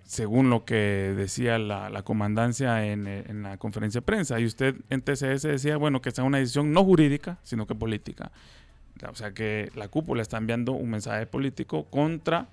según 0.09 0.49
lo 0.49 0.65
que 0.65 1.13
decía 1.15 1.59
la, 1.59 2.01
comandancia 2.01 2.83
en, 2.87 3.43
la 3.43 3.57
conferencia 3.57 4.01
de 4.01 4.05
prensa. 4.05 4.39
Y 4.39 4.45
usted 4.45 4.73
en 4.89 5.01
TCS 5.01 5.43
decía, 5.43 5.77
bueno, 5.77 6.01
que 6.01 6.09
sea 6.09 6.23
una 6.23 6.39
decisión 6.39 6.73
no 6.73 6.83
jurídica, 6.83 7.37
sino 7.43 7.67
que 7.67 7.75
política. 7.75 8.31
O 9.07 9.13
sea 9.13 9.35
que 9.35 9.71
la 9.75 9.87
cúpula 9.87 10.23
está 10.23 10.37
enviando 10.37 10.71
un 10.71 10.89
mensaje 10.89 11.27
político 11.27 11.85
contra 11.91 12.49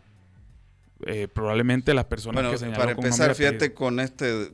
eh, 1.07 1.29
probablemente 1.33 1.95
las 1.95 2.05
personas 2.05 2.45
que 2.51 2.59
señaló 2.59 2.79
Para 2.79 2.93
empezar, 2.93 3.35
fíjate 3.35 3.73
con 3.73 4.01
este 4.01 4.51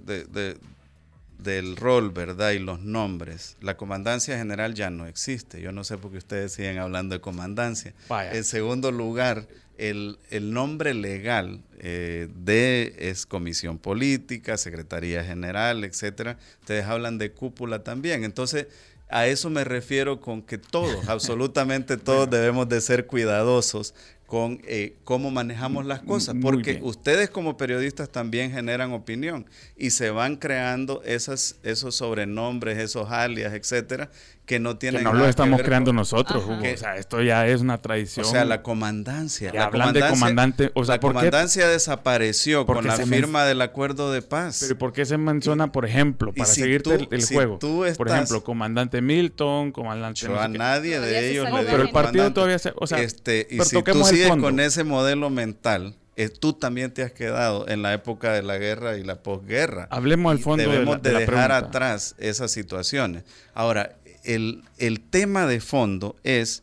del 1.42 1.76
rol, 1.76 2.10
¿verdad? 2.10 2.52
Y 2.52 2.58
los 2.58 2.80
nombres. 2.80 3.56
La 3.60 3.76
comandancia 3.76 4.36
general 4.36 4.74
ya 4.74 4.90
no 4.90 5.06
existe. 5.06 5.60
Yo 5.60 5.72
no 5.72 5.84
sé 5.84 5.98
por 5.98 6.10
qué 6.10 6.18
ustedes 6.18 6.52
siguen 6.52 6.78
hablando 6.78 7.14
de 7.14 7.20
comandancia. 7.20 7.94
En 8.32 8.44
segundo 8.44 8.92
lugar, 8.92 9.46
el, 9.78 10.18
nombre 10.40 10.94
legal 10.94 11.62
eh, 11.78 12.28
de 12.34 12.94
es 12.98 13.26
comisión 13.26 13.78
política, 13.78 14.56
secretaría 14.56 15.24
general, 15.24 15.84
etcétera. 15.84 16.38
Ustedes 16.60 16.84
hablan 16.86 17.18
de 17.18 17.32
cúpula 17.32 17.82
también. 17.82 18.24
Entonces, 18.24 18.66
a 19.08 19.26
eso 19.26 19.50
me 19.50 19.64
refiero 19.64 20.20
con 20.20 20.42
que 20.42 20.58
todos, 20.58 20.96
absolutamente 21.08 21.96
todos 21.96 22.30
debemos 22.30 22.68
de 22.68 22.80
ser 22.80 23.06
cuidadosos 23.06 23.94
con 24.32 24.62
eh, 24.64 24.96
cómo 25.04 25.30
manejamos 25.30 25.84
las 25.84 26.00
cosas, 26.00 26.34
porque 26.40 26.80
ustedes 26.82 27.28
como 27.28 27.58
periodistas 27.58 28.08
también 28.08 28.50
generan 28.50 28.94
opinión 28.94 29.44
y 29.76 29.90
se 29.90 30.08
van 30.08 30.36
creando 30.36 31.02
esas, 31.04 31.56
esos 31.62 31.96
sobrenombres, 31.96 32.78
esos 32.78 33.10
alias, 33.10 33.52
etcétera, 33.52 34.08
que 34.46 34.58
no 34.58 34.76
tienen 34.76 35.00
que 35.00 35.04
no 35.04 35.12
lo 35.12 35.26
estamos 35.26 35.62
creando 35.62 35.92
nosotros, 35.92 36.44
Hugo. 36.44 36.62
o 36.62 36.76
sea, 36.76 36.96
esto 36.96 37.22
ya 37.22 37.46
es 37.46 37.60
una 37.60 37.78
tradición. 37.78 38.26
O 38.26 38.28
sea, 38.28 38.44
la 38.44 38.62
comandancia. 38.62 39.52
la 39.52 39.70
comandancia, 39.70 40.04
de 40.04 40.10
comandante. 40.10 40.70
O 40.74 40.84
sea, 40.84 40.96
la 40.96 41.00
comandancia 41.00 41.68
desapareció 41.68 42.66
con 42.66 42.84
la 42.84 42.96
firma 42.96 43.44
del 43.44 43.62
acuerdo 43.62 44.12
de 44.12 44.20
paz. 44.20 44.58
Pero 44.60 44.76
¿por 44.78 44.92
qué 44.92 45.04
se 45.04 45.16
menciona, 45.16 45.70
por 45.70 45.86
ejemplo, 45.86 46.32
para 46.32 46.46
seguirte 46.46 47.08
el, 47.10 47.24
juego? 47.24 47.58
por 47.96 48.08
ejemplo, 48.08 48.42
comandante 48.42 49.00
Milton, 49.00 49.70
comandante. 49.70 50.20
Yo 50.20 50.38
a 50.40 50.48
nadie 50.48 50.98
de 50.98 51.30
ellos 51.30 51.48
le 51.50 51.64
Pero 51.64 51.82
el 51.82 51.90
partido 51.90 52.32
todavía 52.32 52.58
se. 52.58 52.72
O 52.76 52.86
sea, 52.86 53.00
este, 53.00 53.46
y 53.48 53.60
si 53.60 53.82
tú 53.82 54.04
sigues 54.04 54.21
con 54.28 54.60
ese 54.60 54.84
modelo 54.84 55.30
mental. 55.30 55.94
Eh, 56.16 56.28
tú 56.28 56.52
también 56.52 56.92
te 56.92 57.02
has 57.02 57.12
quedado 57.12 57.66
en 57.68 57.80
la 57.80 57.94
época 57.94 58.32
de 58.32 58.42
la 58.42 58.58
guerra 58.58 58.98
y 58.98 59.02
la 59.02 59.22
posguerra. 59.22 59.88
Hablemos 59.90 60.30
al 60.32 60.38
fondo 60.38 60.62
Debemos 60.62 61.00
de, 61.00 61.10
de 61.10 61.20
dejar 61.20 61.52
atrás 61.52 62.14
esas 62.18 62.50
situaciones. 62.50 63.24
Ahora, 63.54 63.96
el, 64.24 65.00
tema 65.10 65.46
de 65.46 65.60
fondo 65.60 66.16
es 66.22 66.62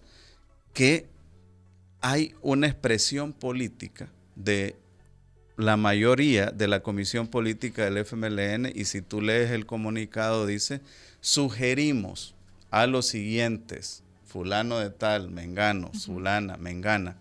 que 0.73 1.07
hay 2.01 2.33
una 2.41 2.67
expresión 2.67 3.33
política 3.33 4.09
de 4.35 4.75
la 5.57 5.75
mayoría 5.75 6.51
de 6.51 6.67
la 6.67 6.81
comisión 6.81 7.27
política 7.27 7.83
del 7.83 7.97
FMLN 7.97 8.71
y 8.73 8.85
si 8.85 9.01
tú 9.01 9.21
lees 9.21 9.51
el 9.51 9.65
comunicado 9.65 10.45
dice, 10.45 10.79
sugerimos 11.19 12.33
a 12.71 12.87
los 12.87 13.07
siguientes, 13.07 14.03
fulano 14.25 14.79
de 14.79 14.89
tal, 14.89 15.29
mengano, 15.31 15.91
fulana, 15.91 16.55
mengana, 16.55 17.17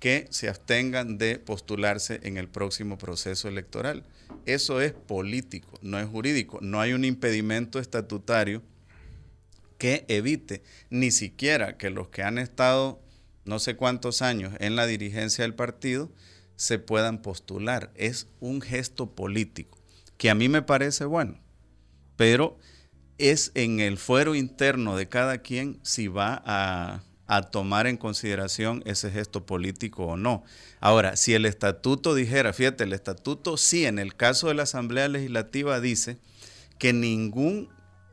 que 0.00 0.26
se 0.30 0.48
abstengan 0.48 1.18
de 1.18 1.38
postularse 1.38 2.20
en 2.22 2.36
el 2.36 2.48
próximo 2.48 2.98
proceso 2.98 3.48
electoral. 3.48 4.04
Eso 4.44 4.80
es 4.80 4.92
político, 4.92 5.78
no 5.82 5.98
es 5.98 6.06
jurídico, 6.06 6.58
no 6.60 6.80
hay 6.80 6.92
un 6.92 7.04
impedimento 7.04 7.78
estatutario 7.78 8.62
que 9.78 10.04
evite 10.08 10.62
ni 10.90 11.10
siquiera 11.10 11.76
que 11.76 11.90
los 11.90 12.08
que 12.08 12.22
han 12.22 12.38
estado 12.38 13.00
no 13.44 13.58
sé 13.58 13.76
cuántos 13.76 14.22
años 14.22 14.54
en 14.58 14.74
la 14.74 14.86
dirigencia 14.86 15.44
del 15.44 15.54
partido 15.54 16.10
se 16.56 16.78
puedan 16.78 17.22
postular. 17.22 17.92
Es 17.94 18.28
un 18.40 18.60
gesto 18.60 19.14
político 19.14 19.78
que 20.18 20.30
a 20.30 20.34
mí 20.34 20.48
me 20.48 20.62
parece 20.62 21.04
bueno, 21.04 21.38
pero 22.16 22.58
es 23.18 23.52
en 23.54 23.80
el 23.80 23.98
fuero 23.98 24.34
interno 24.34 24.96
de 24.96 25.08
cada 25.08 25.38
quien 25.38 25.78
si 25.82 26.08
va 26.08 26.42
a, 26.44 27.02
tomar 27.50 27.86
en 27.86 27.96
consideración 27.96 28.82
ese 28.86 29.10
gesto 29.10 29.44
político 29.44 30.06
o 30.06 30.16
no. 30.16 30.44
Ahora, 30.80 31.16
si 31.16 31.34
el 31.34 31.44
estatuto 31.44 32.14
dijera, 32.14 32.52
fíjate, 32.52 32.84
el 32.84 32.92
estatuto 32.92 33.56
sí, 33.56 33.84
en 33.84 33.98
el 33.98 34.14
caso 34.14 34.48
de 34.48 34.54
la 34.54 34.62
Asamblea 34.62 35.08
Legislativa 35.08 35.80
dice 35.80 36.18
que 36.78 36.92
ningún 36.92 37.68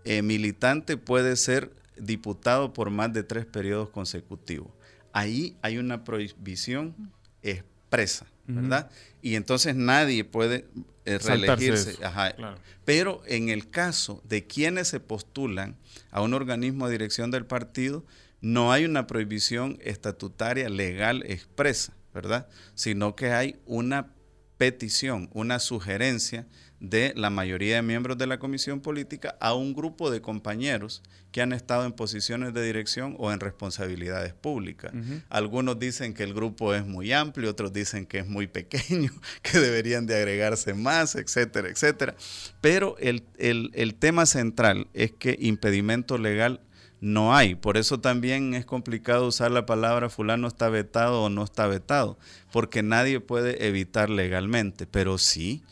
eh, 0.05 0.22
militante 0.22 0.97
puede 0.97 1.36
ser 1.36 1.72
diputado 1.97 2.74
por 2.74 2.89
más 2.89 3.14
de 3.14 3.24
tres 3.24 3.45
periodos 3.45 3.89
consecutivos. 3.89 4.72
Ahí 5.11 5.55
hay 5.61 5.78
una 5.78 6.03
prohibición 6.03 6.95
expresa, 7.43 8.26
¿verdad? 8.47 8.89
Y 9.22 9.36
entonces 9.36 9.76
nadie 9.76 10.24
puede 10.24 10.66
eh, 11.05 11.20
reelegirse. 11.20 11.97
Pero 12.84 13.22
en 13.28 13.49
el 13.49 13.70
caso 13.70 14.22
de 14.28 14.47
quienes 14.47 14.88
se 14.88 14.99
postulan 14.99 15.78
a 16.11 16.22
un 16.22 16.34
organismo 16.34 16.88
de 16.88 16.93
dirección 16.93 17.30
del 17.30 17.45
partido, 17.45 18.03
no 18.44 18.74
hay 18.74 18.84
una 18.84 19.08
prohibición 19.08 19.80
estatutaria 19.82 20.68
legal 20.68 21.24
expresa, 21.26 21.94
¿verdad? 22.14 22.50
Sino 22.76 23.16
que 23.16 23.32
hay 23.32 23.56
una 23.66 24.14
petición, 24.58 25.30
una 25.32 25.60
sugerencia 25.60 26.46
de 26.82 27.14
la 27.16 27.30
mayoría 27.30 27.78
de 27.78 27.84
miembros 27.84 28.18
de 28.18 28.28
la 28.28 28.39
comisión 28.39 28.82
política 28.82 29.38
a 29.39 29.54
un 29.54 29.74
grupo 29.74 30.12
de 30.12 30.22
compañeros 30.22 31.04
que 31.32 31.41
han 31.41 31.54
estado 31.54 31.86
en 31.86 31.94
posiciones 31.94 32.54
de 32.54 32.66
dirección 32.66 33.16
o 33.18 33.32
en 33.32 33.39
responsabilidades 33.39 34.34
públicas. 34.34 34.91
Algunos 35.30 35.80
dicen 35.80 36.14
que 36.14 36.24
el 36.24 36.34
grupo 36.34 36.76
es 36.76 36.86
muy 36.86 37.14
amplio, 37.14 37.50
otros 37.50 37.72
dicen 37.72 38.06
que 38.06 38.20
es 38.20 38.28
muy 38.28 38.48
pequeño, 38.48 39.10
que 39.41 39.60
deberían 39.60 40.06
de 40.06 40.18
agregarse 40.18 40.74
más, 40.74 41.16
etcétera, 41.16 41.70
etcétera. 41.70 42.14
Pero 42.60 42.98
el, 43.00 43.24
el 43.38 43.96
tema 43.96 44.26
central 44.26 44.89
es 44.94 45.14
que 45.14 45.38
impedimento 45.39 46.18
legal 46.18 46.60
no 47.04 47.36
hay. 47.36 47.56
Por 47.56 47.76
eso 47.76 47.99
también 47.99 48.54
es 48.54 48.66
complicado 48.66 49.28
usar 49.28 49.51
la 49.51 49.66
palabra 49.66 50.10
fulano 50.10 50.47
está 50.47 50.70
vetado 50.70 51.24
o 51.24 51.30
no 51.30 51.43
está 51.43 51.68
vetado, 51.68 52.18
porque 52.54 52.82
nadie 52.82 53.20
puede 53.20 53.68
evitar 53.68 54.10
legalmente, 54.10 54.88
pero 54.88 55.18
sí 55.18 55.64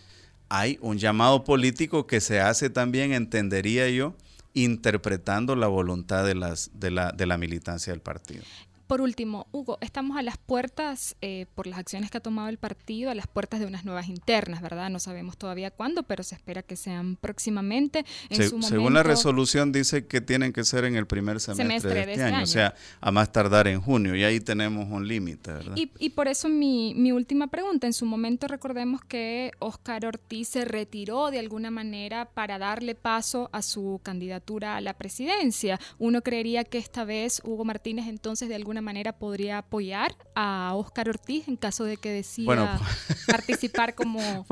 hay 0.50 0.78
un 0.82 0.98
llamado 0.98 1.46
político 1.46 2.06
que 2.06 2.20
se 2.20 2.42
hace 2.42 2.70
también, 2.70 3.14
entendería 3.14 3.90
yo, 3.90 4.14
interpretando 4.54 5.56
la 5.56 5.68
voluntad 5.68 6.26
de, 6.26 6.36
las, 6.36 6.70
de, 6.74 6.92
la, 6.92 7.14
de 7.14 7.26
la 7.26 7.38
militancia 7.38 7.94
del 7.94 8.02
partido. 8.02 8.44
Por 8.92 9.00
último, 9.00 9.48
Hugo, 9.54 9.78
estamos 9.80 10.18
a 10.18 10.22
las 10.22 10.38
puertas, 10.38 11.16
eh, 11.22 11.46
por 11.56 11.66
las 11.66 11.80
acciones 11.80 12.12
que 12.12 12.18
ha 12.18 12.22
tomado 12.22 12.50
el 12.50 12.58
partido, 12.58 13.10
a 13.10 13.16
las 13.16 13.26
puertas 13.26 13.62
de 13.62 13.66
unas 13.66 13.86
nuevas 13.86 14.10
internas, 14.10 14.62
¿verdad? 14.62 14.90
No 14.90 15.00
sabemos 15.00 15.38
todavía 15.38 15.72
cuándo, 15.72 16.04
pero 16.04 16.24
se 16.24 16.36
espera 16.36 16.62
que 16.62 16.76
sean 16.76 17.16
próximamente. 17.16 18.04
según 18.30 18.94
la 18.94 19.02
resolución 19.02 19.72
dice 19.72 20.08
que 20.08 20.20
tienen 20.20 20.52
que 20.52 20.66
ser 20.66 20.84
en 20.84 20.98
el 20.98 21.08
primer 21.08 21.40
semestre, 21.40 21.94
de, 21.94 22.00
este, 22.02 22.12
este 22.12 22.24
año, 22.24 22.44
o 22.44 22.46
sea, 22.46 22.76
a 23.00 23.12
más 23.12 23.32
tardar 23.32 23.70
en 23.70 23.80
junio, 23.80 24.14
y 24.14 24.26
ahí 24.26 24.42
tenemos 24.42 24.90
un 24.90 25.08
límite, 25.08 25.54
¿verdad? 25.54 25.74
Y, 25.78 26.10
por 26.10 26.28
eso 26.28 26.50
mi, 26.50 26.94
mi 26.94 27.14
última 27.14 27.48
pregunta, 27.48 27.88
en 27.88 27.94
su 27.94 28.06
momento 28.06 28.50
recordemos 28.50 29.00
que 29.06 29.52
Oscar 29.60 30.06
Ortiz 30.06 30.50
se 30.50 30.66
retiró 30.66 31.32
de 31.32 31.40
alguna 31.40 31.72
manera 31.72 32.26
para 32.26 32.60
darle 32.60 32.96
paso 32.96 33.50
a 33.54 33.62
su 33.62 34.02
candidatura 34.04 34.76
a 34.76 34.82
la 34.82 34.98
presidencia. 34.98 35.80
Uno 35.98 36.24
creería 36.24 36.66
que 36.66 36.78
esta 36.78 37.06
vez 37.06 37.42
Hugo 37.46 37.64
Martínez 37.64 38.10
entonces 38.10 38.50
de 38.50 38.56
alguna 38.56 38.81
manera 38.82 39.14
podría 39.14 39.60
apoyar 39.60 40.16
a 40.36 40.74
Oscar 40.76 41.10
Ortiz 41.10 41.48
en 41.48 41.56
caso 41.56 41.84
de 41.84 41.98
que 41.98 42.10
decida 42.10 42.80
participar 43.28 43.96
como... 43.96 44.46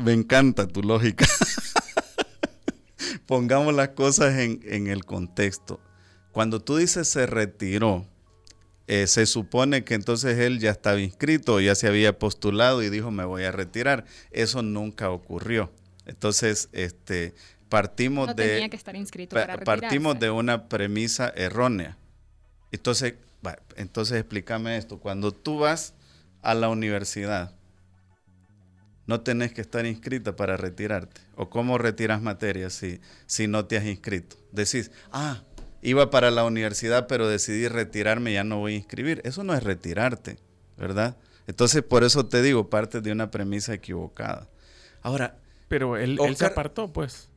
me 0.00 0.12
encanta 0.12 0.66
tu 0.66 0.82
lógica. 0.82 1.26
Pongamos 3.26 3.74
las 3.74 3.90
cosas 3.90 4.38
en, 4.38 4.86
el 4.86 5.04
contexto. 5.04 5.80
Cuando 6.32 6.60
tú 6.60 6.76
dices 6.76 7.08
se 7.08 7.26
retiró, 7.26 8.06
eh, 8.86 9.06
se 9.06 9.26
supone 9.26 9.84
que 9.84 9.94
entonces 9.94 10.38
él 10.38 10.58
ya 10.58 10.70
estaba 10.70 11.00
inscrito, 11.00 11.60
ya 11.60 11.74
se 11.74 11.86
había 11.86 12.18
postulado 12.18 12.82
y 12.82 12.90
dijo 12.90 13.10
me 13.10 13.24
voy 13.24 13.44
a 13.44 13.52
retirar. 13.52 14.04
Eso 14.30 14.62
nunca 14.62 15.10
ocurrió. 15.10 15.72
Entonces, 16.06 16.68
este, 16.72 17.34
partimos 17.68 18.36
de 18.36 18.68
que 18.68 18.76
estar 18.76 18.94
inscrito 18.94 19.36
partimos 19.64 20.18
de 20.18 20.30
una 20.30 20.68
premisa 20.68 21.32
errónea. 21.34 21.96
Entonces, 22.72 23.14
entonces 23.76 24.18
explícame 24.18 24.76
esto. 24.76 24.98
Cuando 24.98 25.32
tú 25.32 25.58
vas 25.58 25.94
a 26.42 26.54
la 26.54 26.68
universidad, 26.68 27.54
no 29.06 29.20
tenés 29.20 29.52
que 29.52 29.60
estar 29.60 29.86
inscrita 29.86 30.36
para 30.36 30.56
retirarte. 30.56 31.20
¿O 31.36 31.50
cómo 31.50 31.78
retiras 31.78 32.22
materias 32.22 32.72
si, 32.72 33.00
si 33.26 33.46
no 33.46 33.66
te 33.66 33.76
has 33.76 33.84
inscrito? 33.84 34.36
Decís, 34.52 34.90
ah, 35.12 35.42
iba 35.82 36.10
para 36.10 36.30
la 36.30 36.44
universidad, 36.44 37.06
pero 37.06 37.28
decidí 37.28 37.68
retirarme, 37.68 38.32
ya 38.32 38.44
no 38.44 38.58
voy 38.58 38.74
a 38.74 38.76
inscribir. 38.76 39.20
Eso 39.24 39.44
no 39.44 39.54
es 39.54 39.62
retirarte, 39.62 40.38
¿verdad? 40.76 41.16
Entonces, 41.46 41.82
por 41.82 42.04
eso 42.04 42.26
te 42.26 42.40
digo, 42.42 42.70
parte 42.70 43.00
de 43.00 43.12
una 43.12 43.30
premisa 43.30 43.74
equivocada. 43.74 44.48
Ahora. 45.02 45.36
Pero 45.68 45.96
él, 45.96 46.18
se 46.36 46.46
apartó, 46.46 46.92
pues. 46.92 47.28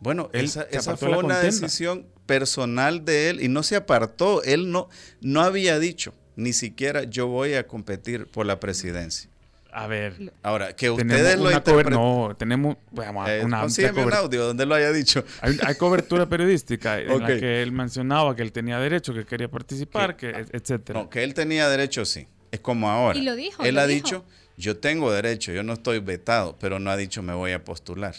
Bueno, 0.00 0.30
esa, 0.32 0.62
esa 0.62 0.96
fue 0.96 1.16
una 1.16 1.38
decisión 1.38 2.06
personal 2.26 3.04
de 3.04 3.30
él 3.30 3.42
y 3.42 3.48
no 3.48 3.62
se 3.62 3.76
apartó. 3.76 4.42
Él 4.42 4.70
no, 4.70 4.88
no 5.20 5.40
había 5.42 5.78
dicho 5.78 6.14
ni 6.36 6.52
siquiera 6.52 7.04
yo 7.04 7.26
voy 7.26 7.54
a 7.54 7.66
competir 7.66 8.26
por 8.26 8.46
la 8.46 8.60
presidencia. 8.60 9.30
A 9.72 9.88
ver. 9.88 10.32
Ahora, 10.44 10.74
que 10.76 10.88
ustedes 10.88 11.36
lo 11.36 11.50
interpreten. 11.50 11.94
No, 11.94 12.34
tenemos 12.38 12.76
eh, 13.26 13.42
una 13.44 13.64
un 13.64 14.12
audio 14.12 14.46
donde 14.46 14.66
lo 14.66 14.74
haya 14.76 14.92
dicho. 14.92 15.24
Hay, 15.40 15.74
cobertura 15.74 16.28
periodística 16.28 17.00
en 17.00 17.20
la 17.20 17.26
que 17.40 17.60
él 17.60 17.72
mencionaba 17.72 18.36
que 18.36 18.42
él 18.42 18.52
tenía 18.52 18.78
derecho, 18.78 19.12
que 19.12 19.24
quería 19.24 19.50
participar, 19.50 20.16
que, 20.16 20.46
etcétera. 20.52 21.00
No, 21.00 21.10
que 21.10 21.24
él 21.24 21.34
tenía 21.34 21.68
derecho, 21.68 22.04
sí. 22.04 22.28
Es 22.52 22.60
como 22.60 22.88
ahora. 22.88 23.18
Y 23.18 23.22
lo 23.22 23.34
dijo. 23.34 23.64
Él 23.64 23.78
ha 23.78 23.86
dicho, 23.88 24.24
yo 24.56 24.76
tengo 24.76 25.10
derecho, 25.10 25.50
yo 25.50 25.64
no 25.64 25.72
estoy 25.72 25.98
vetado, 25.98 26.56
pero 26.60 26.78
no 26.78 26.92
ha 26.92 26.96
dicho 26.96 27.20
me 27.24 27.34
voy 27.34 27.50
a 27.50 27.64
postular, 27.64 28.14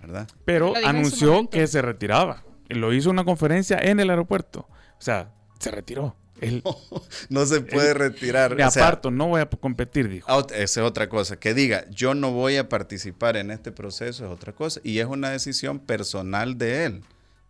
¿verdad? 0.00 0.28
Pero 0.44 0.74
anunció 0.84 1.48
que 1.48 1.68
se 1.68 1.82
retiraba 1.82 2.42
lo 2.74 2.92
hizo 2.92 3.10
una 3.10 3.24
conferencia 3.24 3.78
en 3.78 4.00
el 4.00 4.10
aeropuerto. 4.10 4.68
O 4.98 5.02
sea, 5.02 5.32
se 5.58 5.70
retiró. 5.70 6.16
no 7.30 7.46
se 7.46 7.60
puede 7.60 7.94
retirar. 7.94 8.54
Me 8.54 8.62
aparto, 8.62 9.10
no 9.10 9.28
voy 9.28 9.40
a 9.40 9.46
competir, 9.46 10.08
dijo. 10.08 10.26
Ah, 10.30 10.44
esa 10.54 10.80
es 10.80 10.86
otra 10.86 11.08
cosa. 11.08 11.38
Que 11.38 11.54
diga, 11.54 11.88
yo 11.90 12.14
no 12.14 12.32
voy 12.32 12.56
a 12.56 12.68
participar 12.68 13.36
en 13.36 13.50
este 13.50 13.72
proceso 13.72 14.26
es 14.26 14.30
otra 14.30 14.52
cosa. 14.52 14.80
Y 14.84 14.98
es 14.98 15.06
una 15.06 15.30
decisión 15.30 15.78
personal 15.78 16.58
de 16.58 16.84
él, 16.84 17.04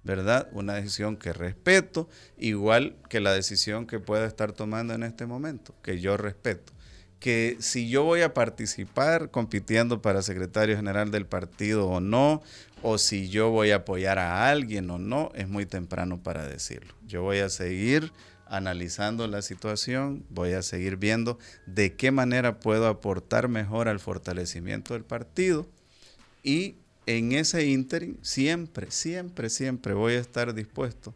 ¿verdad? 0.04 0.48
Una 0.52 0.74
decisión 0.74 1.16
que 1.16 1.32
respeto, 1.32 2.08
igual 2.38 2.96
que 3.08 3.20
la 3.20 3.32
decisión 3.32 3.86
que 3.86 3.98
pueda 3.98 4.26
estar 4.26 4.52
tomando 4.52 4.94
en 4.94 5.02
este 5.02 5.26
momento, 5.26 5.74
que 5.82 6.00
yo 6.00 6.16
respeto. 6.16 6.72
Que 7.20 7.56
si 7.60 7.88
yo 7.88 8.04
voy 8.04 8.20
a 8.20 8.34
participar 8.34 9.30
compitiendo 9.30 10.02
para 10.02 10.22
secretario 10.22 10.76
general 10.76 11.10
del 11.10 11.26
partido 11.26 11.86
o 11.88 12.00
no, 12.00 12.42
o 12.82 12.98
si 12.98 13.28
yo 13.28 13.50
voy 13.50 13.70
a 13.70 13.76
apoyar 13.76 14.18
a 14.18 14.48
alguien 14.50 14.90
o 14.90 14.98
no, 14.98 15.32
es 15.34 15.48
muy 15.48 15.66
temprano 15.66 16.22
para 16.22 16.46
decirlo. 16.46 16.94
Yo 17.06 17.22
voy 17.22 17.38
a 17.38 17.48
seguir 17.48 18.12
analizando 18.46 19.26
la 19.26 19.42
situación, 19.42 20.24
voy 20.30 20.52
a 20.52 20.62
seguir 20.62 20.96
viendo 20.96 21.38
de 21.66 21.94
qué 21.94 22.10
manera 22.10 22.60
puedo 22.60 22.86
aportar 22.86 23.48
mejor 23.48 23.88
al 23.88 23.98
fortalecimiento 23.98 24.94
del 24.94 25.04
partido 25.04 25.66
y 26.42 26.76
en 27.06 27.32
ese 27.32 27.66
ínterin 27.66 28.18
siempre, 28.22 28.90
siempre, 28.90 29.50
siempre 29.50 29.94
voy 29.94 30.14
a 30.14 30.20
estar 30.20 30.54
dispuesto 30.54 31.14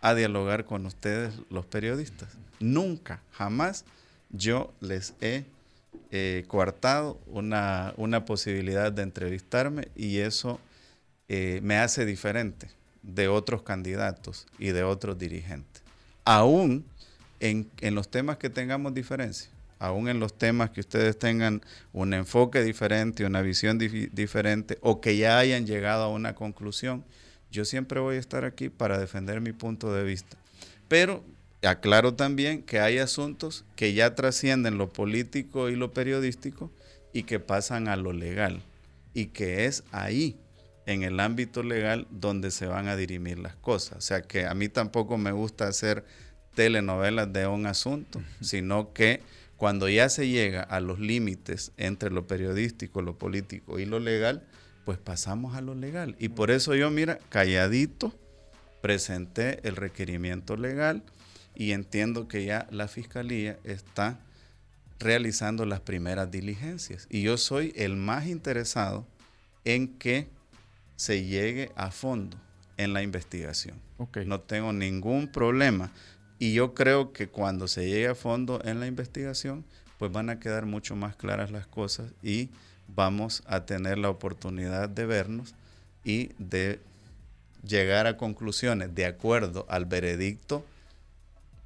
a 0.00 0.14
dialogar 0.14 0.64
con 0.64 0.86
ustedes 0.86 1.34
los 1.50 1.66
periodistas. 1.66 2.30
Nunca, 2.58 3.22
jamás 3.32 3.84
yo 4.30 4.72
les 4.80 5.14
he 5.20 5.44
eh, 6.10 6.44
coartado 6.48 7.18
una, 7.26 7.94
una 7.96 8.24
posibilidad 8.24 8.92
de 8.92 9.02
entrevistarme 9.02 9.88
y 9.94 10.18
eso 10.18 10.60
eh, 11.28 11.60
me 11.62 11.76
hace 11.78 12.04
diferente 12.04 12.68
de 13.02 13.28
otros 13.28 13.62
candidatos 13.62 14.46
y 14.58 14.70
de 14.70 14.82
otros 14.82 15.18
dirigentes. 15.18 15.82
Aún 16.24 16.84
en, 17.38 17.68
los 17.94 18.10
temas 18.10 18.36
que 18.36 18.50
tengamos 18.50 18.94
diferencia, 18.94 19.50
aún 19.78 20.08
en 20.08 20.20
los 20.20 20.36
temas 20.36 20.70
que 20.70 20.80
ustedes 20.80 21.18
tengan 21.18 21.62
un 21.92 22.12
enfoque 22.12 22.62
diferente, 22.62 23.24
una 23.24 23.42
visión 23.42 23.78
diferente 23.78 24.78
o 24.82 25.00
que 25.00 25.16
ya 25.16 25.38
hayan 25.38 25.66
llegado 25.66 26.04
a 26.04 26.08
una 26.08 26.34
conclusión, 26.34 27.04
yo 27.50 27.64
siempre 27.64 28.00
voy 28.00 28.16
a 28.16 28.20
estar 28.20 28.44
aquí 28.44 28.68
para 28.68 28.98
defender 28.98 29.40
mi 29.40 29.52
punto 29.52 29.92
de 29.94 30.04
vista. 30.04 30.36
Pero 30.88 31.24
aclaro 31.68 32.14
también 32.14 32.62
que 32.62 32.80
hay 32.80 32.98
asuntos 32.98 33.64
que 33.76 33.92
ya 33.92 34.14
trascienden 34.14 34.78
lo 34.78 34.88
político 34.88 35.68
y 35.68 35.76
lo 35.76 35.92
periodístico 35.92 36.70
y 37.12 37.24
que 37.24 37.40
pasan 37.40 37.88
a 37.88 37.96
lo 37.96 38.12
legal 38.12 38.62
y 39.14 39.26
que 39.26 39.66
es 39.66 39.84
ahí 39.92 40.36
en 40.86 41.02
el 41.02 41.20
ámbito 41.20 41.62
legal 41.62 42.06
donde 42.10 42.50
se 42.50 42.66
van 42.66 42.88
a 42.88 42.96
dirimir 42.96 43.38
las 43.38 43.54
cosas. 43.56 43.98
O 43.98 44.00
sea 44.00 44.22
que 44.22 44.46
a 44.46 44.54
mí 44.54 44.68
tampoco 44.68 45.18
me 45.18 45.32
gusta 45.32 45.68
hacer 45.68 46.04
telenovelas 46.54 47.32
de 47.32 47.46
un 47.46 47.66
asunto, 47.66 48.20
sino 48.40 48.92
que 48.92 49.20
cuando 49.56 49.88
ya 49.88 50.08
se 50.08 50.28
llega 50.28 50.62
a 50.62 50.80
los 50.80 50.98
límites 50.98 51.72
entre 51.76 52.10
lo 52.10 52.26
periodístico, 52.26 53.02
lo 53.02 53.18
político 53.18 53.78
y 53.78 53.84
lo 53.84 54.00
legal, 54.00 54.42
pues 54.84 54.98
pasamos 54.98 55.54
a 55.54 55.60
lo 55.60 55.74
legal. 55.74 56.16
Y 56.18 56.30
por 56.30 56.50
eso 56.50 56.74
yo, 56.74 56.90
mira, 56.90 57.18
calladito, 57.28 58.14
presenté 58.80 59.60
el 59.68 59.76
requerimiento 59.76 60.56
legal 60.56 61.02
y 61.60 61.72
entiendo 61.72 62.26
que 62.26 62.46
ya 62.46 62.66
la 62.70 62.88
fiscalía 62.88 63.58
está 63.64 64.18
realizando 64.98 65.66
las 65.66 65.80
primeras 65.80 66.30
diligencias. 66.30 67.06
Y 67.10 67.20
yo 67.20 67.36
soy 67.36 67.74
el 67.76 67.96
más 67.96 68.26
interesado 68.28 69.06
en 69.66 69.98
que 69.98 70.26
se 70.96 71.22
llegue 71.22 71.70
a 71.76 71.90
fondo 71.90 72.38
en 72.78 72.94
la 72.94 73.02
investigación. 73.02 73.78
No 74.24 74.40
tengo 74.40 74.72
ningún 74.72 75.30
problema. 75.30 75.92
Y 76.38 76.54
yo 76.54 76.72
creo 76.72 77.12
que 77.12 77.28
cuando 77.28 77.68
se 77.68 77.86
llegue 77.86 78.08
a 78.08 78.14
fondo 78.14 78.62
en 78.64 78.80
la 78.80 78.86
investigación, 78.86 79.66
pues 79.98 80.10
van 80.10 80.30
a 80.30 80.40
quedar 80.40 80.64
mucho 80.64 80.96
más 80.96 81.14
claras 81.14 81.50
las 81.50 81.66
cosas 81.66 82.10
y 82.22 82.48
vamos 82.88 83.42
a 83.44 83.66
tener 83.66 83.98
la 83.98 84.08
oportunidad 84.08 84.88
de 84.88 85.04
vernos 85.04 85.54
y 86.04 86.30
de 86.38 86.80
llegar 87.62 88.06
a 88.06 88.16
conclusiones 88.16 88.94
de 88.94 89.04
acuerdo 89.04 89.66
al 89.68 89.84
veredicto 89.84 90.64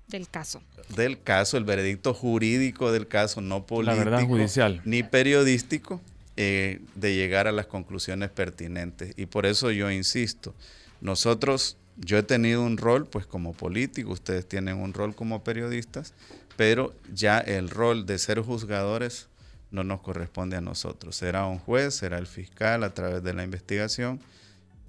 del 0.09 0.29
caso. 0.29 0.63
Del 0.95 1.23
caso, 1.23 1.57
el 1.57 1.65
veredicto 1.65 2.15
jurídico 2.15 2.93
del 2.93 3.09
caso, 3.09 3.41
no 3.41 3.67
político, 3.67 3.97
la 3.97 4.05
verdad 4.05 4.27
judicial. 4.27 4.83
ni 4.85 5.03
periodístico, 5.03 6.01
eh, 6.37 6.81
de 6.95 7.15
llegar 7.15 7.47
a 7.47 7.53
las 7.53 7.67
conclusiones 7.67 8.31
pertinentes. 8.31 9.15
Y 9.17 9.27
por 9.27 9.47
eso 9.47 9.71
yo 9.71 9.91
insisto, 9.91 10.55
nosotros, 11.01 11.77
yo 11.97 12.19
he 12.19 12.23
tenido 12.23 12.63
un 12.63 12.77
rol 12.77 13.07
pues 13.07 13.25
como 13.27 13.53
político, 13.53 14.13
ustedes 14.13 14.49
tienen 14.49 14.79
un 14.79 14.95
rol 14.95 15.15
como 15.15 15.45
periodistas, 15.45 16.13
pero 16.57 16.93
ya 17.13 17.39
el 17.39 17.71
rol 17.71 18.05
de 18.05 18.19
ser 18.19 18.41
juzgadores 18.41 19.29
no 19.71 19.85
nos 19.85 20.01
corresponde 20.01 20.57
a 20.57 20.61
nosotros. 20.61 21.17
Será 21.17 21.47
un 21.47 21.59
juez, 21.59 21.95
será 21.95 22.19
el 22.19 22.27
fiscal 22.27 22.85
a 22.85 22.95
través 22.95 23.23
de 23.23 23.35
la 23.35 23.45
investigación 23.45 24.21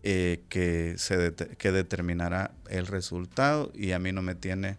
eh, 0.03 0.41
que, 0.49 0.95
se 0.97 1.34
que 1.34 1.72
determinará 1.72 2.51
el 2.70 2.86
resultado 2.86 3.72
y 3.74 3.91
a 3.91 3.99
mí 3.99 4.11
no 4.11 4.22
me 4.22 4.36
tiene 4.36 4.78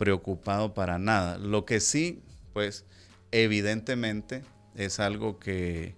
preocupado 0.00 0.72
para 0.72 0.98
nada. 0.98 1.36
Lo 1.36 1.66
que 1.66 1.78
sí, 1.78 2.22
pues 2.54 2.86
evidentemente 3.32 4.42
es 4.74 4.98
algo 4.98 5.38
que, 5.38 5.94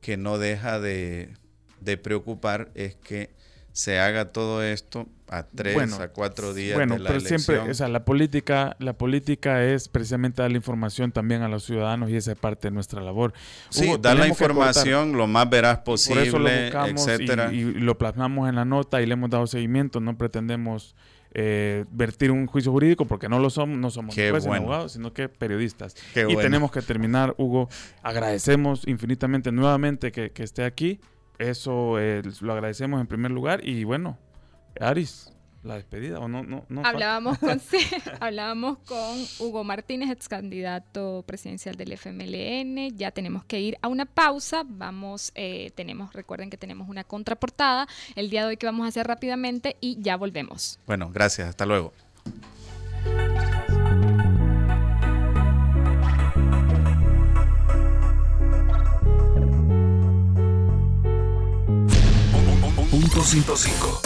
que 0.00 0.16
no 0.16 0.38
deja 0.38 0.78
de, 0.78 1.34
de 1.80 1.96
preocupar, 1.96 2.70
es 2.76 2.94
que 2.94 3.34
se 3.72 3.98
haga 3.98 4.30
todo 4.30 4.62
esto 4.62 5.08
a 5.28 5.42
tres, 5.42 5.92
a 5.94 6.08
cuatro 6.10 6.54
días 6.54 6.76
bueno, 6.76 6.94
de 6.94 7.00
la 7.00 7.08
pero 7.08 7.20
siempre, 7.20 7.58
o 7.58 7.74
sea, 7.74 7.88
la 7.88 8.04
política, 8.04 8.76
la 8.78 8.92
política 8.92 9.64
es 9.64 9.88
precisamente 9.88 10.40
dar 10.40 10.52
la 10.52 10.58
información 10.58 11.10
también 11.10 11.42
a 11.42 11.48
los 11.48 11.64
ciudadanos 11.64 12.10
y 12.10 12.16
esa 12.16 12.30
es 12.30 12.38
parte 12.38 12.68
de 12.68 12.74
nuestra 12.74 13.02
labor. 13.02 13.34
Sí, 13.70 13.88
Hugo, 13.88 13.98
dar 13.98 14.16
la 14.16 14.28
información 14.28 15.14
lo 15.14 15.26
más 15.26 15.50
veraz 15.50 15.80
Por 15.80 15.96
eso 15.96 16.14
lo 16.38 16.44
posible, 16.44 16.68
etcétera. 16.68 17.52
y, 17.52 17.58
y 17.58 17.64
lo 17.80 17.98
plasmamos 17.98 18.48
en 18.48 18.54
la 18.54 18.64
nota 18.64 19.02
y 19.02 19.06
le 19.06 19.14
hemos 19.14 19.30
dado 19.30 19.48
seguimiento. 19.48 19.98
No 19.98 20.16
pretendemos 20.16 20.94
eh, 21.38 21.84
vertir 21.90 22.30
un 22.30 22.46
juicio 22.46 22.72
jurídico 22.72 23.04
porque 23.04 23.28
no 23.28 23.38
lo 23.38 23.50
somos, 23.50 23.76
no 23.76 23.90
somos 23.90 24.14
jueces 24.14 24.46
bueno. 24.46 24.62
abogados, 24.62 24.92
sino 24.92 25.12
que 25.12 25.28
periodistas. 25.28 25.94
Qué 26.14 26.22
y 26.22 26.24
bueno. 26.24 26.40
tenemos 26.40 26.72
que 26.72 26.80
terminar, 26.80 27.34
Hugo. 27.36 27.68
Agradecemos 28.02 28.88
infinitamente 28.88 29.52
nuevamente 29.52 30.12
que, 30.12 30.30
que 30.30 30.42
esté 30.42 30.64
aquí. 30.64 30.98
Eso 31.38 32.00
eh, 32.00 32.22
lo 32.40 32.54
agradecemos 32.54 33.02
en 33.02 33.06
primer 33.06 33.32
lugar. 33.32 33.60
Y 33.68 33.84
bueno, 33.84 34.16
Aris, 34.80 35.30
la 35.66 35.74
despedida 35.74 36.20
o 36.20 36.28
no, 36.28 36.42
no, 36.42 36.64
no 36.68 36.82
Hablábamos 36.84 37.38
con, 37.38 37.60
sí, 37.60 37.78
hablábamos 38.20 38.78
con 38.78 39.18
Hugo 39.38 39.64
Martínez, 39.64 40.10
ex 40.10 40.28
candidato 40.28 41.24
presidencial 41.26 41.76
del 41.76 41.92
FMLN. 41.92 42.96
Ya 42.96 43.10
tenemos 43.10 43.44
que 43.44 43.60
ir 43.60 43.76
a 43.82 43.88
una 43.88 44.06
pausa. 44.06 44.62
Vamos, 44.66 45.32
eh, 45.34 45.72
tenemos, 45.74 46.12
recuerden 46.12 46.50
que 46.50 46.56
tenemos 46.56 46.88
una 46.88 47.04
contraportada 47.04 47.88
el 48.14 48.30
día 48.30 48.42
de 48.42 48.48
hoy 48.48 48.56
que 48.56 48.66
vamos 48.66 48.84
a 48.86 48.88
hacer 48.88 49.06
rápidamente 49.06 49.76
y 49.80 50.00
ya 50.00 50.16
volvemos. 50.16 50.78
Bueno, 50.86 51.10
gracias, 51.12 51.48
hasta 51.48 51.66
luego. 51.66 51.92
Punto 62.90 63.22
105. 63.22 64.05